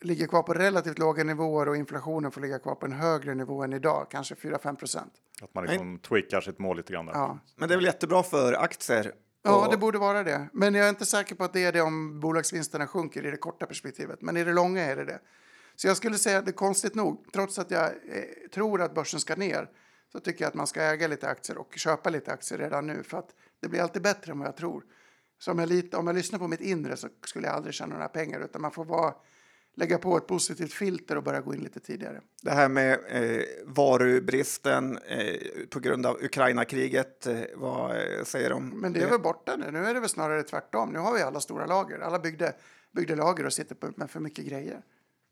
ligger 0.00 0.26
kvar 0.26 0.42
på 0.42 0.54
relativt 0.54 0.98
låga 0.98 1.24
nivåer 1.24 1.68
och 1.68 1.76
inflationen 1.76 2.30
får 2.30 2.40
ligga 2.40 2.58
kvar 2.58 2.74
på 2.74 2.86
en 2.86 2.92
högre 2.92 3.34
nivå 3.34 3.62
än 3.62 3.72
idag, 3.72 4.06
kanske 4.10 4.34
4-5 4.34 4.76
procent. 4.76 5.12
Att 5.42 5.54
man 5.54 5.64
liksom 5.64 5.98
tweakar 5.98 6.40
sitt 6.40 6.58
mål 6.58 6.76
lite 6.76 6.92
grann. 6.92 7.06
Där. 7.06 7.12
Ja. 7.12 7.38
Men 7.56 7.68
det 7.68 7.74
är 7.74 7.76
väl 7.76 7.84
jättebra 7.84 8.22
för 8.22 8.52
aktier? 8.52 9.12
Ja, 9.42 9.68
det 9.70 9.76
borde 9.76 9.98
vara 9.98 10.22
det. 10.22 10.48
Men 10.52 10.74
jag 10.74 10.86
är 10.86 10.90
inte 10.90 11.06
säker 11.06 11.34
på 11.34 11.44
att 11.44 11.52
det 11.52 11.64
är 11.64 11.72
det 11.72 11.80
om 11.80 12.20
bolagsvinsterna 12.20 12.86
sjunker 12.86 13.26
i 13.26 13.30
det 13.30 13.36
korta 13.36 13.66
perspektivet. 13.66 14.22
Men 14.22 14.36
i 14.36 14.44
det 14.44 14.52
långa 14.52 14.82
är 14.82 14.96
det 14.96 15.04
det. 15.04 15.20
Så 15.76 15.86
jag 15.86 15.96
skulle 15.96 16.18
säga 16.18 16.38
att 16.38 16.44
det 16.44 16.50
är 16.50 16.52
konstigt 16.52 16.94
nog, 16.94 17.32
trots 17.32 17.58
att 17.58 17.70
jag 17.70 17.84
eh, 17.84 18.24
tror 18.54 18.82
att 18.82 18.94
börsen 18.94 19.20
ska 19.20 19.36
ner, 19.36 19.68
så 20.12 20.20
tycker 20.20 20.44
jag 20.44 20.48
att 20.48 20.54
man 20.54 20.66
ska 20.66 20.82
äga 20.82 21.08
lite 21.08 21.28
aktier 21.28 21.58
och 21.58 21.74
köpa 21.76 22.10
lite 22.10 22.32
aktier 22.32 22.58
redan 22.58 22.86
nu 22.86 23.02
för 23.02 23.18
att 23.18 23.30
det 23.60 23.68
blir 23.68 23.80
alltid 23.80 24.02
bättre 24.02 24.32
än 24.32 24.38
vad 24.38 24.48
jag 24.48 24.56
tror. 24.56 24.84
Så 25.42 25.50
om 25.50 25.58
jag, 25.58 25.68
lite, 25.68 25.96
om 25.96 26.06
jag 26.06 26.16
lyssnar 26.16 26.38
på 26.38 26.48
mitt 26.48 26.60
inre 26.60 26.96
så 26.96 27.08
skulle 27.24 27.46
jag 27.46 27.56
aldrig 27.56 27.74
tjäna 27.74 27.94
några 27.94 28.08
pengar 28.08 28.40
utan 28.40 28.62
man 28.62 28.70
får 28.70 28.84
vara, 28.84 29.14
lägga 29.74 29.98
på 29.98 30.16
ett 30.16 30.26
positivt 30.26 30.72
filter 30.72 31.16
och 31.16 31.22
börja 31.22 31.40
gå 31.40 31.54
in 31.54 31.60
lite 31.60 31.80
tidigare. 31.80 32.20
Det 32.42 32.50
här 32.50 32.68
med 32.68 32.98
eh, 33.08 33.42
varubristen 33.64 34.98
eh, 34.98 35.36
på 35.70 35.80
grund 35.80 36.06
av 36.06 36.16
Ukraina-kriget, 36.24 37.26
eh, 37.26 37.40
vad 37.54 37.90
eh, 37.90 38.24
säger 38.24 38.50
de? 38.50 38.68
Men 38.68 38.92
det 38.92 39.02
är 39.02 39.10
väl 39.10 39.20
borta 39.20 39.56
nu. 39.56 39.70
Nu 39.70 39.86
är 39.86 39.94
det 39.94 40.00
väl 40.00 40.08
snarare 40.08 40.42
tvärtom. 40.42 40.90
Nu 40.90 40.98
har 40.98 41.14
vi 41.14 41.22
alla 41.22 41.40
stora 41.40 41.66
lager. 41.66 41.98
Alla 41.98 42.18
byggde, 42.18 42.54
byggde 42.92 43.16
lager 43.16 43.46
och 43.46 43.52
sitter 43.52 43.74
på 43.74 43.90
med 43.96 44.10
för 44.10 44.20
mycket 44.20 44.44
grejer. 44.44 44.82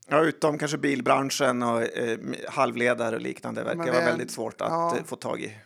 Ja, 0.09 0.25
utom 0.25 0.59
kanske 0.59 0.79
bilbranschen 0.79 1.63
och 1.63 1.83
eh, 1.83 2.19
halvledare 2.49 3.17
och 3.17 3.23
liknande 3.23 3.65
verkar 3.65 3.85
det, 3.85 3.93
vara 3.93 4.05
väldigt 4.05 4.31
svårt 4.31 4.61
att 4.61 4.71
ja, 4.71 4.97
eh, 4.97 5.05
få 5.05 5.17
tag 5.17 5.41
i. 5.41 5.57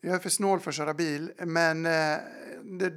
Jag 0.00 0.14
är 0.14 0.18
för 0.18 0.30
snål 0.30 0.60
för 0.60 0.70
att 0.70 0.74
köra 0.74 0.94
bil, 0.94 1.32
men 1.38 1.86
eh, 1.86 2.18
det, 2.62 2.92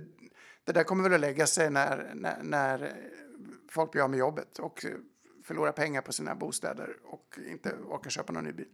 det, 0.67 0.73
där 0.73 0.83
kommer 0.83 1.03
väl 1.03 1.13
att 1.13 1.19
lägga 1.19 1.47
sig 1.47 1.69
när, 1.69 2.11
när, 2.15 2.43
när 2.43 2.93
folk 3.71 3.91
blir 3.91 4.01
av 4.01 4.09
med 4.09 4.19
jobbet 4.19 4.59
och 4.59 4.85
förlorar 5.43 5.71
pengar 5.71 6.01
på 6.01 6.13
sina 6.13 6.35
bostäder 6.35 6.95
och 7.03 7.39
inte 7.47 7.71
orkar 7.73 8.09
köpa 8.09 8.33
någon 8.33 8.43
ny 8.43 8.51
bil. 8.51 8.67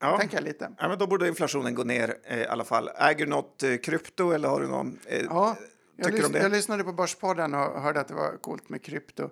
Ja. 0.00 0.18
Tänker 0.18 0.36
jag 0.36 0.44
lite. 0.44 0.72
Ja, 0.78 0.88
men 0.88 0.98
då 0.98 1.06
borde 1.06 1.28
inflationen 1.28 1.74
gå 1.74 1.84
ner 1.84 2.16
eh, 2.24 2.38
i 2.40 2.46
alla 2.46 2.64
fall. 2.64 2.88
Äger 2.98 3.24
du 3.24 3.30
något 3.30 3.62
eh, 3.62 3.76
krypto 3.76 4.30
eller 4.30 4.48
har 4.48 4.60
du 4.60 4.66
någon? 4.68 4.98
Eh, 5.06 5.22
ja, 5.24 5.56
Jag, 5.96 6.10
lys- 6.12 6.36
jag 6.42 6.52
lyssnade 6.52 6.84
på 6.84 6.92
Börspodden 6.92 7.54
och 7.54 7.80
hörde 7.82 8.00
att 8.00 8.08
det 8.08 8.14
var 8.14 8.36
coolt 8.36 8.68
med 8.68 8.82
krypto. 8.82 9.22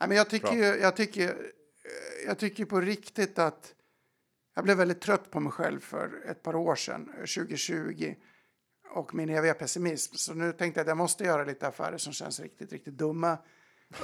Nej, 0.00 0.08
men 0.08 0.16
jag, 0.16 0.30
tycker 0.30 0.52
ju, 0.52 0.64
jag, 0.64 0.96
tycker, 0.96 1.28
eh, 1.28 1.34
jag 2.26 2.38
tycker 2.38 2.64
på 2.64 2.80
riktigt 2.80 3.38
att 3.38 3.74
jag 4.54 4.64
blev 4.64 4.76
väldigt 4.76 5.00
trött 5.00 5.30
på 5.30 5.40
mig 5.40 5.52
själv 5.52 5.80
för 5.80 6.22
ett 6.26 6.42
par 6.42 6.54
år 6.54 6.74
sedan, 6.74 7.08
eh, 7.18 7.24
2020, 7.24 8.14
och 8.92 9.14
min 9.14 9.28
eviga 9.28 9.54
pessimism. 9.54 10.14
Så 10.16 10.34
nu 10.34 10.52
tänkte 10.52 10.80
jag 10.80 10.84
att 10.84 10.88
jag 10.88 10.96
måste 10.96 11.24
göra 11.24 11.44
lite 11.44 11.68
affärer 11.68 11.98
som 11.98 12.12
känns 12.12 12.40
riktigt, 12.40 12.72
riktigt 12.72 12.94
dumma. 12.94 13.38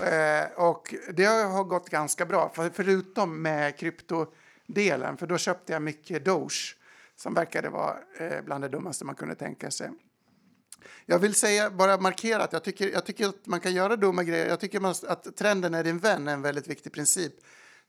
Eh, 0.03 0.46
och 0.57 0.94
det 1.12 1.24
har 1.24 1.64
gått 1.64 1.88
ganska 1.88 2.27
bra, 2.27 2.53
för, 2.55 2.70
förutom 2.70 3.42
med 3.42 3.77
kryptodelen, 3.77 5.16
för 5.16 5.27
då 5.27 5.38
köpte 5.38 5.72
jag 5.72 5.83
mycket 5.83 6.24
Doge 6.24 6.77
som 7.16 7.35
verkade 7.35 7.68
vara 7.68 7.96
eh, 8.18 8.42
bland 8.44 8.64
det 8.64 8.68
dummaste 8.68 9.05
man 9.05 9.14
kunde 9.14 9.35
tänka 9.35 9.70
sig. 9.70 9.90
Jag 11.07 11.18
vill 11.18 11.35
säga, 11.35 11.70
bara 11.70 12.01
markera 12.01 12.42
att 12.42 12.53
jag 12.53 12.64
tycker, 12.64 12.90
jag 12.90 13.07
tycker 13.07 13.29
att 13.29 13.46
man 13.46 13.61
kan 13.61 13.74
göra 13.74 13.96
dumma 13.96 14.24
grejer. 14.24 14.48
Jag 14.48 14.61
tycker 14.61 14.81
man, 14.81 14.94
att 15.07 15.37
trenden 15.37 15.74
är 15.74 15.85
din 15.85 15.98
vän 15.98 16.29
är 16.29 16.33
en 16.33 16.42
väldigt 16.42 16.68
viktig 16.68 16.92
princip. 16.92 17.33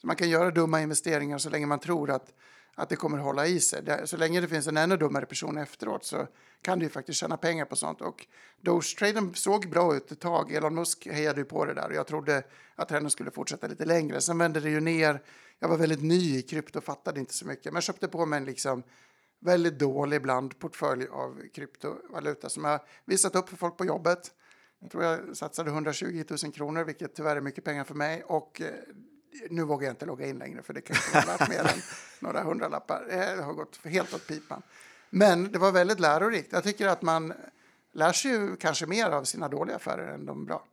Så 0.02 0.08
man 0.08 0.16
kan 0.16 0.30
göra 0.30 0.52
dumma 0.52 0.82
investeringar 0.82 1.38
så 1.38 1.50
länge 1.50 1.66
man 1.66 1.80
tror 1.80 2.12
att, 2.12 2.34
att 2.80 2.90
det 2.90 2.96
kommer 2.96 3.18
hålla 3.18 3.48
i 3.48 3.60
sig. 3.60 3.84
Så 4.06 4.18
länge 4.18 4.42
det 4.42 4.48
finns 4.48 4.68
en 4.68 4.78
ännu 4.78 4.98
dummare 4.98 5.26
person 5.26 5.58
efteråt 5.58 6.06
så 6.06 6.28
kan 6.62 6.80
du 6.80 6.86
ju 6.86 6.90
faktiskt 6.90 7.20
tjäna 7.20 7.38
pengar 7.38 7.66
på 7.66 7.76
sånt. 7.76 8.02
Och 8.02 8.28
Doge-traden 8.62 9.34
såg 9.34 9.70
bra 9.70 9.96
ut 9.96 10.12
ett 10.12 10.20
tag. 10.20 10.52
Elon 10.52 10.76
Musk 10.76 11.08
hejade 11.08 11.40
ju 11.40 11.46
på 11.46 11.66
det 11.66 11.74
där 11.74 11.88
och 11.88 11.96
jag 11.96 12.08
trodde 12.08 12.44
att 12.76 12.90
trenden 12.90 13.12
skulle 13.12 13.32
fortsätta 13.32 13.68
lite 13.68 13.86
längre. 13.86 14.22
Sen 14.22 14.38
vände 14.38 14.60
det 14.60 14.70
ju 14.70 14.80
ner. 14.80 15.22
Jag 15.60 15.70
var 15.70 15.78
väldigt 15.78 16.04
ny 16.04 16.38
i 16.38 16.42
krypto 16.42 16.78
och 16.78 16.84
fattade 16.84 17.20
inte 17.20 17.34
så 17.34 17.48
mycket. 17.48 17.66
Men 17.66 17.74
jag 17.74 17.84
köpte 17.84 18.08
på 18.08 18.26
mig 18.26 18.38
en 18.38 18.46
liksom 18.46 18.84
väldigt 19.40 19.80
dålig 19.80 20.22
blandportfölj 20.22 21.08
av 21.08 21.42
kryptovaluta 21.54 22.50
som 22.50 22.64
jag 22.64 22.80
visat 23.06 23.36
upp 23.36 23.50
för 23.50 23.58
folk 23.58 23.78
på 23.78 23.86
jobbet. 23.86 24.32
Jag 24.80 24.92
tror 24.92 25.04
jag 25.04 25.38
satsade 25.38 25.70
120 25.70 26.24
000 26.44 26.52
kronor, 26.54 26.84
vilket 26.84 27.16
tyvärr 27.16 27.36
är 27.36 27.42
mycket 27.42 27.64
pengar 27.64 27.84
för 27.84 27.96
mig. 27.96 28.24
Och 28.24 28.62
eh, 28.62 28.68
nu 29.50 29.64
vågar 29.64 29.88
jag 29.88 29.94
inte 29.94 30.06
logga 30.06 30.28
in 30.28 30.38
längre, 30.38 30.62
för 30.62 30.74
det 30.74 30.82
kan 30.82 30.98
vara 31.14 31.38
värt 31.38 31.50
mer 31.50 31.60
än 31.60 31.82
några 32.20 32.44
hundralappar. 32.44 33.06
Det 33.10 33.44
har 33.44 33.54
gått 33.54 33.80
helt 33.84 34.14
åt 34.14 34.28
pipan. 34.28 34.62
Men 35.10 35.52
det 35.52 35.60
var 35.60 35.72
väldigt 35.72 36.00
lärorikt. 36.00 36.54
Jag 36.54 36.64
tycker 36.64 36.88
att 36.88 37.02
man 37.02 37.34
lär 37.94 38.12
sig 38.12 38.32
ju 38.32 38.56
kanske 38.56 38.86
mer 38.86 39.10
av 39.10 39.24
sina 39.24 39.48
dåliga 39.48 39.76
affärer 39.76 40.14
än 40.14 40.26
de 40.26 40.46
bra. 40.46 40.66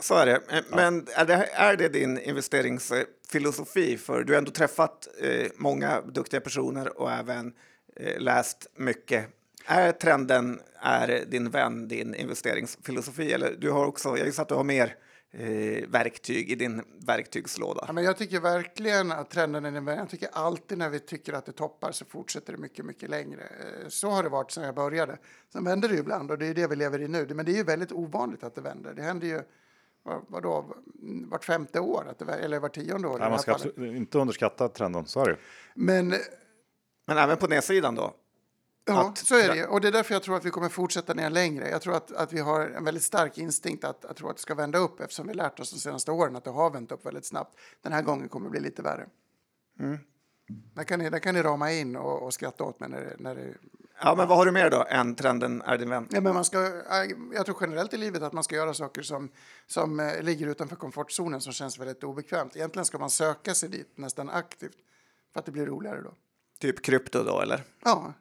Så 0.00 0.14
är 0.14 0.26
det. 0.26 0.40
Eh, 0.48 0.64
Men 0.70 1.06
är 1.14 1.24
det, 1.24 1.48
är 1.52 1.76
det 1.76 1.88
din 1.88 2.18
investeringsfilosofi? 2.18 3.98
För 3.98 4.24
du 4.24 4.32
har 4.32 4.38
ändå 4.38 4.50
träffat 4.50 5.08
eh, 5.20 5.46
många 5.56 6.00
duktiga 6.00 6.40
personer 6.40 7.00
och 7.00 7.12
även 7.12 7.52
eh, 7.96 8.20
läst 8.20 8.66
mycket. 8.76 9.26
Är 9.64 9.92
trenden 9.92 10.60
är 10.80 11.24
din 11.26 11.50
vän, 11.50 11.88
din 11.88 12.14
investeringsfilosofi? 12.14 13.32
Eller 13.32 13.56
du 13.58 13.70
har 13.70 13.86
också, 13.86 14.16
jag 14.16 14.26
gissar 14.26 14.42
att 14.42 14.48
du 14.48 14.54
har 14.54 14.64
mer 14.64 14.96
eh, 15.32 15.88
verktyg 15.88 16.50
i 16.50 16.54
din 16.54 16.82
verktygslåda. 17.06 17.84
Ja, 17.86 17.92
men 17.92 18.04
jag 18.04 18.16
tycker 18.16 18.40
verkligen 18.40 19.12
att 19.12 19.30
trenden 19.30 19.64
är 19.64 19.70
den. 19.72 19.86
Jag 19.86 20.08
tycker 20.10 20.28
alltid 20.32 20.78
när 20.78 20.88
vi 20.90 21.00
tycker 21.00 21.32
att 21.32 21.46
det 21.46 21.52
toppar 21.52 21.92
så 21.92 22.04
fortsätter 22.04 22.52
det 22.52 22.58
mycket, 22.58 22.84
mycket 22.84 23.10
längre. 23.10 23.42
Eh, 23.42 23.88
Så 23.88 24.10
har 24.10 24.22
det 24.22 24.28
varit 24.28 24.50
sedan 24.50 24.64
jag 24.64 24.74
började. 24.74 25.18
Sen 25.52 25.64
vänder 25.64 25.88
det 25.88 25.94
ju 25.94 26.00
ibland 26.00 26.30
och 26.30 26.38
det 26.38 26.46
är 26.46 26.54
det 26.54 26.66
vi 26.66 26.76
lever 26.76 27.00
i 27.00 27.08
nu. 27.08 27.26
Men 27.34 27.46
det 27.46 27.52
är 27.52 27.56
ju 27.56 27.64
väldigt 27.64 27.92
ovanligt 27.92 28.44
att 28.44 28.54
det 28.54 28.60
vänder. 28.60 28.94
Det 28.94 29.02
händer 29.02 29.26
ju 29.26 29.42
vad- 30.02 30.24
vadå, 30.28 30.76
vart 31.30 31.44
femte 31.44 31.80
år, 31.80 32.06
att 32.10 32.18
det, 32.18 32.32
eller 32.34 32.60
vart 32.60 32.74
tionde 32.74 33.08
år. 33.08 33.18
Nej, 33.18 33.30
man 33.30 33.38
ska 33.38 33.52
absolut 33.52 33.96
inte 33.96 34.18
underskatta 34.18 34.68
trenden, 34.68 35.06
så 35.06 35.20
är 35.20 35.26
det. 35.26 35.36
Men 35.74 36.14
Men 37.06 37.18
även 37.18 37.36
på 37.36 37.46
nedsidan 37.46 37.94
då? 37.94 38.14
Ja, 38.92 39.08
att- 39.08 39.18
så 39.18 39.34
är 39.34 39.54
det. 39.54 39.66
Och 39.66 39.80
det 39.80 39.88
är 39.88 39.92
därför 39.92 40.14
jag 40.14 40.22
tror 40.22 40.36
att 40.36 40.44
vi 40.44 40.50
kommer 40.50 40.68
fortsätta 40.68 41.14
ner 41.14 41.30
längre. 41.30 41.68
Jag 41.68 41.82
tror 41.82 41.96
att, 41.96 42.12
att 42.12 42.32
vi 42.32 42.40
har 42.40 42.60
en 42.60 42.84
väldigt 42.84 43.02
stark 43.02 43.38
instinkt 43.38 43.84
att, 43.84 44.04
att 44.04 44.16
tro 44.16 44.28
att 44.28 44.36
det 44.36 44.42
ska 44.42 44.54
vända 44.54 44.78
upp 44.78 45.00
eftersom 45.00 45.26
vi 45.26 45.34
lärt 45.34 45.60
oss 45.60 45.70
de 45.72 45.78
senaste 45.78 46.10
åren 46.10 46.36
att 46.36 46.44
det 46.44 46.50
har 46.50 46.70
vänt 46.70 46.92
upp 46.92 47.06
väldigt 47.06 47.24
snabbt. 47.24 47.58
Den 47.82 47.92
här 47.92 48.02
gången 48.02 48.28
kommer 48.28 48.46
det 48.46 48.50
bli 48.50 48.60
lite 48.60 48.82
värre. 48.82 49.06
Där, 50.74 50.84
kan 50.84 50.98
ni, 50.98 51.10
där 51.10 51.18
kan 51.18 51.34
ni 51.34 51.42
rama 51.42 51.72
in 51.72 51.96
och, 51.96 52.22
och 52.22 52.34
skratta 52.34 52.64
åt 52.64 52.80
mig 52.80 52.88
när 52.88 53.00
det, 53.00 53.16
när 53.18 53.34
det 53.34 53.54
Ja, 54.00 54.14
men 54.16 54.28
vad 54.28 54.38
har 54.38 54.46
du 54.46 54.52
mer 54.52 54.70
då 54.70 54.84
än 54.88 55.14
trenden 55.14 55.62
är 55.62 55.78
din 55.78 55.88
vän? 55.90 56.08
Ja, 56.10 56.20
men 56.20 56.34
man 56.34 56.44
ska, 56.44 56.58
jag 57.34 57.46
tror 57.46 57.56
generellt 57.60 57.94
i 57.94 57.96
livet 57.96 58.22
att 58.22 58.32
man 58.32 58.44
ska 58.44 58.56
göra 58.56 58.74
saker 58.74 59.02
som, 59.02 59.28
som 59.66 60.00
eh, 60.00 60.22
ligger 60.22 60.46
utanför 60.46 60.76
komfortzonen 60.76 61.40
som 61.40 61.52
känns 61.52 61.78
väldigt 61.78 62.04
obekvämt. 62.04 62.56
Egentligen 62.56 62.84
ska 62.84 62.98
man 62.98 63.10
söka 63.10 63.54
sig 63.54 63.68
dit 63.68 63.92
nästan 63.94 64.30
aktivt 64.30 64.76
för 65.32 65.40
att 65.40 65.46
det 65.46 65.52
blir 65.52 65.66
roligare 65.66 66.02
då. 66.02 66.14
Typ 66.60 66.82
krypto 66.82 67.22
då, 67.22 67.40
eller? 67.40 67.64
Ja, 67.84 68.12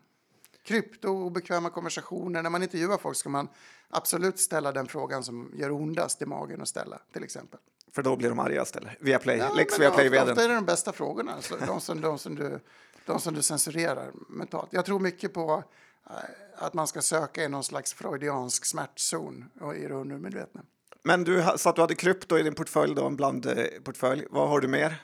krypto, 0.67 1.10
obekväma 1.10 1.69
konversationer. 1.69 2.43
När 2.43 2.49
man 2.49 2.63
intervjuar 2.63 2.97
folk 2.97 3.17
ska 3.17 3.30
man 3.30 3.47
absolut 3.89 4.39
ställa 4.39 4.71
den 4.71 4.88
frågan 4.88 5.23
som 5.23 5.51
gör 5.56 5.71
ondast 5.71 6.21
i 6.21 6.25
magen 6.25 6.62
att 6.62 6.67
ställa, 6.67 6.99
till 7.13 7.23
exempel. 7.23 7.60
För 7.91 8.03
då 8.03 8.15
blir 8.15 8.30
de 8.30 8.39
argast, 8.39 8.75
eller? 8.75 8.97
Viaplay, 8.99 9.38
Ja, 9.38 9.53
Lex 9.53 9.80
men 9.80 9.80
Viaplay 9.80 10.19
ofta, 10.19 10.43
är 10.43 10.49
det 10.49 10.56
de 10.56 10.65
bästa 10.65 10.93
frågorna, 10.93 11.34
alltså, 11.34 11.58
de, 11.67 11.82
som, 11.82 12.01
de, 12.01 12.19
som 12.19 12.36
du, 12.36 12.60
de 13.06 13.19
som 13.19 13.34
du 13.34 13.41
censurerar 13.41 14.12
mentalt. 14.30 14.69
Jag 14.71 14.86
tror 14.86 14.99
mycket 14.99 15.34
på 15.34 15.63
eh, 16.10 16.13
att 16.56 16.73
man 16.73 16.88
ska 16.88 17.01
söka 17.01 17.43
i 17.43 17.49
någon 17.49 17.63
slags 17.63 17.93
freudiansk 17.93 18.65
smärtzon 18.65 19.45
och 19.62 19.75
i 19.75 19.88
det 19.88 19.93
undermedvetna. 19.93 20.62
Men 21.03 21.23
du 21.23 21.45
sa 21.58 21.69
att 21.69 21.75
du 21.75 21.82
hade 21.82 21.95
krypto 21.95 22.38
i 22.38 22.43
din 22.43 22.56
portfölj, 22.56 22.95
då, 22.95 23.06
en 23.06 23.15
blandportfölj. 23.15 24.25
Vad 24.30 24.49
har 24.49 24.60
du 24.60 24.67
mer? 24.67 25.03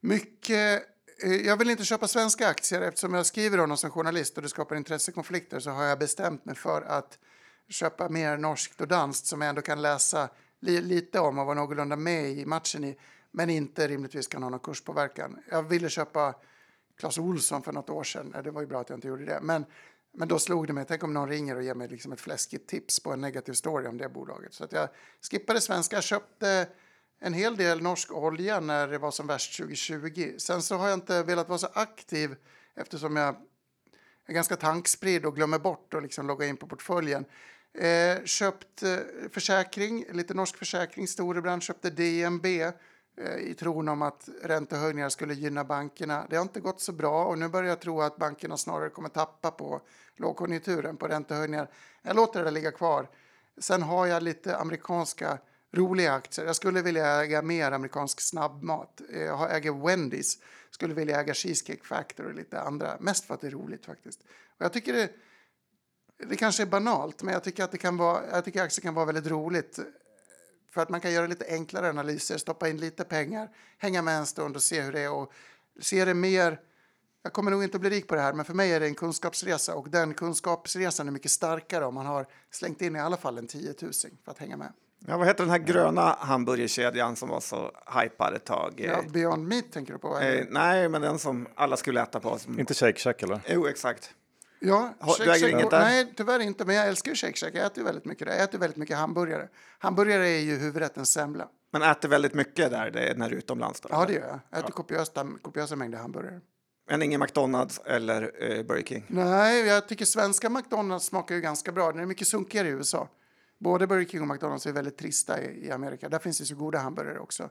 Mycket... 0.00 0.82
Eh, 1.22 1.46
jag 1.46 1.56
vill 1.56 1.70
inte 1.70 1.84
köpa 1.84 2.08
svenska 2.08 2.48
aktier 2.48 2.80
eftersom 2.80 3.14
jag 3.14 3.26
skriver 3.26 3.60
om 3.60 3.68
dem 3.68 3.78
som 3.78 3.90
journalist 3.90 4.36
och 4.36 4.42
det 4.42 4.48
skapar 4.48 4.76
intressekonflikter 4.76 5.60
så 5.60 5.70
har 5.70 5.84
jag 5.84 5.98
bestämt 5.98 6.44
mig 6.44 6.54
för 6.54 6.82
att 6.82 7.18
köpa 7.68 8.08
mer 8.08 8.36
norskt 8.36 8.80
och 8.80 8.88
danskt 8.88 9.26
som 9.26 9.40
jag 9.40 9.48
ändå 9.48 9.62
kan 9.62 9.82
läsa 9.82 10.28
li 10.60 10.80
lite 10.80 11.20
om 11.20 11.38
och 11.38 11.46
vara 11.46 11.54
någorlunda 11.54 11.96
med 11.96 12.30
i 12.30 12.46
matchen 12.46 12.84
i 12.84 12.98
men 13.30 13.50
inte 13.50 13.88
rimligtvis 13.88 14.26
kan 14.26 14.42
ha 14.42 14.50
någon 14.50 14.60
kurspåverkan. 14.60 15.38
Jag 15.50 15.62
ville 15.62 15.88
köpa 15.88 16.34
Clas 16.98 17.18
Olsson 17.18 17.62
för 17.62 17.72
något 17.72 17.90
år 17.90 18.04
sedan. 18.04 18.34
Det 18.44 18.50
var 18.50 18.60
ju 18.60 18.66
bra 18.66 18.80
att 18.80 18.88
jag 18.88 18.96
inte 18.96 19.08
gjorde 19.08 19.24
det. 19.24 19.38
Men, 19.42 19.64
men 20.12 20.28
då 20.28 20.38
slog 20.38 20.66
det 20.66 20.72
mig, 20.72 20.84
tänk 20.88 21.04
om 21.04 21.14
någon 21.14 21.28
ringer 21.28 21.56
och 21.56 21.62
ger 21.62 21.74
mig 21.74 21.88
liksom 21.88 22.12
ett 22.12 22.20
fläskigt 22.20 22.68
tips 22.68 23.00
på 23.00 23.12
en 23.12 23.20
negativ 23.20 23.52
story 23.52 23.86
om 23.86 23.98
det 23.98 24.08
bolaget. 24.08 24.54
Så 24.54 24.64
att 24.64 24.72
jag 24.72 24.88
skippade 25.30 25.60
svenska, 25.60 26.02
köpte 26.02 26.68
en 27.18 27.34
hel 27.34 27.56
del 27.56 27.82
norsk 27.82 28.12
olja 28.12 28.60
när 28.60 28.88
det 28.88 28.98
var 28.98 29.10
som 29.10 29.26
värst 29.26 29.56
2020. 29.56 30.34
Sen 30.38 30.62
så 30.62 30.76
har 30.76 30.88
jag 30.88 30.96
inte 30.96 31.22
velat 31.22 31.48
vara 31.48 31.58
så 31.58 31.68
aktiv 31.72 32.36
eftersom 32.74 33.16
jag 33.16 33.36
är 34.26 34.34
ganska 34.34 34.56
tankspridd 34.56 35.26
och 35.26 35.36
glömmer 35.36 35.58
bort 35.58 35.94
att 35.94 36.02
liksom 36.02 36.26
logga 36.26 36.46
in 36.46 36.56
på 36.56 36.66
portföljen. 36.66 37.24
Eh, 37.74 38.24
köpt 38.24 38.82
eh, 38.82 38.96
försäkring, 39.30 40.04
lite 40.12 40.34
norsk 40.34 40.56
försäkring. 40.56 41.08
Storebrand 41.08 41.62
köpte 41.62 41.90
DNB 41.90 42.46
eh, 42.46 43.36
i 43.38 43.54
tron 43.54 43.88
om 43.88 44.02
att 44.02 44.28
räntehöjningar 44.42 45.08
skulle 45.08 45.34
gynna 45.34 45.64
bankerna. 45.64 46.26
Det 46.30 46.36
har 46.36 46.42
inte 46.42 46.60
gått 46.60 46.80
så 46.80 46.92
bra 46.92 47.24
och 47.24 47.38
nu 47.38 47.48
börjar 47.48 47.68
jag 47.68 47.80
tro 47.80 48.00
att 48.00 48.16
bankerna 48.16 48.56
snarare 48.56 48.90
kommer 48.90 49.08
tappa 49.08 49.50
på 49.50 49.80
lågkonjunkturen, 50.16 50.96
på 50.96 51.08
räntehöjningar. 51.08 51.70
Jag 52.02 52.16
låter 52.16 52.44
det 52.44 52.50
ligga 52.50 52.72
kvar. 52.72 53.08
Sen 53.58 53.82
har 53.82 54.06
jag 54.06 54.22
lite 54.22 54.56
amerikanska 54.56 55.38
roliga 55.76 56.12
aktier. 56.12 56.46
Jag 56.46 56.56
skulle 56.56 56.82
vilja 56.82 57.06
äga 57.06 57.42
mer 57.42 57.72
amerikansk 57.72 58.20
snabbmat. 58.20 59.00
Jag 59.12 59.56
äger 59.56 59.86
Wendys. 59.86 60.38
Skulle 60.70 60.94
vilja 60.94 61.20
äga 61.20 61.34
Cheesecake 61.34 61.84
Factory 61.84 62.28
och 62.28 62.34
lite 62.34 62.60
andra. 62.60 62.96
Mest 63.00 63.24
för 63.24 63.34
att 63.34 63.40
det 63.40 63.46
är 63.46 63.50
roligt 63.50 63.86
faktiskt. 63.86 64.20
Och 64.58 64.64
jag 64.64 64.72
tycker 64.72 64.92
det, 64.92 65.10
det 66.18 66.36
kanske 66.36 66.62
är 66.62 66.66
banalt, 66.66 67.22
men 67.22 67.34
jag 67.34 67.44
tycker 67.44 67.64
att 67.64 67.72
det 67.72 67.78
kan 67.78 67.96
vara, 67.96 68.30
jag 68.30 68.44
tycker 68.44 68.62
aktier 68.62 68.82
kan 68.82 68.94
vara 68.94 69.06
väldigt 69.06 69.26
roligt. 69.26 69.78
För 70.70 70.82
att 70.82 70.88
man 70.88 71.00
kan 71.00 71.12
göra 71.12 71.26
lite 71.26 71.46
enklare 71.48 71.88
analyser, 71.88 72.38
stoppa 72.38 72.68
in 72.68 72.76
lite 72.76 73.04
pengar, 73.04 73.50
hänga 73.78 74.02
med 74.02 74.18
en 74.18 74.26
stund 74.26 74.56
och 74.56 74.62
se 74.62 74.80
hur 74.80 74.92
det 74.92 75.00
är. 75.00 75.12
Och 75.12 75.32
se 75.80 76.04
det 76.04 76.14
mer... 76.14 76.60
Jag 77.22 77.32
kommer 77.32 77.50
nog 77.50 77.64
inte 77.64 77.76
att 77.76 77.80
bli 77.80 77.90
rik 77.90 78.08
på 78.08 78.14
det 78.14 78.20
här, 78.20 78.32
men 78.32 78.44
för 78.44 78.54
mig 78.54 78.72
är 78.72 78.80
det 78.80 78.86
en 78.86 78.94
kunskapsresa. 78.94 79.74
Och 79.74 79.90
den 79.90 80.14
kunskapsresan 80.14 81.08
är 81.08 81.12
mycket 81.12 81.30
starkare 81.30 81.84
om 81.84 81.94
man 81.94 82.06
har 82.06 82.26
slängt 82.50 82.82
in 82.82 82.96
i 82.96 83.00
alla 83.00 83.16
fall 83.16 83.38
en 83.38 83.46
10 83.46 83.74
000 83.82 83.92
för 84.24 84.30
att 84.30 84.38
hänga 84.38 84.56
med. 84.56 84.72
Ja, 84.98 85.16
vad 85.16 85.26
heter 85.26 85.44
den 85.44 85.50
här 85.50 85.58
gröna 85.58 86.16
hamburgerkedjan 86.18 87.16
som 87.16 87.28
var 87.28 87.40
så 87.40 87.70
hypad 88.02 88.34
ett 88.34 88.44
tag? 88.44 88.72
Ja, 88.76 89.02
Beyond 89.12 89.48
Meat 89.48 89.72
tänker 89.72 89.92
du 89.92 89.98
på? 89.98 90.18
Eh, 90.18 90.44
nej, 90.50 90.88
men 90.88 91.02
den 91.02 91.18
som 91.18 91.46
alla 91.54 91.76
skulle 91.76 92.02
äta 92.02 92.20
på. 92.20 92.38
Som... 92.38 92.60
Inte 92.60 92.74
Shake 92.74 92.98
Shack 92.98 93.22
eller? 93.22 93.40
Jo, 93.48 93.66
exakt. 93.66 94.10
Ja, 94.60 94.94
Shake 95.00 95.24
du 95.24 95.32
äger 95.32 95.48
inget 95.48 95.70
där? 95.70 95.80
Nej, 95.80 96.12
tyvärr 96.16 96.40
inte. 96.40 96.64
Men 96.64 96.74
jag 96.74 96.86
älskar 96.88 97.10
ju 97.10 97.16
Shake 97.16 97.36
Shack. 97.36 97.54
Jag 97.54 97.66
äter 97.66 97.78
ju 97.78 97.84
väldigt 97.84 98.04
mycket 98.04 98.26
där. 98.26 98.34
Jag 98.34 98.42
äter 98.42 98.58
väldigt 98.58 98.76
mycket 98.76 98.96
hamburgare. 98.96 99.48
Hamburgare 99.78 100.28
är 100.28 100.40
ju 100.40 100.56
huvudrätten 100.56 101.06
semla. 101.06 101.48
Men 101.72 101.82
äter 101.82 102.08
väldigt 102.08 102.34
mycket 102.34 102.70
där 102.70 102.90
det 102.90 103.00
är 103.00 103.14
när 103.14 103.30
du 103.30 103.34
är 103.34 103.38
utomlands? 103.38 103.80
Då, 103.80 103.88
Ja, 103.92 104.04
det 104.06 104.12
gör 104.12 104.26
jag. 104.26 104.40
Jag 104.50 104.58
äter 104.60 104.70
kopiösa, 104.72 105.26
kopiösa 105.42 105.76
mängder 105.76 105.98
hamburgare. 105.98 106.40
Men 106.90 107.02
ingen 107.02 107.20
McDonalds 107.20 107.80
eller 107.84 108.22
eh, 108.22 108.62
Burger 108.62 108.82
King? 108.82 109.04
Nej, 109.08 109.66
jag 109.66 109.88
tycker 109.88 110.04
svenska 110.04 110.50
McDonalds 110.50 111.06
smakar 111.06 111.34
ju 111.34 111.40
ganska 111.40 111.72
bra. 111.72 111.92
Den 111.92 112.00
är 112.00 112.06
mycket 112.06 112.28
sunkigare 112.28 112.68
i 112.68 112.70
USA. 112.70 113.08
Både 113.58 113.86
Burger 113.86 114.04
King 114.08 114.20
och 114.20 114.28
McDonalds 114.28 114.66
är 114.66 114.72
väldigt 114.72 114.96
trista 114.96 115.42
i, 115.42 115.66
i 115.66 115.70
Amerika. 115.70 116.08
Där 116.08 116.18
finns 116.18 116.38
det 116.38 116.44
så 116.44 116.54
goda 116.54 116.78
hamburgare 116.78 117.18
också. 117.18 117.50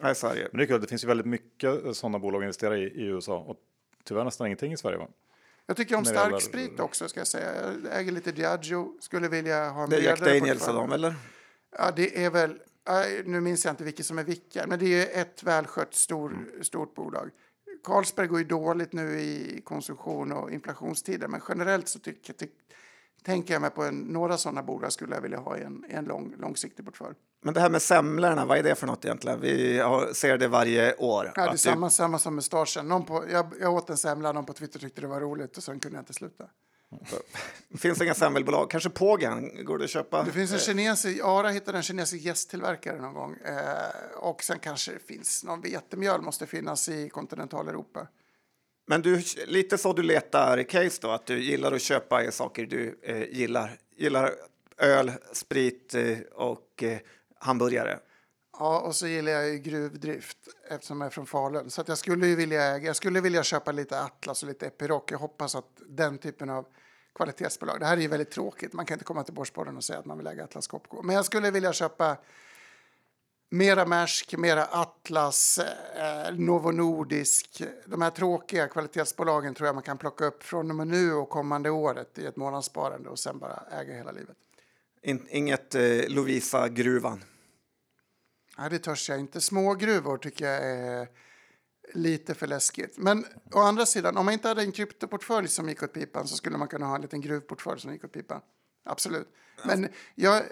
Nej, 0.00 0.14
så 0.14 0.26
är 0.26 0.34
det 0.34 0.40
ju. 0.40 0.48
Men 0.52 0.58
det 0.58 0.64
är 0.64 0.66
kul, 0.66 0.80
det 0.80 0.86
finns 0.86 1.04
ju 1.04 1.08
väldigt 1.08 1.26
mycket 1.26 1.96
sådana 1.96 2.18
bolag 2.18 2.38
att 2.38 2.44
investera 2.44 2.78
i 2.78 2.82
i 2.82 3.02
USA 3.06 3.38
och 3.38 3.56
tyvärr 4.04 4.24
nästan 4.24 4.46
ingenting 4.46 4.72
i 4.72 4.76
Sverige 4.76 4.98
va? 4.98 5.08
Jag 5.66 5.76
tycker 5.76 5.96
om 5.96 6.02
det 6.02 6.10
gäller- 6.14 6.20
starksprit 6.28 6.80
också, 6.80 7.08
ska 7.08 7.20
jag 7.20 7.26
säga. 7.26 7.52
Jag 7.84 8.00
äger 8.00 8.12
lite 8.12 8.32
Diageo, 8.32 8.96
skulle 9.00 9.28
vilja 9.28 9.68
ha 9.70 9.82
en 9.84 9.90
Det 9.90 9.96
är 9.96 10.00
Jack 10.02 10.20
Daniels 10.20 10.58
portfölj. 10.58 10.76
dem, 10.78 10.92
eller? 10.92 11.14
Ja, 11.78 11.90
det 11.96 12.24
är 12.24 12.30
väl... 12.30 12.58
nej, 12.88 13.22
Nu 13.26 13.40
minns 13.40 13.64
jag 13.64 13.72
inte 13.72 13.84
vilket 13.84 14.06
som 14.06 14.18
är 14.18 14.24
vilka, 14.24 14.66
men 14.66 14.78
det 14.78 15.16
är 15.16 15.22
ett 15.22 15.42
välskött 15.42 15.94
stor, 15.94 16.30
Mm. 16.32 16.64
stort 16.64 16.94
bolag. 16.94 17.30
Carlsberg 17.84 18.26
går 18.26 18.38
ju 18.38 18.44
dåligt 18.44 18.92
nu 18.92 19.20
i 19.20 19.60
konsumtion 19.64 20.32
och 20.32 20.50
inflationstider, 20.50 21.28
men 21.28 21.40
generellt 21.48 21.88
så 21.88 21.98
tycker, 21.98 22.32
ty, 22.32 22.46
tänker 23.24 23.54
jag 23.54 23.60
mig 23.60 23.70
på 23.70 23.82
en, 23.82 23.98
några 24.00 24.38
sådana 24.38 24.62
bolag 24.62 24.92
skulle 24.92 25.14
jag 25.14 25.22
vilja 25.22 25.38
ha 25.38 25.58
i 25.58 25.62
en, 25.62 25.84
en 25.88 26.04
lång, 26.04 26.34
långsiktig 26.38 26.84
portfölj. 26.84 27.14
Men 27.42 27.54
det 27.54 27.60
här 27.60 27.70
med 27.70 27.82
semlorna, 27.82 28.44
vad 28.46 28.58
är 28.58 28.62
det 28.62 28.74
för 28.74 28.86
något 28.86 29.04
egentligen? 29.04 29.40
Vi 29.40 29.78
har, 29.78 30.12
ser 30.12 30.38
det 30.38 30.48
varje 30.48 30.94
år. 30.96 31.24
Ja, 31.24 31.32
det 31.34 31.40
är 31.40 31.46
att 31.46 31.52
du- 31.52 31.58
samma, 31.58 31.90
samma 31.90 32.18
som 32.18 32.34
mustaschen. 32.34 32.88
Någon 32.88 33.04
på, 33.04 33.24
jag, 33.30 33.52
jag 33.60 33.74
åt 33.74 33.90
en 33.90 33.96
semla, 33.96 34.32
någon 34.32 34.44
på 34.44 34.52
Twitter 34.52 34.78
tyckte 34.78 35.00
det 35.00 35.06
var 35.06 35.20
roligt 35.20 35.56
och 35.56 35.62
sen 35.62 35.80
kunde 35.80 35.96
jag 35.96 36.02
inte 36.02 36.12
sluta. 36.12 36.44
finns 37.78 38.02
inga 38.02 38.14
semmelbolag. 38.14 38.70
Kanske 38.70 38.90
Pågen 38.90 39.64
går 39.64 39.78
det 39.78 39.84
att 39.84 39.90
köpa. 39.90 40.22
Det 40.22 40.32
finns 40.32 40.52
en 40.52 40.58
kinesisk, 40.58 41.24
Ara 41.24 41.48
hittade 41.48 41.78
en 41.78 41.82
kinesisk 41.82 42.24
gästtillverkare 42.24 43.00
någon 43.00 43.14
gång. 43.14 43.36
Eh, 43.44 44.18
och 44.18 44.42
sen 44.42 44.58
kanske 44.58 44.92
det 44.92 44.98
finns 44.98 45.44
någon 45.44 45.60
vetemjöl 45.60 46.20
måste 46.20 46.46
finnas 46.46 46.88
i 46.88 47.08
kontinentaleuropa. 47.08 48.06
Men 48.86 49.02
du, 49.02 49.22
lite 49.46 49.78
så 49.78 49.92
du 49.92 50.02
letar 50.02 50.62
case 50.62 50.98
då, 51.02 51.10
att 51.10 51.26
du 51.26 51.42
gillar 51.42 51.72
att 51.72 51.82
köpa 51.82 52.30
saker 52.30 52.66
du 52.66 52.98
eh, 53.02 53.22
gillar. 53.22 53.78
Gillar 53.96 54.34
öl, 54.78 55.12
sprit 55.32 55.94
eh, 55.94 56.18
och 56.32 56.82
eh, 56.82 56.98
hamburgare. 57.38 57.98
Ja, 58.58 58.80
och 58.80 58.94
så 58.94 59.06
gillar 59.06 59.32
jag 59.32 59.48
ju 59.48 59.58
gruvdrift 59.58 60.38
eftersom 60.70 61.00
jag 61.00 61.06
är 61.06 61.10
från 61.10 61.26
Falun. 61.26 61.70
Så 61.70 61.80
att 61.80 61.88
jag 61.88 61.98
skulle 61.98 62.26
ju 62.26 62.36
vilja 62.36 62.62
äga, 62.62 62.86
jag 62.86 62.96
skulle 62.96 63.20
vilja 63.20 63.42
köpa 63.42 63.72
lite 63.72 64.00
Atlas 64.00 64.42
och 64.42 64.48
lite 64.48 64.66
Epiroc. 64.66 65.02
Jag 65.10 65.18
hoppas 65.18 65.54
att 65.54 65.80
den 65.88 66.18
typen 66.18 66.50
av 66.50 66.66
kvalitetsbolag. 67.14 67.80
Det 67.80 67.86
här 67.86 67.96
är 67.96 68.00
ju 68.00 68.08
väldigt 68.08 68.30
tråkigt. 68.30 68.72
Man 68.72 68.86
kan 68.86 68.94
inte 68.94 69.04
komma 69.04 69.24
till 69.24 69.34
Borgsborden 69.34 69.76
och 69.76 69.84
säga 69.84 69.98
att 69.98 70.04
man 70.04 70.18
vill 70.18 70.26
äga 70.26 70.44
Atlas 70.44 70.66
Copco. 70.66 71.02
Men 71.02 71.16
jag 71.16 71.24
skulle 71.24 71.50
vilja 71.50 71.72
köpa 71.72 72.16
mera 73.50 73.86
Maersk, 73.86 74.36
mera 74.36 74.64
Atlas, 74.64 75.58
eh, 75.58 76.34
Novo 76.34 76.70
Nordisk. 76.70 77.62
De 77.86 78.02
här 78.02 78.10
tråkiga 78.10 78.68
kvalitetsbolagen 78.68 79.54
tror 79.54 79.66
jag 79.66 79.74
man 79.74 79.82
kan 79.82 79.98
plocka 79.98 80.24
upp 80.24 80.42
från 80.42 80.70
och 80.70 80.76
med 80.76 80.86
nu 80.86 81.12
och 81.12 81.28
kommande 81.28 81.70
året 81.70 82.18
i 82.18 82.26
ett 82.26 82.36
månadssparande 82.36 83.08
och 83.08 83.18
sen 83.18 83.38
bara 83.38 83.62
äga 83.70 83.94
hela 83.94 84.12
livet. 84.12 84.36
In, 85.02 85.26
inget 85.30 85.74
eh, 85.74 86.08
Lovisa-gruvan. 86.08 87.24
Nej, 88.58 88.70
det 88.70 88.78
törs 88.78 89.08
jag 89.08 89.20
inte. 89.20 89.40
Små 89.40 89.74
gruvor 89.74 90.18
tycker 90.18 90.44
jag 90.44 90.64
är 90.64 91.08
lite 91.92 92.34
för 92.34 92.46
läskigt. 92.46 92.98
Men 92.98 93.26
å 93.52 93.58
andra 93.58 93.86
sidan, 93.86 94.16
om 94.16 94.24
man 94.24 94.34
inte 94.34 94.48
hade 94.48 94.62
en 94.62 94.72
kryptoportfölj 94.72 95.48
som 95.48 95.68
gick 95.68 95.82
åt 95.82 95.92
pipan 95.92 96.28
så 96.28 96.36
skulle 96.36 96.58
man 96.58 96.68
kunna 96.68 96.86
ha 96.86 96.94
en 96.94 97.02
liten 97.02 97.20
gruvportfölj 97.20 97.80
som 97.80 97.92
gick 97.92 98.04
åt 98.04 98.12
pipan. 98.12 98.40
Absolut. 98.84 99.28
Men 99.64 99.88
jag, 100.14 100.42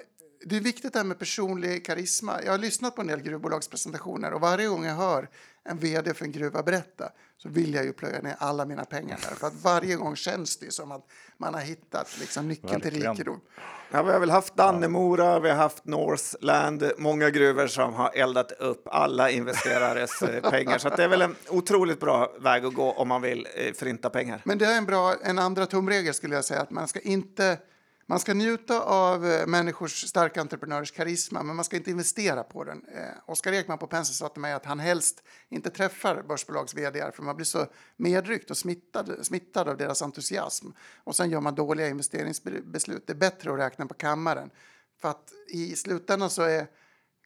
det 0.44 0.56
är 0.56 0.60
viktigt 0.60 0.92
det 0.92 0.98
här 0.98 1.06
med 1.06 1.18
personlig 1.18 1.86
karisma. 1.86 2.42
Jag 2.44 2.50
har 2.50 2.58
lyssnat 2.58 2.94
på 2.94 3.00
en 3.00 3.06
del 3.06 3.20
gruvbolagspresentationer 3.20 4.32
och 4.32 4.40
varje 4.40 4.66
gång 4.66 4.84
jag 4.84 4.94
hör 4.94 5.28
en 5.64 5.78
vd 5.78 6.14
för 6.14 6.24
en 6.24 6.32
gruva 6.32 6.62
berätta 6.62 7.08
så 7.38 7.48
vill 7.48 7.74
jag 7.74 7.84
ju 7.84 7.92
plöja 7.92 8.20
ner 8.22 8.36
alla 8.38 8.64
mina 8.64 8.84
pengar 8.84 9.18
där. 9.28 9.36
För 9.36 9.46
att 9.46 9.62
varje 9.62 9.96
gång 9.96 10.16
känns 10.16 10.56
det 10.56 10.72
som 10.72 10.92
att 10.92 11.06
man 11.36 11.54
har 11.54 11.60
hittat 11.60 12.18
liksom 12.20 12.48
nyckeln 12.48 12.80
till 12.80 12.90
Verkligen. 12.90 13.12
rikedom. 13.12 13.40
Ja, 13.90 14.02
vi 14.02 14.12
har 14.12 14.20
väl 14.20 14.30
haft 14.30 14.56
Dannemora, 14.56 15.40
vi 15.40 15.48
har 15.48 15.56
haft 15.56 15.84
Northland, 15.84 16.92
många 16.98 17.30
gruvor 17.30 17.66
som 17.66 17.94
har 17.94 18.10
eldat 18.14 18.52
upp 18.52 18.88
alla 18.90 19.30
investerares 19.30 20.22
eh, 20.22 20.50
pengar. 20.50 20.78
Så 20.78 20.88
att 20.88 20.96
det 20.96 21.04
är 21.04 21.08
väl 21.08 21.22
en 21.22 21.36
otroligt 21.48 22.00
bra 22.00 22.32
väg 22.40 22.64
att 22.64 22.74
gå 22.74 22.92
om 22.92 23.08
man 23.08 23.22
vill 23.22 23.48
eh, 23.54 23.72
förinta 23.72 24.10
pengar. 24.10 24.42
Men 24.44 24.58
det 24.58 24.66
är 24.66 24.78
en 24.78 24.86
bra, 24.86 25.14
en 25.22 25.38
andra 25.38 25.66
tumregel 25.66 26.14
skulle 26.14 26.34
jag 26.34 26.44
säga, 26.44 26.60
att 26.60 26.70
man 26.70 26.88
ska 26.88 27.00
inte, 27.00 27.58
man 28.12 28.20
ska 28.20 28.34
njuta 28.34 28.80
av 28.80 29.26
eh, 29.26 29.46
människors 29.46 30.08
starka 30.08 30.40
entreprenörers 30.40 30.90
karisma, 30.92 31.42
men 31.42 31.56
man 31.56 31.64
ska 31.64 31.76
inte 31.76 31.90
investera 31.90 32.42
på 32.42 32.64
den. 32.64 32.84
Eh, 32.94 33.30
Oskar 33.30 33.52
Ekman 33.52 33.78
på 33.78 33.86
Penser 33.86 34.14
sa 34.14 34.28
till 34.28 34.40
mig 34.40 34.52
att 34.52 34.64
han 34.64 34.80
helst 34.80 35.22
inte 35.48 35.70
träffar 35.70 36.22
börsbolags 36.28 36.74
vd 36.74 37.10
för 37.14 37.22
man 37.22 37.36
blir 37.36 37.44
så 37.44 37.66
medryckt 37.96 38.50
och 38.50 38.56
smittad, 38.56 39.26
smittad 39.26 39.68
av 39.68 39.76
deras 39.76 40.02
entusiasm. 40.02 40.66
Och 41.04 41.16
sen 41.16 41.30
gör 41.30 41.40
man 41.40 41.54
dåliga 41.54 41.88
investeringsbeslut. 41.88 43.06
Det 43.06 43.12
är 43.12 43.16
bättre 43.16 43.52
att 43.52 43.58
räkna 43.58 43.86
på 43.86 43.94
kammaren. 43.94 44.50
För 45.00 45.08
att 45.08 45.32
i 45.48 45.76
slutändan 45.76 46.30
så 46.30 46.42
är 46.42 46.66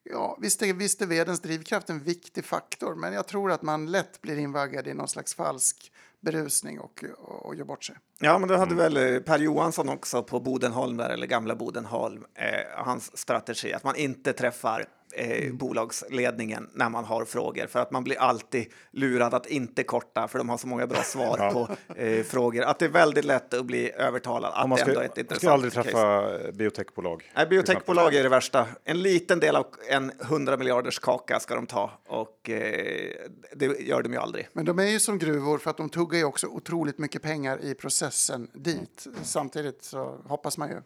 Ja, 0.09 0.37
visst 0.41 0.61
är, 0.61 0.73
visst 0.73 1.01
är 1.01 1.05
vdns 1.05 1.39
drivkraft 1.39 1.89
en 1.89 1.99
viktig 1.99 2.45
faktor, 2.45 2.95
men 2.95 3.13
jag 3.13 3.27
tror 3.27 3.51
att 3.51 3.61
man 3.61 3.91
lätt 3.91 4.21
blir 4.21 4.37
invaggad 4.37 4.87
i 4.87 4.93
någon 4.93 5.07
slags 5.07 5.35
falsk 5.35 5.91
berusning 6.31 6.79
och, 6.79 7.03
och, 7.17 7.45
och 7.45 7.55
gör 7.55 7.65
bort 7.65 7.83
sig. 7.83 7.95
Ja, 8.19 8.39
men 8.39 8.49
då 8.49 8.55
hade 8.55 8.75
väl 8.75 8.97
eh, 8.97 9.19
Per 9.19 9.39
Johansson 9.39 9.89
också 9.89 10.23
på 10.23 10.39
Bodenholm, 10.39 10.97
där, 10.97 11.09
eller 11.09 11.27
gamla 11.27 11.55
Bodenholm, 11.55 12.25
eh, 12.35 12.85
hans 12.85 13.17
strategi 13.17 13.73
att 13.73 13.83
man 13.83 13.95
inte 13.95 14.33
träffar 14.33 14.85
eh, 15.17 15.53
bolagsledningen 15.53 16.69
när 16.73 16.89
man 16.89 17.05
har 17.05 17.25
frågor 17.25 17.67
för 17.67 17.79
att 17.79 17.91
man 17.91 18.03
blir 18.03 18.19
alltid 18.19 18.65
lurad 18.91 19.33
att 19.33 19.45
inte 19.45 19.83
korta 19.83 20.27
för 20.27 20.37
de 20.37 20.49
har 20.49 20.57
så 20.57 20.67
många 20.67 20.87
bra 20.87 21.03
svar 21.03 21.51
på 21.53 21.75
eh, 21.95 22.23
frågor 22.23 22.63
att 22.63 22.79
det 22.79 22.85
är 22.85 22.89
väldigt 22.89 23.25
lätt 23.25 23.53
att 23.53 23.65
bli 23.65 23.91
övertalad 23.91 24.51
att 24.55 24.69
man 24.69 24.77
ska, 24.77 24.89
ändå 24.89 25.01
ett 25.01 25.29
man 25.29 25.39
ska 25.39 25.51
aldrig 25.51 25.73
case. 25.73 25.83
träffa 25.83 26.37
eh, 26.39 26.51
biotechbolag. 26.51 27.31
Nej, 27.35 27.47
biotechbolag 27.47 28.15
är 28.15 28.23
det 28.23 28.29
värsta. 28.29 28.65
En 28.83 29.01
liten 29.01 29.39
del 29.39 29.55
av 29.55 29.65
en 29.89 30.11
100 30.21 30.57
miljarders 30.57 30.99
kaka 30.99 31.39
ska 31.39 31.55
de 31.55 31.65
ta 31.65 31.91
och 32.07 32.49
eh, 32.49 33.11
det 33.55 33.65
gör 33.79 34.03
de 34.03 34.13
ju 34.13 34.19
aldrig. 34.19 34.49
Men 34.53 34.65
de 34.65 34.79
är 34.79 34.87
ju 34.87 34.99
som 34.99 35.17
gruvor 35.17 35.57
för 35.57 35.69
att 35.69 35.77
de 35.77 35.89
tuggar 35.89 36.19
ju 36.19 36.25
också 36.25 36.47
otroligt 36.47 36.97
mycket 36.97 37.21
pengar 37.21 37.59
i 37.61 37.73
processen 37.75 38.47
dit. 38.53 39.07
Samtidigt 39.23 39.83
så 39.83 40.17
hoppas 40.25 40.57
man 40.57 40.69
ju. 40.69 40.81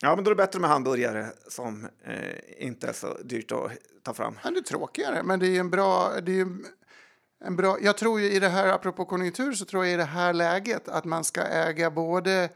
Ja, 0.00 0.14
men 0.14 0.24
då 0.24 0.30
är 0.30 0.34
det 0.34 0.42
bättre 0.42 0.60
med 0.60 0.70
hamburgare 0.70 1.26
som 1.48 1.88
eh, 2.04 2.66
inte 2.66 2.88
är 2.88 2.92
så 2.92 3.18
dyrt 3.22 3.52
att 3.52 3.70
ta 4.02 4.14
fram. 4.14 4.38
Ja, 4.44 4.50
det 4.50 4.58
är 4.58 4.62
tråkigare, 4.62 5.22
men 5.22 5.40
det 5.40 5.46
är 5.46 5.60
en 5.60 5.70
bra... 5.70 6.20
Det 6.20 6.32
är 6.32 6.36
ju 6.36 6.64
en 7.44 7.56
bra 7.56 7.78
jag 7.80 7.98
tror 7.98 8.20
ju 8.20 8.30
i 8.30 8.38
det 8.40 8.48
här, 8.48 8.68
apropå 8.68 9.04
konjunktur, 9.04 9.52
så 9.52 9.64
tror 9.64 9.84
jag 9.84 9.94
i 9.94 9.96
det 9.96 10.04
här 10.04 10.32
läget 10.32 10.88
att 10.88 11.04
man 11.04 11.24
ska 11.24 11.42
äga 11.42 11.90
både 11.90 12.48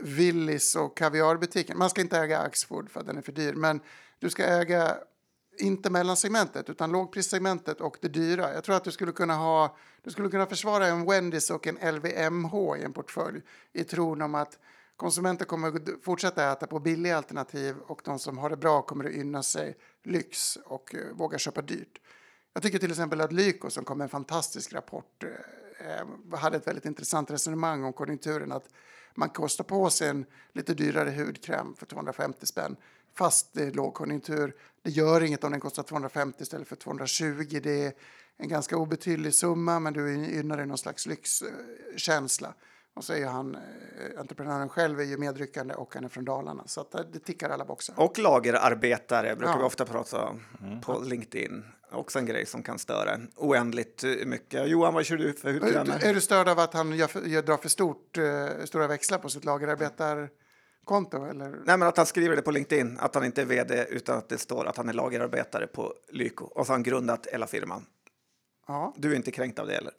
Willys 0.00 0.76
och 0.76 0.96
kaviarbutiken. 0.96 1.78
Man 1.78 1.90
ska 1.90 2.00
inte 2.00 2.18
äga 2.18 2.38
Axfood 2.38 2.90
för 2.90 3.00
att 3.00 3.06
den 3.06 3.18
är 3.18 3.22
för 3.22 3.32
dyr, 3.32 3.52
men 3.52 3.80
du 4.18 4.30
ska 4.30 4.44
äga 4.44 4.96
inte 5.58 5.90
mellansegmentet 5.90 6.70
utan 6.70 6.92
lågprissegmentet 6.92 7.80
och 7.80 7.96
det 8.00 8.08
dyra. 8.08 8.54
Jag 8.54 8.64
tror 8.64 8.76
att 8.76 8.84
du 8.84 8.90
skulle 8.90 9.12
kunna 9.12 9.34
ha 9.34 9.76
du 10.02 10.10
skulle 10.10 10.28
kunna 10.28 10.46
försvara 10.46 10.86
en 10.86 11.06
Wendys 11.06 11.50
och 11.50 11.66
en 11.66 11.94
LVMH 11.94 12.54
i 12.78 12.84
en 12.84 12.92
portfölj 12.92 13.40
i 13.72 13.84
tron 13.84 14.22
om 14.22 14.34
att 14.34 14.58
konsumenter 14.96 15.44
kommer 15.44 15.68
att 15.68 16.04
fortsätta 16.04 16.52
äta 16.52 16.66
på 16.66 16.80
billiga 16.80 17.16
alternativ 17.16 17.76
och 17.86 18.00
de 18.04 18.18
som 18.18 18.38
har 18.38 18.50
det 18.50 18.56
bra 18.56 18.82
kommer 18.82 19.04
att 19.04 19.12
ynna 19.12 19.42
sig 19.42 19.76
lyx 20.04 20.58
och 20.64 20.94
eh, 20.94 21.12
våga 21.14 21.38
köpa 21.38 21.62
dyrt. 21.62 22.00
Jag 22.52 22.62
tycker 22.62 22.78
till 22.78 22.90
exempel 22.90 23.20
att 23.20 23.32
Lyko 23.32 23.70
som 23.70 23.84
kom 23.84 23.98
med 23.98 24.04
en 24.04 24.08
fantastisk 24.08 24.72
rapport 24.72 25.24
eh, 25.24 26.38
hade 26.38 26.56
ett 26.56 26.66
väldigt 26.66 26.84
intressant 26.84 27.30
resonemang 27.30 27.84
om 27.84 27.92
konjunkturen 27.92 28.52
att 28.52 28.68
man 29.14 29.28
kostar 29.28 29.64
på 29.64 29.90
sig 29.90 30.08
en 30.08 30.26
lite 30.52 30.74
dyrare 30.74 31.10
hudkräm 31.10 31.74
för 31.74 31.86
250 31.86 32.46
spänn 32.46 32.76
fast 33.14 33.52
det 33.52 33.64
är 33.64 33.70
lågkonjunktur. 33.70 34.54
Det 34.82 34.90
gör 34.90 35.22
inget 35.22 35.44
om 35.44 35.50
den 35.50 35.60
kostar 35.60 35.82
250 35.82 36.42
istället 36.42 36.68
för 36.68 36.76
220. 36.76 37.60
Det 37.62 37.84
är 37.84 37.92
en 38.36 38.48
ganska 38.48 38.76
obetydlig 38.76 39.34
summa 39.34 39.80
men 39.80 39.92
du 39.92 40.26
gynnar 40.26 40.56
dig 40.56 40.66
någon 40.66 40.78
slags 40.78 41.06
lyxkänsla. 41.06 42.54
Och 42.96 43.04
så 43.04 43.12
är 43.12 43.26
han, 43.26 43.54
eh, 43.54 44.20
entreprenören 44.20 44.68
själv 44.68 45.00
är 45.00 45.04
ju 45.04 45.16
medryckande 45.18 45.74
och 45.74 45.94
han 45.94 46.04
är 46.04 46.08
från 46.08 46.24
Dalarna. 46.24 46.62
Så 46.66 46.80
att 46.80 46.94
eh, 46.94 47.00
det 47.12 47.18
tickar 47.18 47.50
alla 47.50 47.64
boxar. 47.64 47.94
Och 48.00 48.18
lagerarbetare 48.18 49.36
brukar 49.36 49.52
Ja. 49.52 49.58
vi 49.58 49.64
ofta 49.64 49.84
prata 49.84 50.24
om 50.24 50.40
på 50.84 50.98
LinkedIn. 51.00 51.64
Också 51.92 52.18
en 52.18 52.26
grej 52.26 52.46
som 52.46 52.62
kan 52.62 52.78
störa 52.78 53.14
en 53.14 53.30
oändligt 53.36 54.04
eh, 54.04 54.10
mycket. 54.26 54.68
Johan, 54.68 54.94
vad 54.94 55.04
kör 55.06 55.16
du 55.16 55.32
för 55.32 55.52
hudkrämer? 55.52 56.04
Är 56.04 56.14
du 56.14 56.20
störd 56.20 56.48
av 56.48 56.58
att 56.58 56.74
han 56.74 56.92
gör, 56.92 57.06
för- 57.06 57.20
gör, 57.20 57.42
drar 57.42 57.56
för 57.56 57.68
stort, 57.68 58.18
eh, 58.18 58.48
stora 58.64 58.86
växlar 58.86 59.18
på 59.18 59.28
sitt 59.28 59.44
lagerarbetarkonto? 59.44 61.24
Eller? 61.30 61.48
Nej, 61.50 61.78
men 61.78 61.82
att 61.82 61.96
han 61.96 62.06
skriver 62.06 62.36
det 62.36 62.42
på 62.42 62.50
LinkedIn, 62.50 62.98
att 63.00 63.14
han 63.14 63.24
inte 63.24 63.42
är 63.42 63.46
vd 63.46 63.86
utan 63.90 64.18
att 64.18 64.28
det 64.28 64.38
står 64.38 64.64
att 64.66 64.76
han 64.76 64.88
är 64.88 64.92
lagerarbetare 64.92 65.66
på 65.66 65.94
Lyko. 66.12 66.44
Och 66.44 66.66
så 66.66 66.72
har 66.72 66.74
han 66.76 66.82
grundat 66.82 67.26
hela 67.32 67.46
firman. 67.46 67.86
Ja. 68.68 68.94
Du 68.96 69.12
är 69.12 69.16
inte 69.16 69.30
kränkt 69.30 69.58
av 69.58 69.66
det 69.66 69.74
eller? 69.76 69.92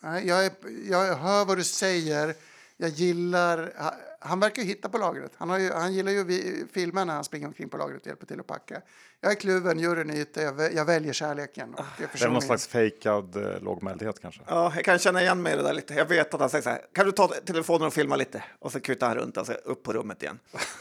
Jag, 0.00 0.44
är, 0.46 0.50
jag 0.90 1.14
hör 1.16 1.44
vad 1.44 1.56
du 1.56 1.64
säger. 1.64 2.34
Jag 2.76 2.90
gillar... 2.90 3.72
ha- 3.78 3.94
Han 4.20 4.40
verkar 4.40 4.62
ju 4.62 4.68
hitta 4.68 4.88
på 4.88 4.98
lagret. 4.98 5.32
Han, 5.36 5.50
har 5.50 5.58
ju, 5.58 5.72
han 5.72 5.92
gillar 5.94 6.12
ju 6.12 6.24
vi, 6.24 6.64
filmer 6.72 7.04
när 7.04 7.14
han 7.14 7.24
springer 7.24 7.46
omkring 7.46 7.68
på 7.68 7.76
lagret 7.76 8.00
och 8.00 8.06
hjälper 8.06 8.26
till 8.26 8.40
att 8.40 8.46
packa. 8.46 8.80
Jag 9.20 9.32
är 9.32 9.36
kluven, 9.36 9.78
juryn 9.78 10.10
är 10.10 10.16
ute. 10.20 10.42
Jag, 10.42 10.54
vä- 10.54 10.76
jag 10.76 10.84
väljer 10.84 11.12
kärleken. 11.12 11.74
Och 11.74 11.84
jag 12.00 12.08
Det 12.12 12.20
är 12.22 12.24
någon 12.26 12.32
min- 12.32 12.42
slags 12.42 12.66
fejkad 12.66 13.36
eh, 13.36 13.60
lågmäldhet 13.62 14.20
kanske. 14.22 14.40
Ja, 14.46 14.72
jag 14.76 14.84
kan 14.84 14.98
känna 14.98 15.22
igen 15.22 15.42
mig 15.42 15.52
i 15.52 15.56
det 15.56 15.62
där 15.62 15.72
lite. 15.74 15.94
Jag 15.94 16.06
vet 16.06 16.34
att 16.34 16.40
han 16.40 16.50
säger 16.50 16.62
så 16.62 16.70
här, 16.70 16.80
kan 16.92 17.06
du 17.06 17.12
ta 17.12 17.28
telefonen 17.28 17.86
och 17.86 17.92
filma 17.92 18.16
lite? 18.16 18.44
Och 18.58 18.72
så 18.72 18.80
kutar 18.80 19.08
han 19.08 19.16
runt 19.16 19.36
och 19.36 19.46
så 19.46 19.52
upp 19.52 19.82
på 19.82 19.92
rummet 19.92 20.22
igen. 20.22 20.38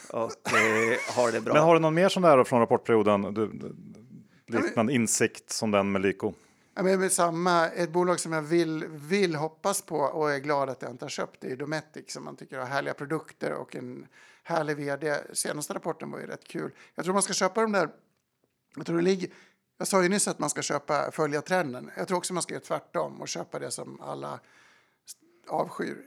Och 0.09 0.22
eh, 0.22 1.15
har 1.15 1.32
det 1.32 1.41
bra. 1.41 1.53
Men 1.53 1.63
har 1.63 1.74
du 1.74 1.80
någon 1.80 1.93
mer 1.93 2.09
sån 2.09 2.24
där 2.24 2.43
från 2.43 2.59
rapportperioden? 2.59 3.22
Du, 3.34 3.51
liknande 4.59 4.93
insikt 4.93 5.49
som 5.51 5.72
den 5.72 5.91
med 5.91 6.01
Lyko? 6.01 6.34
Ja, 6.78 6.84
men 6.84 6.99
med 6.99 7.11
samma, 7.11 7.67
ett 7.67 7.89
bolag 7.89 8.19
som 8.19 8.34
jag 8.34 8.41
vill, 8.41 8.86
vill 8.88 9.36
hoppas 9.36 9.82
på 9.82 9.97
och 9.97 10.32
är 10.32 10.39
glad 10.39 10.69
att 10.69 10.82
jag 10.82 10.91
inte 10.91 11.05
har 11.05 11.09
köpt 11.09 11.41
det 11.41 11.51
är 11.51 11.55
Dometic 11.55 12.11
som 12.13 12.23
man 12.23 12.36
tycker 12.36 12.57
har 12.57 12.65
härliga 12.65 12.93
produkter 12.93 13.53
och 13.53 13.75
en 13.75 14.07
härlig 14.43 14.78
vd. 14.78 15.17
Senaste 15.34 15.73
rapporten 15.73 16.11
var 16.11 16.19
ju 16.19 16.28
rätt 16.28 16.47
kul. 16.47 16.71
Jag 16.95 17.05
tror 17.05 17.13
man 17.13 17.23
ska 17.23 17.34
köpa 17.34 17.61
de 17.61 17.71
där... 17.71 17.89
Jag, 18.75 18.86
tror 18.86 18.97
det 18.97 19.03
ligger, 19.03 19.30
jag 19.78 19.88
sa 19.88 20.03
ju 20.03 20.09
nyss 20.09 20.28
att 20.28 20.39
man 20.39 20.49
ska 20.49 20.61
köpa, 20.61 21.11
följa 21.11 21.41
trenden. 21.41 21.91
Jag 21.97 22.07
tror 22.07 22.17
också 22.17 22.34
man 22.34 22.43
ska 22.43 22.53
göra 22.53 22.63
tvärtom 22.63 23.21
och 23.21 23.28
köpa 23.28 23.59
det 23.59 23.71
som 23.71 24.01
alla 24.01 24.39
avskyr. 25.47 25.97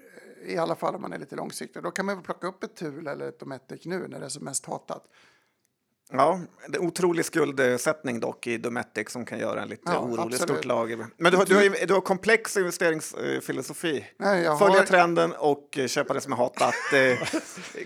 I 0.45 0.57
alla 0.57 0.75
fall 0.75 0.95
om 0.95 1.03
man 1.03 1.13
är 1.13 1.19
lite 1.19 1.37
långsiktig. 1.37 1.83
Då 1.83 1.91
kan 1.91 2.07
man 2.07 2.15
väl 2.15 2.25
plocka 2.25 2.47
upp 2.47 2.65
ett 2.65 2.77
Thul 2.77 3.07
eller 3.07 3.29
ett 3.29 3.39
Dometic 3.39 3.85
nu 3.85 4.09
när 4.09 4.21
det 4.21 4.27
är 4.27 4.31
som 4.31 4.45
mest 4.45 4.67
hatat. 4.67 5.09
Ja, 6.13 6.41
det 6.69 6.77
är 6.79 6.83
otrolig 6.83 7.25
skuldsättning 7.25 8.21
dock 8.21 8.47
i 8.47 8.59
Dometic 8.59 9.11
som 9.11 9.25
kan 9.25 9.39
göra 9.39 9.63
en 9.63 9.69
lite 9.69 9.83
Ja, 9.87 9.99
orolig 9.99 10.23
absolut. 10.23 10.41
stort 10.43 10.65
lager. 10.65 11.07
Men 11.17 11.33
du 11.33 11.39
har, 11.39 11.45
du 11.45 11.55
har, 11.55 11.87
du 11.87 11.95
har 11.95 12.01
komplex 12.01 12.57
investeringsfilosofi. 12.57 14.07
Nej, 14.17 14.45
Följa 14.59 14.79
har- 14.79 14.87
trenden 14.87 15.33
och 15.33 15.79
köpa 15.87 16.15
det 16.15 16.21
som 16.21 16.33
är 16.33 16.37
hatat 16.37 16.75
eh, 16.95 17.39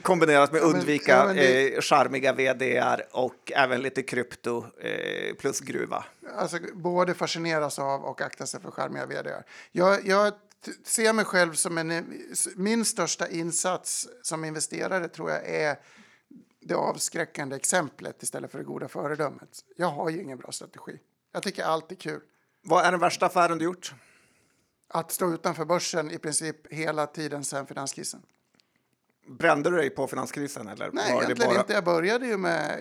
kombinerat 0.03 0.53
med 0.53 0.63
men- 0.63 0.71
undvika 0.75 1.13
ja, 1.13 1.27
men 1.27 1.37
det- 1.37 1.75
eh, 1.75 1.81
charmiga 1.81 2.33
vdr 2.33 3.07
och 3.13 3.53
även 3.57 3.81
lite 3.81 4.03
krypto 4.03 4.65
eh, 4.81 5.35
plus 5.35 5.61
gruva. 5.61 6.05
Alltså, 6.37 6.59
både 6.75 7.15
fascineras 7.15 7.79
av 7.79 8.05
och 8.05 8.21
akta 8.21 8.47
sig 8.47 8.61
för 8.61 8.71
charmiga 8.71 9.07
vd. 9.07 9.31
Jag, 9.73 10.07
jag 10.07 10.33
ser 10.87 11.13
mig 11.13 11.25
själv 11.25 11.53
som 11.55 11.79
en... 11.79 12.05
Min 12.57 12.85
största 12.85 13.29
insats 13.29 14.09
som 14.23 14.45
investerare 14.45 15.09
tror 15.09 15.31
jag 15.31 15.49
är 15.49 15.77
det 16.65 16.75
avskräckande 16.75 17.57
exemplet 17.57 18.23
istället 18.23 18.51
för 18.51 18.59
det 18.59 18.65
goda 18.65 18.89
föredömet. 18.89 19.65
Jag 19.77 19.87
har 19.87 20.11
ju 20.11 20.23
ingen 20.23 20.39
bra 20.39 20.53
strategi. 20.53 21.01
Jag 21.33 21.43
tycker 21.43 21.65
allt 21.65 21.93
är 21.93 21.97
kul. 21.97 22.21
Vad 22.63 22.85
är 22.85 22.91
den 22.91 23.01
värsta 23.01 23.27
affären 23.27 23.59
du 23.59 23.65
gjort? 23.65 23.95
Att 24.89 25.13
stå 25.13 25.35
utanför 25.35 25.65
börsen 25.65 26.11
i 26.11 26.19
princip 26.19 26.73
hela 26.73 27.07
tiden 27.07 27.45
sedan 27.45 27.67
finanskrisen. 27.67 28.23
Brände 29.27 29.71
du 29.71 29.77
dig 29.77 29.91
på 29.91 30.07
finanskrisen? 30.07 30.69
Eller 30.69 30.91
Nej, 30.93 31.11
egentligen 31.11 31.51
bara... 31.51 31.61
inte. 31.61 31.73
Jag 31.73 31.85
började 31.85 32.27
ju 32.27 32.37
med... 32.37 32.81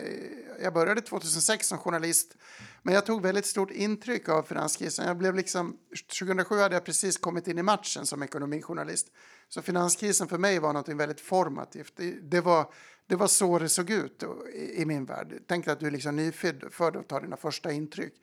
Jag 0.62 0.74
började 0.74 1.02
2006 1.02 1.68
som 1.68 1.78
journalist. 1.78 2.36
Men 2.82 2.94
jag 2.94 3.06
tog 3.06 3.22
väldigt 3.22 3.46
stort 3.46 3.72
intryck 3.72 4.30
av 4.30 4.44
finanskrisen. 4.44 5.08
Jag 5.08 5.18
blev 5.18 5.36
liksom, 5.36 5.78
2007 6.20 6.56
hade 6.56 6.76
jag 6.76 6.84
precis 6.84 7.18
kommit 7.18 7.48
in 7.48 7.58
i 7.58 7.64
matchen 7.64 8.06
som 8.06 8.24
ekonomijournalist. 8.24 9.08
Så 9.50 9.62
finanskrisen 9.62 10.28
för 10.28 10.38
mig 10.38 10.60
var 10.60 10.74
något 10.74 10.90
väldigt 10.90 11.22
formativt. 11.22 11.94
Det, 11.96 12.12
det, 12.12 12.42
var, 12.42 12.74
det 13.08 13.16
var 13.16 13.28
så 13.28 13.60
det 13.60 13.70
såg 13.70 13.90
ut 13.90 14.24
i, 14.54 14.82
i 14.82 14.86
min 14.86 15.06
värld. 15.06 15.44
Tänk 15.48 15.68
att 15.68 15.80
du 15.80 15.88
är 15.88 15.92
liksom 15.92 16.16
nyfödd 16.16 16.64
född 16.72 16.96
och 16.96 17.08
tar 17.08 17.22
dina 17.22 17.38
första 17.38 17.72
intryck. 17.72 18.14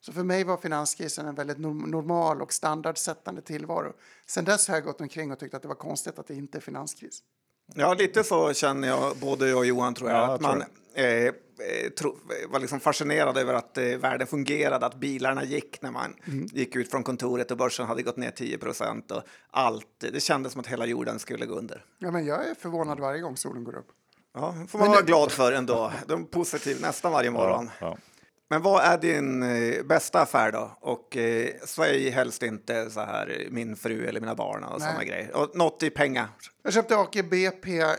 Så 0.00 0.12
för 0.12 0.22
mig 0.22 0.44
var 0.44 0.56
finanskrisen 0.56 1.26
en 1.26 1.34
väldigt 1.34 1.58
norm- 1.58 1.90
normal 1.90 2.42
och 2.42 2.52
standardsättande 2.52 3.42
tillvaro. 3.42 3.92
Sen 4.26 4.44
dess 4.44 4.68
har 4.68 4.74
jag 4.74 4.84
gått 4.84 5.00
omkring 5.00 5.32
och 5.32 5.38
tyckt 5.38 5.54
att 5.54 5.62
det 5.62 5.68
var 5.68 5.74
konstigt 5.74 6.18
att 6.18 6.26
det 6.26 6.34
inte 6.34 6.58
är 6.58 6.60
finanskris. 6.60 7.22
Ja, 7.74 7.94
lite 7.94 8.24
så 8.24 8.52
känner 8.52 8.88
jag, 8.88 9.16
både 9.16 9.48
jag 9.48 9.58
och 9.58 9.66
Johan, 9.66 9.94
tror 9.94 10.10
jag. 10.10 10.18
Ja, 10.18 10.22
jag 10.22 10.34
att 10.34 10.40
tror 10.40 10.48
man 10.50 10.64
eh, 10.94 11.06
eh, 11.06 11.32
tro, 11.98 12.16
var 12.48 12.60
liksom 12.60 12.80
fascinerad 12.80 13.38
över 13.38 13.54
att 13.54 13.78
eh, 13.78 13.84
världen 13.84 14.26
fungerade, 14.26 14.86
att 14.86 14.94
bilarna 14.94 15.44
gick 15.44 15.82
när 15.82 15.90
man 15.90 16.14
Mm. 16.26 16.46
gick 16.52 16.76
ut 16.76 16.90
från 16.90 17.02
kontoret 17.02 17.50
och 17.50 17.56
börsen 17.56 17.86
hade 17.86 18.02
gått 18.02 18.16
ner 18.16 18.30
10 18.30 18.58
procent 18.58 19.10
och 19.10 19.22
allt. 19.50 19.86
Det 20.12 20.20
kändes 20.22 20.52
som 20.52 20.60
att 20.60 20.66
hela 20.66 20.86
jorden 20.86 21.18
skulle 21.18 21.46
gå 21.46 21.54
under. 21.54 21.84
Ja, 21.98 22.10
men 22.10 22.26
jag 22.26 22.46
är 22.50 22.54
förvånad 22.54 23.00
varje 23.00 23.20
gång 23.20 23.36
solen 23.36 23.64
går 23.64 23.76
upp. 23.76 23.86
Ja, 24.34 24.54
får 24.68 24.78
man 24.78 24.88
vara 24.88 25.02
glad 25.02 25.32
för 25.32 25.52
ändå. 25.52 25.92
De 26.06 26.20
är 26.22 26.26
positiv 26.26 26.80
nästan 26.80 27.12
varje 27.12 27.30
morgon. 27.30 27.70
Ja, 27.80 27.96
Men 28.50 28.62
vad 28.62 28.84
är 28.84 28.98
din 28.98 29.42
eh, 29.42 29.82
bästa 29.82 30.20
affär 30.20 30.52
då? 30.52 30.78
Och 30.80 31.16
eh, 31.16 31.50
säg 31.64 32.10
helst 32.10 32.42
inte 32.42 32.90
så 32.90 33.00
här 33.00 33.40
eh, 33.40 33.50
min 33.50 33.76
fru 33.76 34.06
eller 34.06 34.20
mina 34.20 34.34
barn 34.34 34.64
och 34.64 34.82
sådana 34.82 35.04
grejer. 35.04 35.36
Och 35.36 35.56
något 35.56 35.82
i 35.82 35.90
pengar. 35.90 36.28
Jag 36.62 36.72
köpte 36.72 36.96
AKBP 36.96 37.80
eh, 37.80 37.94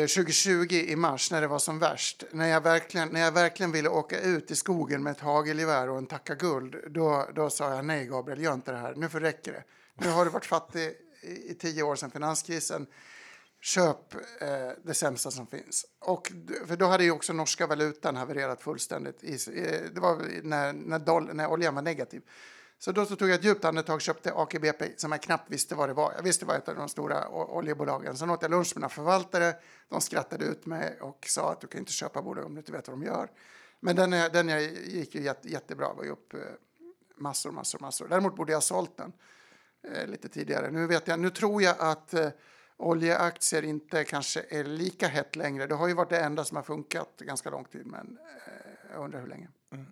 2020 0.00 0.74
i 0.74 0.96
mars 0.96 1.30
när 1.30 1.40
det 1.40 1.46
var 1.46 1.58
som 1.58 1.78
värst. 1.78 2.24
När 2.30 2.48
jag, 2.48 2.60
verkligen, 2.60 3.08
när 3.08 3.20
jag 3.20 3.32
verkligen 3.32 3.72
ville 3.72 3.88
åka 3.88 4.20
ut 4.20 4.50
i 4.50 4.56
skogen 4.56 5.02
med 5.02 5.10
ett 5.10 5.20
hagelgevär 5.20 5.90
och 5.90 5.98
en 5.98 6.06
tacka 6.06 6.34
guld. 6.34 6.76
Då, 6.90 7.28
då 7.34 7.50
sa 7.50 7.74
jag 7.74 7.84
nej 7.84 8.06
Gabriel, 8.06 8.40
gör 8.42 8.54
inte 8.54 8.72
det 8.72 8.78
här. 8.78 8.94
Nu 8.96 9.08
får 9.08 9.20
räcker 9.20 9.52
det. 9.52 9.64
Nu 9.94 10.10
har 10.10 10.24
du 10.24 10.30
varit 10.30 10.46
fattig 10.46 10.92
i, 11.22 11.50
i 11.50 11.54
tio 11.54 11.82
år 11.82 11.96
sedan 11.96 12.10
finanskrisen. 12.10 12.86
Köp 13.64 14.14
eh, 14.40 14.70
det 14.84 14.94
sämsta 14.94 15.30
som 15.30 15.46
finns. 15.46 15.86
Och, 16.00 16.32
för 16.66 16.76
då 16.76 16.86
hade 16.86 17.04
ju 17.04 17.10
också 17.10 17.32
norska 17.32 17.66
valutan 17.66 18.16
havererat 18.16 18.62
fullständigt. 18.62 19.24
I, 19.24 19.32
eh, 19.32 19.92
det 19.94 20.00
var 20.00 20.42
när, 20.42 20.72
när, 20.72 20.98
doll, 20.98 21.30
när 21.34 21.46
oljan 21.46 21.74
var 21.74 21.82
negativ. 21.82 22.22
Så 22.78 22.92
då 22.92 23.06
så 23.06 23.16
tog 23.16 23.28
jag 23.28 23.34
ett 23.34 23.44
djupt 23.44 23.64
andetag 23.64 23.94
och 23.94 24.00
köpte 24.00 24.32
AKBP 24.32 24.84
som 24.96 25.12
jag 25.12 25.22
knappt 25.22 25.50
visste 25.50 25.74
vad 25.74 25.88
det 25.88 25.92
var. 25.92 26.12
Jag 26.16 26.22
visste 26.22 26.44
det 26.44 26.48
var 26.48 26.54
ett 26.54 26.68
av 26.68 26.76
de 26.76 26.88
stora 26.88 27.28
oljebolagen. 27.28 28.16
Sen 28.16 28.30
åt 28.30 28.42
jag 28.42 28.50
lunch 28.50 28.72
med 28.74 28.80
några 28.80 28.94
förvaltare. 28.94 29.54
De 29.88 30.00
skrattade 30.00 30.44
ut 30.44 30.66
mig 30.66 30.98
och 31.00 31.26
sa 31.28 31.52
att 31.52 31.60
du 31.60 31.66
kan 31.66 31.78
inte 31.78 31.92
köpa 31.92 32.22
bolag 32.22 32.46
om 32.46 32.54
du 32.54 32.58
inte 32.58 32.72
vet 32.72 32.88
vad 32.88 32.98
de 32.98 33.06
gör. 33.06 33.30
Men 33.80 33.96
den, 33.96 34.10
den 34.10 34.48
jag 34.48 34.62
gick 34.72 35.14
ju 35.14 35.22
jätte, 35.22 35.48
jättebra. 35.48 35.92
Var 35.92 36.04
ju 36.04 36.10
upp 36.10 36.34
eh, 36.34 36.40
massor, 37.16 37.50
massor, 37.50 37.78
massor. 37.78 38.08
Däremot 38.08 38.36
borde 38.36 38.52
jag 38.52 38.56
ha 38.56 38.62
sålt 38.62 38.96
den 38.96 39.12
eh, 39.92 40.06
lite 40.06 40.28
tidigare. 40.28 40.70
Nu, 40.70 40.86
vet 40.86 41.08
jag, 41.08 41.20
nu 41.20 41.30
tror 41.30 41.62
jag 41.62 41.76
att 41.78 42.14
eh, 42.14 42.28
oljeaktier 42.76 43.62
inte 43.64 44.04
kanske 44.04 44.44
är 44.48 44.64
lika 44.64 45.08
hett 45.08 45.36
längre. 45.36 45.66
Det 45.66 45.74
har 45.74 45.88
ju 45.88 45.94
varit 45.94 46.10
det 46.10 46.18
enda 46.20 46.44
som 46.44 46.56
har 46.56 46.64
funkat 46.64 47.08
ganska 47.18 47.50
lång 47.50 47.64
tid, 47.64 47.86
men 47.86 48.18
eh, 48.46 48.92
jag 48.94 49.04
undrar 49.04 49.20
hur 49.20 49.26
länge. 49.28 49.48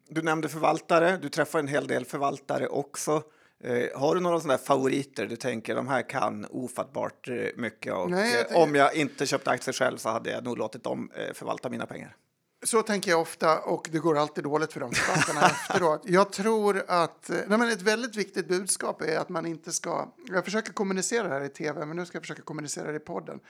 Du 0.09 0.23
nämnde 0.23 0.49
förvaltare, 0.49 1.17
du 1.23 1.29
träffar 1.29 1.59
en 1.59 1.69
hel 1.69 1.87
del 1.87 2.05
förvaltare 2.05 2.69
också. 2.69 3.23
Eh, 3.65 4.01
har 4.01 4.15
du 4.15 4.21
några 4.21 4.41
sådana 4.41 4.59
favoriter 4.59 5.27
du 5.27 5.37
tänker 5.37 5.75
de 5.75 5.89
här 5.89 6.03
kan 6.09 6.47
ofattbart 6.51 7.29
eh, 7.29 7.35
mycket 7.57 7.93
och 7.95 8.11
Nej, 8.11 8.31
jag 8.33 8.41
eh, 8.41 8.45
tänker- 8.47 8.63
om 8.63 8.75
jag 8.75 8.95
inte 8.95 9.27
köpte 9.27 9.51
aktier 9.51 9.73
själv 9.73 9.97
så 9.97 10.09
hade 10.09 10.31
jag 10.31 10.45
nog 10.45 10.59
låtit 10.59 10.83
dem 10.85 11.11
eh, 11.15 11.33
förvalta 11.35 11.69
mina 11.69 11.87
pengar. 11.87 12.17
Så 12.63 12.83
tänker 12.83 13.11
jag 13.11 13.21
ofta 13.21 13.61
och 13.61 13.89
det 13.93 13.99
går 13.99 14.19
alltid 14.19 14.45
dåligt 14.45 14.73
för 14.73 14.81
de 14.81 14.93
författarna 14.93 15.41
efteråt. 15.47 16.03
Jag 16.05 16.33
tror 16.33 16.85
att 16.89 17.31
eh, 17.31 17.37
nej 17.47 17.59
men 17.59 17.69
ett 17.69 17.83
väldigt 17.83 18.17
viktigt 18.17 18.49
budskap 18.49 19.03
är 19.03 19.19
att 19.19 19.29
man 19.29 19.47
inte 19.47 19.73
ska... 19.73 20.13
Jag 20.27 20.45
försöker 20.45 20.73
kommunicera 20.73 21.29
det 21.29 21.35
här 21.35 21.45
i 21.45 21.49
tv, 21.49 21.87
men 21.87 21.97
nu 21.97 22.07
ska 22.07 22.17
jag 22.17 22.23
försöka 22.23 22.43
kommunicera 22.43 22.91
det 22.91 22.97
i 22.97 23.01
podden. 23.01 23.41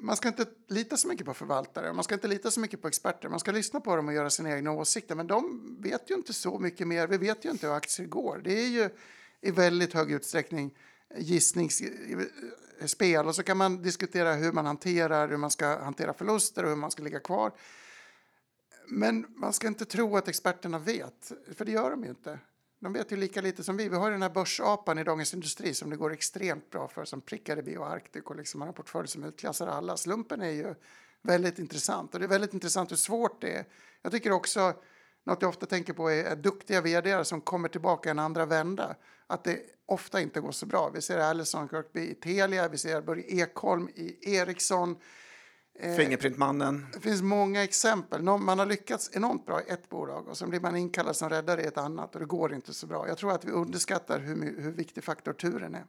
Man 0.00 0.16
ska 0.16 0.28
inte 0.28 0.46
lita 0.68 0.96
så 0.96 1.08
mycket 1.08 1.26
på 1.26 1.34
förvaltare, 1.34 1.92
man 1.92 2.04
ska 2.04 2.14
inte 2.14 2.28
lita 2.28 2.50
så 2.50 2.60
mycket 2.60 2.82
på 2.82 2.88
experter. 2.88 3.28
Man 3.28 3.40
ska 3.40 3.52
lyssna 3.52 3.80
på 3.80 3.96
dem 3.96 4.08
och 4.08 4.14
göra 4.14 4.30
sina 4.30 4.56
egna 4.56 4.72
åsikter, 4.72 5.14
men 5.14 5.26
de 5.26 5.76
vet 5.80 6.10
ju 6.10 6.14
inte 6.14 6.32
så 6.32 6.58
mycket 6.58 6.88
mer. 6.88 7.06
Vi 7.06 7.16
vet 7.16 7.44
ju 7.44 7.50
inte 7.50 7.66
hur 7.66 7.74
aktier 7.74 8.06
går. 8.06 8.40
Det 8.44 8.52
är 8.52 8.68
ju 8.68 8.90
i 9.40 9.50
väldigt 9.50 9.94
hög 9.94 10.12
utsträckning 10.12 10.74
gissningsspel 11.18 13.26
och 13.26 13.34
så 13.34 13.42
kan 13.42 13.56
man 13.56 13.82
diskutera 13.82 14.32
hur 14.32 14.52
man 14.52 14.66
hanterar, 14.66 15.28
hur 15.28 15.36
man 15.36 15.50
ska 15.50 15.78
hantera 15.78 16.12
förluster 16.12 16.62
och 16.62 16.68
hur 16.68 16.76
man 16.76 16.90
ska 16.90 17.02
ligga 17.02 17.20
kvar. 17.20 17.52
Men 18.88 19.26
man 19.28 19.52
ska 19.52 19.66
inte 19.66 19.84
tro 19.84 20.16
att 20.16 20.28
experterna 20.28 20.78
vet, 20.78 21.32
för 21.56 21.64
det 21.64 21.72
gör 21.72 21.90
de 21.90 22.04
ju 22.04 22.10
inte. 22.10 22.38
De 22.80 22.92
vet 22.92 23.12
ju 23.12 23.16
lika 23.16 23.40
lite 23.40 23.64
som 23.64 23.76
vi. 23.76 23.88
Vi 23.88 23.96
har 23.96 24.06
ju 24.06 24.12
den 24.12 24.22
här 24.22 24.30
börsapan 24.30 24.98
i 24.98 25.04
Dagens 25.04 25.34
Industri 25.34 25.74
som 25.74 25.90
det 25.90 25.96
går 25.96 26.12
extremt 26.12 26.70
bra 26.70 26.88
för, 26.88 27.04
som 27.04 27.20
prickar 27.20 27.58
i 27.58 27.62
Bioarctic 27.62 28.22
och 28.24 28.36
liksom 28.36 28.60
har 28.60 28.68
en 28.68 28.74
portfölj 28.74 29.08
som 29.08 29.24
utklassar 29.24 29.66
alla. 29.66 29.96
Slumpen 29.96 30.40
är 30.40 30.50
ju 30.50 30.74
väldigt 31.22 31.58
intressant 31.58 32.14
och 32.14 32.20
det 32.20 32.26
är 32.26 32.28
väldigt 32.28 32.54
intressant 32.54 32.90
hur 32.90 32.96
svårt 32.96 33.40
det 33.40 33.52
är. 33.56 33.64
Jag 34.02 34.12
tycker 34.12 34.32
också, 34.32 34.74
något 35.24 35.42
jag 35.42 35.48
ofta 35.48 35.66
tänker 35.66 35.92
på 35.92 36.10
är, 36.10 36.24
är 36.24 36.36
duktiga 36.36 36.80
vd 36.80 37.24
som 37.24 37.40
kommer 37.40 37.68
tillbaka 37.68 38.10
en 38.10 38.18
andra 38.18 38.46
vända. 38.46 38.96
Att 39.26 39.44
det 39.44 39.60
ofta 39.86 40.20
inte 40.20 40.40
går 40.40 40.52
så 40.52 40.66
bra. 40.66 40.90
Vi 40.94 41.02
ser 41.02 41.18
Allison 41.18 41.68
Kirkby 41.68 42.00
i 42.00 42.14
Telia, 42.14 42.68
vi 42.68 42.78
ser 42.78 43.02
Börje 43.02 43.24
Ekholm 43.24 43.88
i 43.94 44.34
Ericsson. 44.36 44.96
Eh, 45.78 45.94
Fingerprintmannen. 45.96 46.86
Det 46.92 47.00
finns 47.00 47.22
många 47.22 47.64
exempel. 47.64 48.22
Man 48.22 48.58
har 48.58 48.66
lyckats 48.66 49.10
enormt 49.12 49.46
bra 49.46 49.60
i 49.62 49.64
ett 49.70 49.88
bolag 49.88 50.28
och 50.28 50.36
sen 50.38 50.50
blir 50.50 50.60
man 50.60 50.76
inkallad 50.76 51.16
som 51.16 51.28
räddare 51.30 51.62
i 51.62 51.66
ett 51.66 51.78
annat 51.78 52.14
och 52.14 52.20
det 52.20 52.26
går 52.26 52.54
inte 52.54 52.74
så 52.74 52.86
bra. 52.86 53.08
Jag 53.08 53.18
tror 53.18 53.32
att 53.32 53.44
vi 53.44 53.50
underskattar 53.50 54.18
hur, 54.20 54.60
hur 54.62 54.72
viktig 54.72 55.04
faktor 55.04 55.32
turen 55.32 55.74
är. 55.74 55.84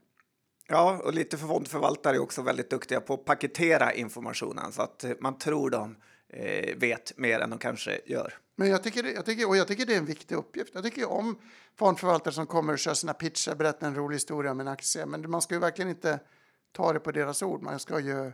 Ja, 0.67 1.01
och 1.03 1.13
lite 1.13 1.37
för 1.37 1.47
fondförvaltare 1.47 2.15
är 2.15 2.19
också 2.21 2.41
väldigt 2.41 2.69
duktiga 2.69 3.01
på 3.01 3.13
att 3.13 3.25
paketera 3.25 3.93
informationen 3.93 4.71
så 4.71 4.81
att 4.81 5.05
man 5.19 5.37
tror 5.37 5.69
de 5.69 5.95
eh, 6.29 6.77
vet 6.77 7.17
mer 7.17 7.39
än 7.39 7.49
de 7.49 7.59
kanske 7.59 8.01
gör. 8.05 8.33
Men 8.55 8.69
jag 8.69 8.83
tycker, 8.83 9.03
det- 9.03 9.11
jag 9.11 9.25
tycker, 9.25 9.47
och 9.49 9.57
jag 9.57 9.67
tycker 9.67 9.85
det 9.85 9.93
är 9.93 9.97
en 9.97 10.05
viktig 10.05 10.35
uppgift. 10.35 10.71
Jag 10.75 10.83
tycker 10.83 11.09
om 11.11 11.39
fondförvaltare 11.79 12.33
som 12.33 12.47
kommer 12.47 12.73
och 12.73 12.79
kör 12.79 12.93
sina 12.93 13.13
pitcher, 13.13 13.55
berättar 13.55 13.87
en 13.87 13.95
rolig 13.95 14.15
historia 14.15 14.51
om 14.51 14.59
en 14.59 14.67
aktie. 14.67 15.05
Men 15.05 15.29
man 15.31 15.41
ska 15.41 15.53
ju 15.55 15.59
verkligen 15.61 15.89
inte 15.89 16.19
ta 16.71 16.93
det 16.93 16.99
på 16.99 17.11
deras 17.11 17.41
ord. 17.43 17.61
Man 17.61 17.79
ska 17.79 17.99
ju 17.99 18.31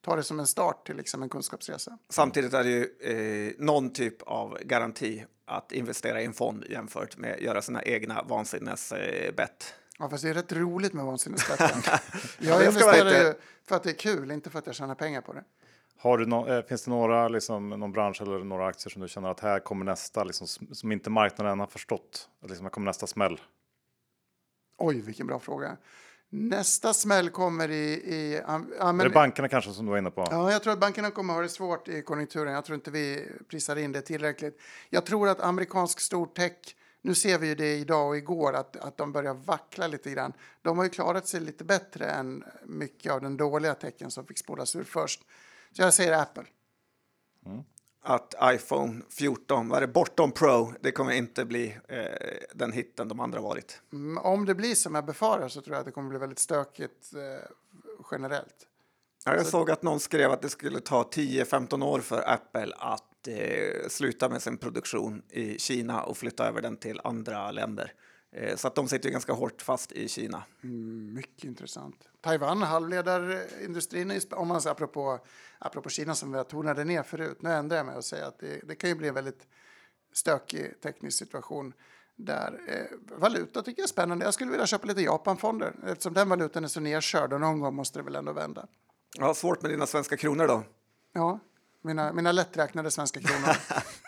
ta 0.00 0.16
det 0.16 0.22
som 0.22 0.40
en 0.40 0.46
start 0.46 0.86
till 0.86 0.96
liksom 0.96 1.22
en 1.22 1.28
kunskapsresa. 1.28 1.98
Samtidigt 2.08 2.54
är 2.54 2.64
det 2.64 2.70
ju 2.70 3.48
eh, 3.48 3.54
någon 3.58 3.92
typ 3.92 4.22
av 4.22 4.58
garanti 4.62 5.24
att 5.44 5.72
investera 5.72 6.22
i 6.22 6.24
en 6.24 6.32
fond 6.32 6.64
jämfört 6.70 7.16
med 7.16 7.34
att 7.34 7.40
göra 7.40 7.62
sina 7.62 7.82
egna 7.82 8.22
vansinnesbett. 8.22 9.74
Ja, 9.98 10.08
fast 10.10 10.22
det 10.24 10.30
är 10.30 10.34
rätt 10.34 10.52
roligt 10.52 10.92
med 10.92 11.04
vansinnesskatten. 11.04 11.82
Ja, 12.38 12.48
jag 12.48 12.64
investerar 12.64 13.26
ju 13.26 13.34
för 13.68 13.76
att 13.76 13.82
det 13.82 13.90
är 13.90 13.94
kul, 13.94 14.30
inte 14.30 14.50
för 14.50 14.58
att 14.58 14.66
jag 14.66 14.74
tjänar 14.74 14.94
pengar 14.94 15.20
på 15.20 15.32
det. 15.32 15.44
Har 15.96 16.18
du 16.18 16.26
no 16.26 16.48
eh, 16.48 16.64
finns 16.64 16.84
det 16.84 16.90
några, 16.90 17.28
liksom, 17.28 17.68
någon 17.68 17.92
bransch 17.92 18.22
eller 18.22 18.38
några 18.38 18.66
aktier 18.66 18.90
som 18.90 19.02
du 19.02 19.08
känner 19.08 19.28
att 19.28 19.40
här 19.40 19.60
kommer 19.60 19.84
nästa, 19.84 20.24
liksom, 20.24 20.46
som 20.72 20.92
inte 20.92 21.10
marknaden 21.10 21.60
har 21.60 21.66
förstått? 21.66 22.28
Liksom, 22.42 22.64
här 22.64 22.70
kommer 22.70 22.84
nästa 22.84 23.06
smäll? 23.06 23.40
Oj, 24.78 25.00
vilken 25.00 25.26
bra 25.26 25.38
fråga. 25.38 25.76
Nästa 26.30 26.94
smäll 26.94 27.30
kommer 27.30 27.70
i... 27.70 27.92
i 27.92 28.42
ja, 28.46 28.58
men, 28.58 29.00
är 29.00 29.04
det 29.04 29.10
bankerna 29.10 29.48
kanske 29.48 29.72
som 29.72 29.86
du 29.86 29.90
var 29.90 29.98
inne 29.98 30.10
på? 30.10 30.24
Ja, 30.30 30.52
jag 30.52 30.62
tror 30.62 30.72
att 30.72 30.80
bankerna 30.80 31.10
kommer 31.10 31.34
ha 31.34 31.40
det 31.40 31.48
svårt 31.48 31.88
i 31.88 32.02
konjunkturen. 32.02 32.52
Jag 32.52 32.64
tror 32.64 32.74
inte 32.74 32.90
vi 32.90 33.28
prisar 33.48 33.76
in 33.76 33.92
det 33.92 34.00
tillräckligt. 34.00 34.60
Jag 34.90 35.06
tror 35.06 35.28
att 35.28 35.40
amerikansk 35.40 36.00
stortech, 36.00 36.52
nu 37.02 37.14
ser 37.14 37.38
vi 37.38 37.46
ju 37.46 37.54
det 37.54 37.74
idag 37.74 38.08
och 38.08 38.16
igår, 38.16 38.52
att, 38.52 38.76
att 38.76 38.96
de 38.96 39.12
börjar 39.12 39.34
vackla 39.34 39.86
lite 39.86 40.10
grann. 40.10 40.32
De 40.62 40.78
har 40.78 40.84
ju 40.84 40.90
klarat 40.90 41.26
sig 41.28 41.40
lite 41.40 41.64
bättre 41.64 42.10
än 42.10 42.44
mycket 42.64 43.12
av 43.12 43.20
den 43.20 43.36
dåliga 43.36 43.74
tecken 43.74 44.10
som 44.10 44.26
fick 44.26 44.38
spolas 44.38 44.76
ur 44.76 44.84
först. 44.84 45.20
Så 45.72 45.82
jag 45.82 45.94
säger 45.94 46.22
Apple. 46.22 46.44
Mm. 47.46 47.64
Att 48.02 48.34
iPhone 48.42 49.02
14, 49.10 49.68
vad 49.68 49.76
är 49.76 49.80
det, 49.80 49.92
bortom 49.92 50.32
Pro, 50.32 50.72
det 50.80 50.92
kommer 50.92 51.12
inte 51.12 51.44
bli 51.44 51.78
eh, 51.88 52.04
den 52.54 52.72
hitten 52.72 53.08
de 53.08 53.20
andra 53.20 53.40
varit. 53.40 53.82
Mm, 53.92 54.18
om 54.18 54.44
det 54.44 54.54
blir 54.54 54.74
som 54.74 54.94
jag 54.94 55.04
befarar 55.04 55.48
så 55.48 55.60
tror 55.60 55.74
jag 55.74 55.80
att 55.80 55.86
det 55.86 55.92
kommer 55.92 56.08
bli 56.08 56.18
väldigt 56.18 56.38
stökigt 56.38 57.14
eh, 57.14 57.50
generellt. 58.10 58.66
Ja, 59.24 59.34
jag 59.34 59.44
så... 59.44 59.50
såg 59.50 59.70
att 59.70 59.82
någon 59.82 60.00
skrev 60.00 60.30
att 60.30 60.42
det 60.42 60.48
skulle 60.48 60.80
ta 60.80 61.02
10-15 61.02 61.84
år 61.84 62.00
för 62.00 62.30
Apple 62.30 62.74
att 62.78 63.28
eh, 63.28 63.88
sluta 63.88 64.28
med 64.28 64.42
sin 64.42 64.56
produktion 64.56 65.22
i 65.30 65.58
Kina 65.58 66.02
och 66.02 66.16
flytta 66.16 66.48
över 66.48 66.62
den 66.62 66.76
till 66.76 67.00
andra 67.04 67.50
länder. 67.50 67.92
Eh, 68.30 68.56
så 68.56 68.68
att 68.68 68.74
de 68.74 68.88
sitter 68.88 69.10
ganska 69.10 69.32
hårt 69.32 69.62
fast 69.62 69.92
i 69.92 70.08
Kina. 70.08 70.44
Mm, 70.62 71.14
mycket 71.14 71.44
intressant. 71.44 72.08
Taiwan, 72.20 72.62
halvledarindustrin, 72.62 74.20
om 74.30 74.48
man 74.48 74.60
säger 74.60 74.72
apropå, 74.74 75.18
apropå 75.58 75.88
Kina 75.88 76.14
som 76.14 76.32
vi 76.32 76.44
tonade 76.44 76.84
ner 76.84 77.02
förut. 77.02 77.42
Nu 77.42 77.52
ändrar 77.52 77.76
jag 77.76 77.86
mig 77.86 77.96
och 77.96 78.04
säger 78.04 78.24
att 78.24 78.38
det, 78.38 78.60
det 78.68 78.74
kan 78.74 78.90
ju 78.90 78.96
bli 78.96 79.08
en 79.08 79.14
väldigt 79.14 79.46
stökig 80.12 80.80
teknisk 80.80 81.18
situation 81.18 81.72
där 82.16 82.60
eh, 82.68 83.18
valuta 83.18 83.62
tycker 83.62 83.82
jag 83.82 83.84
är 83.84 83.88
spännande. 83.88 84.24
Jag 84.24 84.34
skulle 84.34 84.50
vilja 84.50 84.66
köpa 84.66 84.86
lite 84.86 85.02
Japanfonder 85.02 85.74
eftersom 85.86 86.14
den 86.14 86.28
valutan 86.28 86.64
är 86.64 86.68
så 86.68 86.80
nedkörd 86.80 87.32
och 87.32 87.40
någon 87.40 87.60
gång 87.60 87.74
måste 87.74 87.98
det 87.98 88.02
väl 88.02 88.16
ändå 88.16 88.32
vända. 88.32 88.66
Ja, 89.18 89.34
svårt 89.34 89.62
med 89.62 89.70
dina 89.70 89.86
svenska 89.86 90.16
kronor 90.16 90.46
då? 90.46 90.62
Ja, 91.12 91.40
mina, 91.82 92.12
mina 92.12 92.32
lätträknade 92.32 92.90
svenska 92.90 93.20
kronor. 93.20 93.56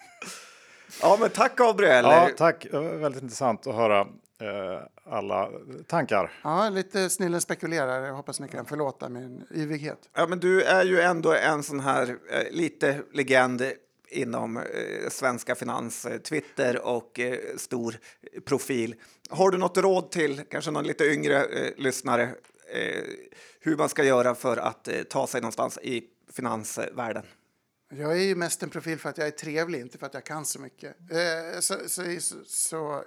Ja, 1.03 1.17
men 1.21 1.31
tack 1.31 1.57
Gabriel. 1.57 2.05
Ja, 2.05 2.31
tack. 2.37 2.67
Väldigt 2.73 3.23
intressant 3.23 3.67
att 3.67 3.75
höra 3.75 4.01
eh, 4.01 4.81
alla 5.05 5.51
tankar. 5.87 6.33
Ja, 6.45 6.69
lite 6.69 7.11
snillen 7.11 7.41
spekulerar. 7.41 8.07
Jag 8.07 8.15
hoppas 8.15 8.41
ni 8.41 8.49
kan 8.49 8.67
förlåta 8.67 9.09
min 9.09 9.45
yvighet. 9.55 9.99
Ja, 10.15 10.27
men 10.27 10.41
du 10.41 10.63
är 10.63 10.85
ju 10.85 11.01
ändå 11.01 11.35
en 11.35 11.63
sån 11.63 11.81
här 11.81 12.17
eh, 12.31 12.51
lite 12.51 13.03
legend 13.13 13.63
inom 14.09 14.57
eh, 14.57 14.63
svenska 15.11 15.55
finans, 15.55 16.07
eh, 16.07 16.19
Twitter 16.19 16.87
och 16.87 17.21
eh, 17.21 17.39
stor 17.57 17.95
profil. 18.45 18.95
Har 19.31 19.51
du 19.51 19.59
något 19.59 19.77
råd 19.77 20.11
till 20.11 20.43
kanske 20.51 20.71
någon 20.71 20.85
lite 20.85 21.05
yngre 21.05 21.45
eh, 21.45 21.73
lyssnare 21.77 22.23
eh, 22.75 23.05
hur 23.61 23.77
man 23.77 23.89
ska 23.89 24.05
göra 24.05 24.35
för 24.35 24.57
att 24.57 24.89
ta 25.11 25.27
sig 25.27 25.41
någonstans 25.41 25.79
i 25.83 26.03
finansvärlden? 26.33 27.25
Jag 27.93 28.13
är 28.13 28.23
ju 28.23 28.35
mest 28.35 28.63
en 28.63 28.71
profil 28.71 28.99
för 28.99 29.09
att 29.09 29.19
jag 29.19 29.27
är 29.27 29.31
trevlig, 29.31 29.81
inte 29.81 29.99
för 29.99 30.07
att 30.07 30.15
jag 30.15 30.25
kan 30.25 30.45
så 30.45 30.61
mycket. 30.61 30.97
Eh, 31.11 31.61
så, 31.61 31.75
så, 31.89 32.03
så, 32.47 33.05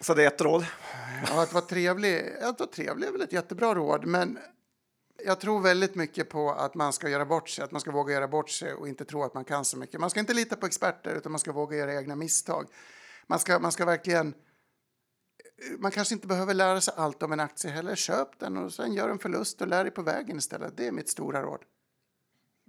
så, 0.00 0.14
det 0.14 0.24
är 0.24 0.26
ett 0.26 0.40
råd? 0.40 0.66
Ja, 1.26 1.42
att 1.42 1.52
vara 1.52 1.64
trevlig, 1.64 2.32
att 2.42 2.60
vara 2.60 2.70
trevlig 2.70 3.08
är 3.08 3.12
väl 3.12 3.22
ett 3.22 3.32
jättebra 3.32 3.74
råd, 3.74 4.06
men 4.06 4.38
jag 5.24 5.40
tror 5.40 5.60
väldigt 5.60 5.94
mycket 5.94 6.28
på 6.28 6.50
att 6.50 6.74
man 6.74 6.92
ska 6.92 7.08
göra 7.08 7.24
bort 7.24 7.48
sig, 7.48 7.64
att 7.64 7.72
man 7.72 7.80
ska 7.80 7.90
våga 7.90 8.14
göra 8.14 8.28
bort 8.28 8.50
sig 8.50 8.74
och 8.74 8.88
inte 8.88 9.04
tro 9.04 9.22
att 9.22 9.34
man 9.34 9.44
kan 9.44 9.64
så 9.64 9.78
mycket. 9.78 10.00
Man 10.00 10.10
ska 10.10 10.20
inte 10.20 10.34
lita 10.34 10.56
på 10.56 10.66
experter, 10.66 11.14
utan 11.14 11.32
man 11.32 11.38
ska 11.38 11.52
våga 11.52 11.76
göra 11.76 11.94
egna 11.94 12.16
misstag. 12.16 12.66
Man 13.26 13.38
ska, 13.38 13.58
man 13.58 13.72
ska 13.72 13.84
verkligen... 13.84 14.34
Man 15.78 15.90
kanske 15.90 16.14
inte 16.14 16.26
behöver 16.26 16.54
lära 16.54 16.80
sig 16.80 16.94
allt 16.96 17.22
om 17.22 17.32
en 17.32 17.40
aktie 17.40 17.70
heller. 17.70 17.94
Köp 17.94 18.38
den 18.38 18.56
och 18.56 18.72
sen 18.72 18.92
gör 18.92 19.08
en 19.08 19.18
förlust 19.18 19.60
och 19.60 19.68
lär 19.68 19.84
dig 19.84 19.92
på 19.92 20.02
vägen 20.02 20.38
istället. 20.38 20.76
Det 20.76 20.86
är 20.86 20.92
mitt 20.92 21.08
stora 21.08 21.42
råd. 21.42 21.60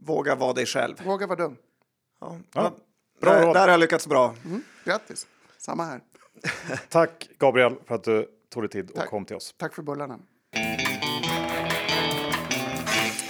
Våga 0.05 0.35
vara 0.35 0.53
dig 0.53 0.65
själv. 0.65 0.95
Våga 1.05 1.27
vara 1.27 1.37
dum. 1.37 1.57
Ja. 2.21 2.37
Ja. 2.53 2.71
Bra 3.21 3.33
där, 3.33 3.53
där 3.53 3.61
har 3.61 3.67
jag 3.67 3.79
lyckats 3.79 4.07
bra. 4.07 4.35
Mm. 4.45 4.61
Grattis. 4.83 5.27
Samma 5.57 5.83
här. 5.83 6.01
Tack 6.89 7.29
Gabriel 7.37 7.75
för 7.85 7.95
att 7.95 8.03
du 8.03 8.27
tog 8.49 8.63
dig 8.63 8.69
tid 8.69 8.91
och 8.91 9.05
kom 9.05 9.25
till 9.25 9.35
oss. 9.35 9.55
Tack 9.57 9.73
för 9.73 9.81
bullarna. 9.81 10.19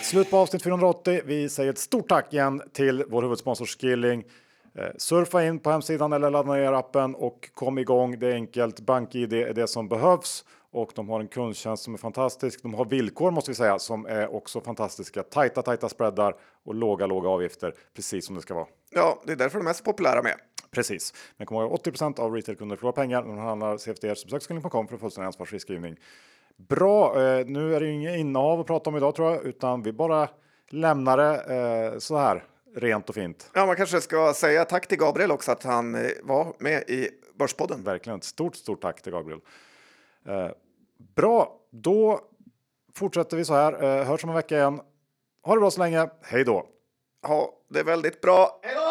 Slut 0.04 0.30
på 0.30 0.38
avsnitt 0.38 0.64
480. 0.64 1.22
Vi 1.26 1.50
säger 1.50 1.70
ett 1.70 1.78
stort 1.78 2.10
tack 2.10 2.34
igen 2.34 2.62
till 2.74 3.04
vår 3.08 3.22
huvudsponsor 3.22 3.66
Skilling. 3.66 4.24
Eh, 4.76 4.86
surfa 4.98 5.44
in 5.44 5.60
på 5.60 5.72
hemsidan 5.72 6.14
eller 6.14 6.30
ladda 6.30 6.54
ner 6.54 6.74
appen 6.74 7.16
och 7.16 7.50
kom 7.54 7.78
igång. 7.78 8.20
Det 8.20 8.28
är 8.28 8.34
enkelt. 8.34 8.80
BankID 8.80 9.34
är 9.34 9.54
det 9.54 9.68
som 9.68 9.88
behövs 9.88 10.46
och 10.78 10.92
de 10.96 11.10
har 11.10 11.20
en 11.20 11.28
kundtjänst 11.28 11.84
som 11.84 11.94
är 11.94 11.98
fantastisk. 11.98 12.62
De 12.64 12.74
har 12.74 12.86
villkor 12.86 13.32
måste 13.32 13.52
vi 13.52 13.56
säga 13.56 13.80
som 13.80 14.06
är 14.06 14.36
också 14.36 14.62
fantastiska. 14.62 15.24
Tajta, 15.24 15.62
tajta 15.62 15.90
spreadar 15.90 16.36
och 16.66 16.76
låga, 16.76 17.06
låga 17.06 17.30
avgifter, 17.30 17.74
precis 17.96 18.26
som 18.26 18.36
det 18.36 18.42
ska 18.42 18.54
vara. 18.54 18.68
Ja, 18.90 19.22
det 19.26 19.32
är 19.32 19.36
därför 19.36 19.58
de 19.58 19.62
är 19.62 19.70
mest 19.70 19.84
populära 19.84 20.24
med. 20.24 20.36
Precis, 20.72 21.14
men 21.38 21.48
kom 21.48 21.58
ihåg 21.58 21.72
80% 21.72 22.20
av 22.20 22.34
retailkunder 22.34 22.76
förlorar 22.76 22.94
pengar 22.94 23.22
när 23.24 23.36
de 23.36 23.38
handlar 23.38 23.78
CFDR. 23.78 24.16
Så 24.16 24.26
besök 24.26 24.44
skilling.com 24.44 24.88
för 24.88 24.98
fullständig 24.98 25.28
ansvarsfri 25.28 25.60
skrivning. 25.60 25.96
Bra, 26.58 27.22
eh, 27.22 27.46
nu 27.46 27.76
är 27.76 27.80
det 27.80 27.88
inga 27.88 28.16
innehav 28.16 28.60
att 28.60 28.68
prata 28.68 28.90
om 28.90 28.98
idag 28.98 29.16
tror 29.16 29.32
jag, 29.32 29.46
utan 29.46 29.84
vi 29.84 29.94
bara 29.94 30.30
lämnar 30.70 31.18
det 31.18 31.56
eh, 31.94 32.00
så 32.00 32.18
här 32.18 32.44
rent 32.76 33.10
och 33.10 33.16
fint. 33.16 33.50
Ja, 33.54 33.66
man 33.66 33.76
kanske 33.76 34.02
ska 34.02 34.34
säga 34.34 34.66
tack 34.66 34.88
till 34.88 34.98
Gabriel 34.98 35.32
också 35.32 35.52
att 35.52 35.64
han 35.64 35.96
eh, 35.96 36.12
var 36.24 36.54
med 36.60 36.90
i 36.90 37.10
Börspodden. 37.40 37.84
Verkligen, 37.84 38.18
ett 38.18 38.24
stort, 38.24 38.56
stort 38.56 38.82
tack 38.82 39.02
till 39.02 39.12
Gabriel. 39.12 39.40
Eh, 40.26 40.50
bra, 41.16 41.60
då 41.72 42.20
fortsätter 42.96 43.38
vi 43.38 43.46
så 43.46 43.54
här. 43.54 43.84
Eh, 43.84 44.06
hörs 44.06 44.24
om 44.24 44.30
en 44.30 44.36
vecka 44.36 44.58
igen. 44.58 44.82
Ha 45.44 45.54
det 45.54 45.60
bra 45.60 45.72
så 45.72 45.80
länge. 45.80 46.10
Hej 46.22 46.44
då! 46.44 46.66
Ha 47.28 47.50
det 47.70 47.84
väldigt 47.84 48.22
bra. 48.22 48.60
Hej 48.64 48.76
då! 48.76 48.87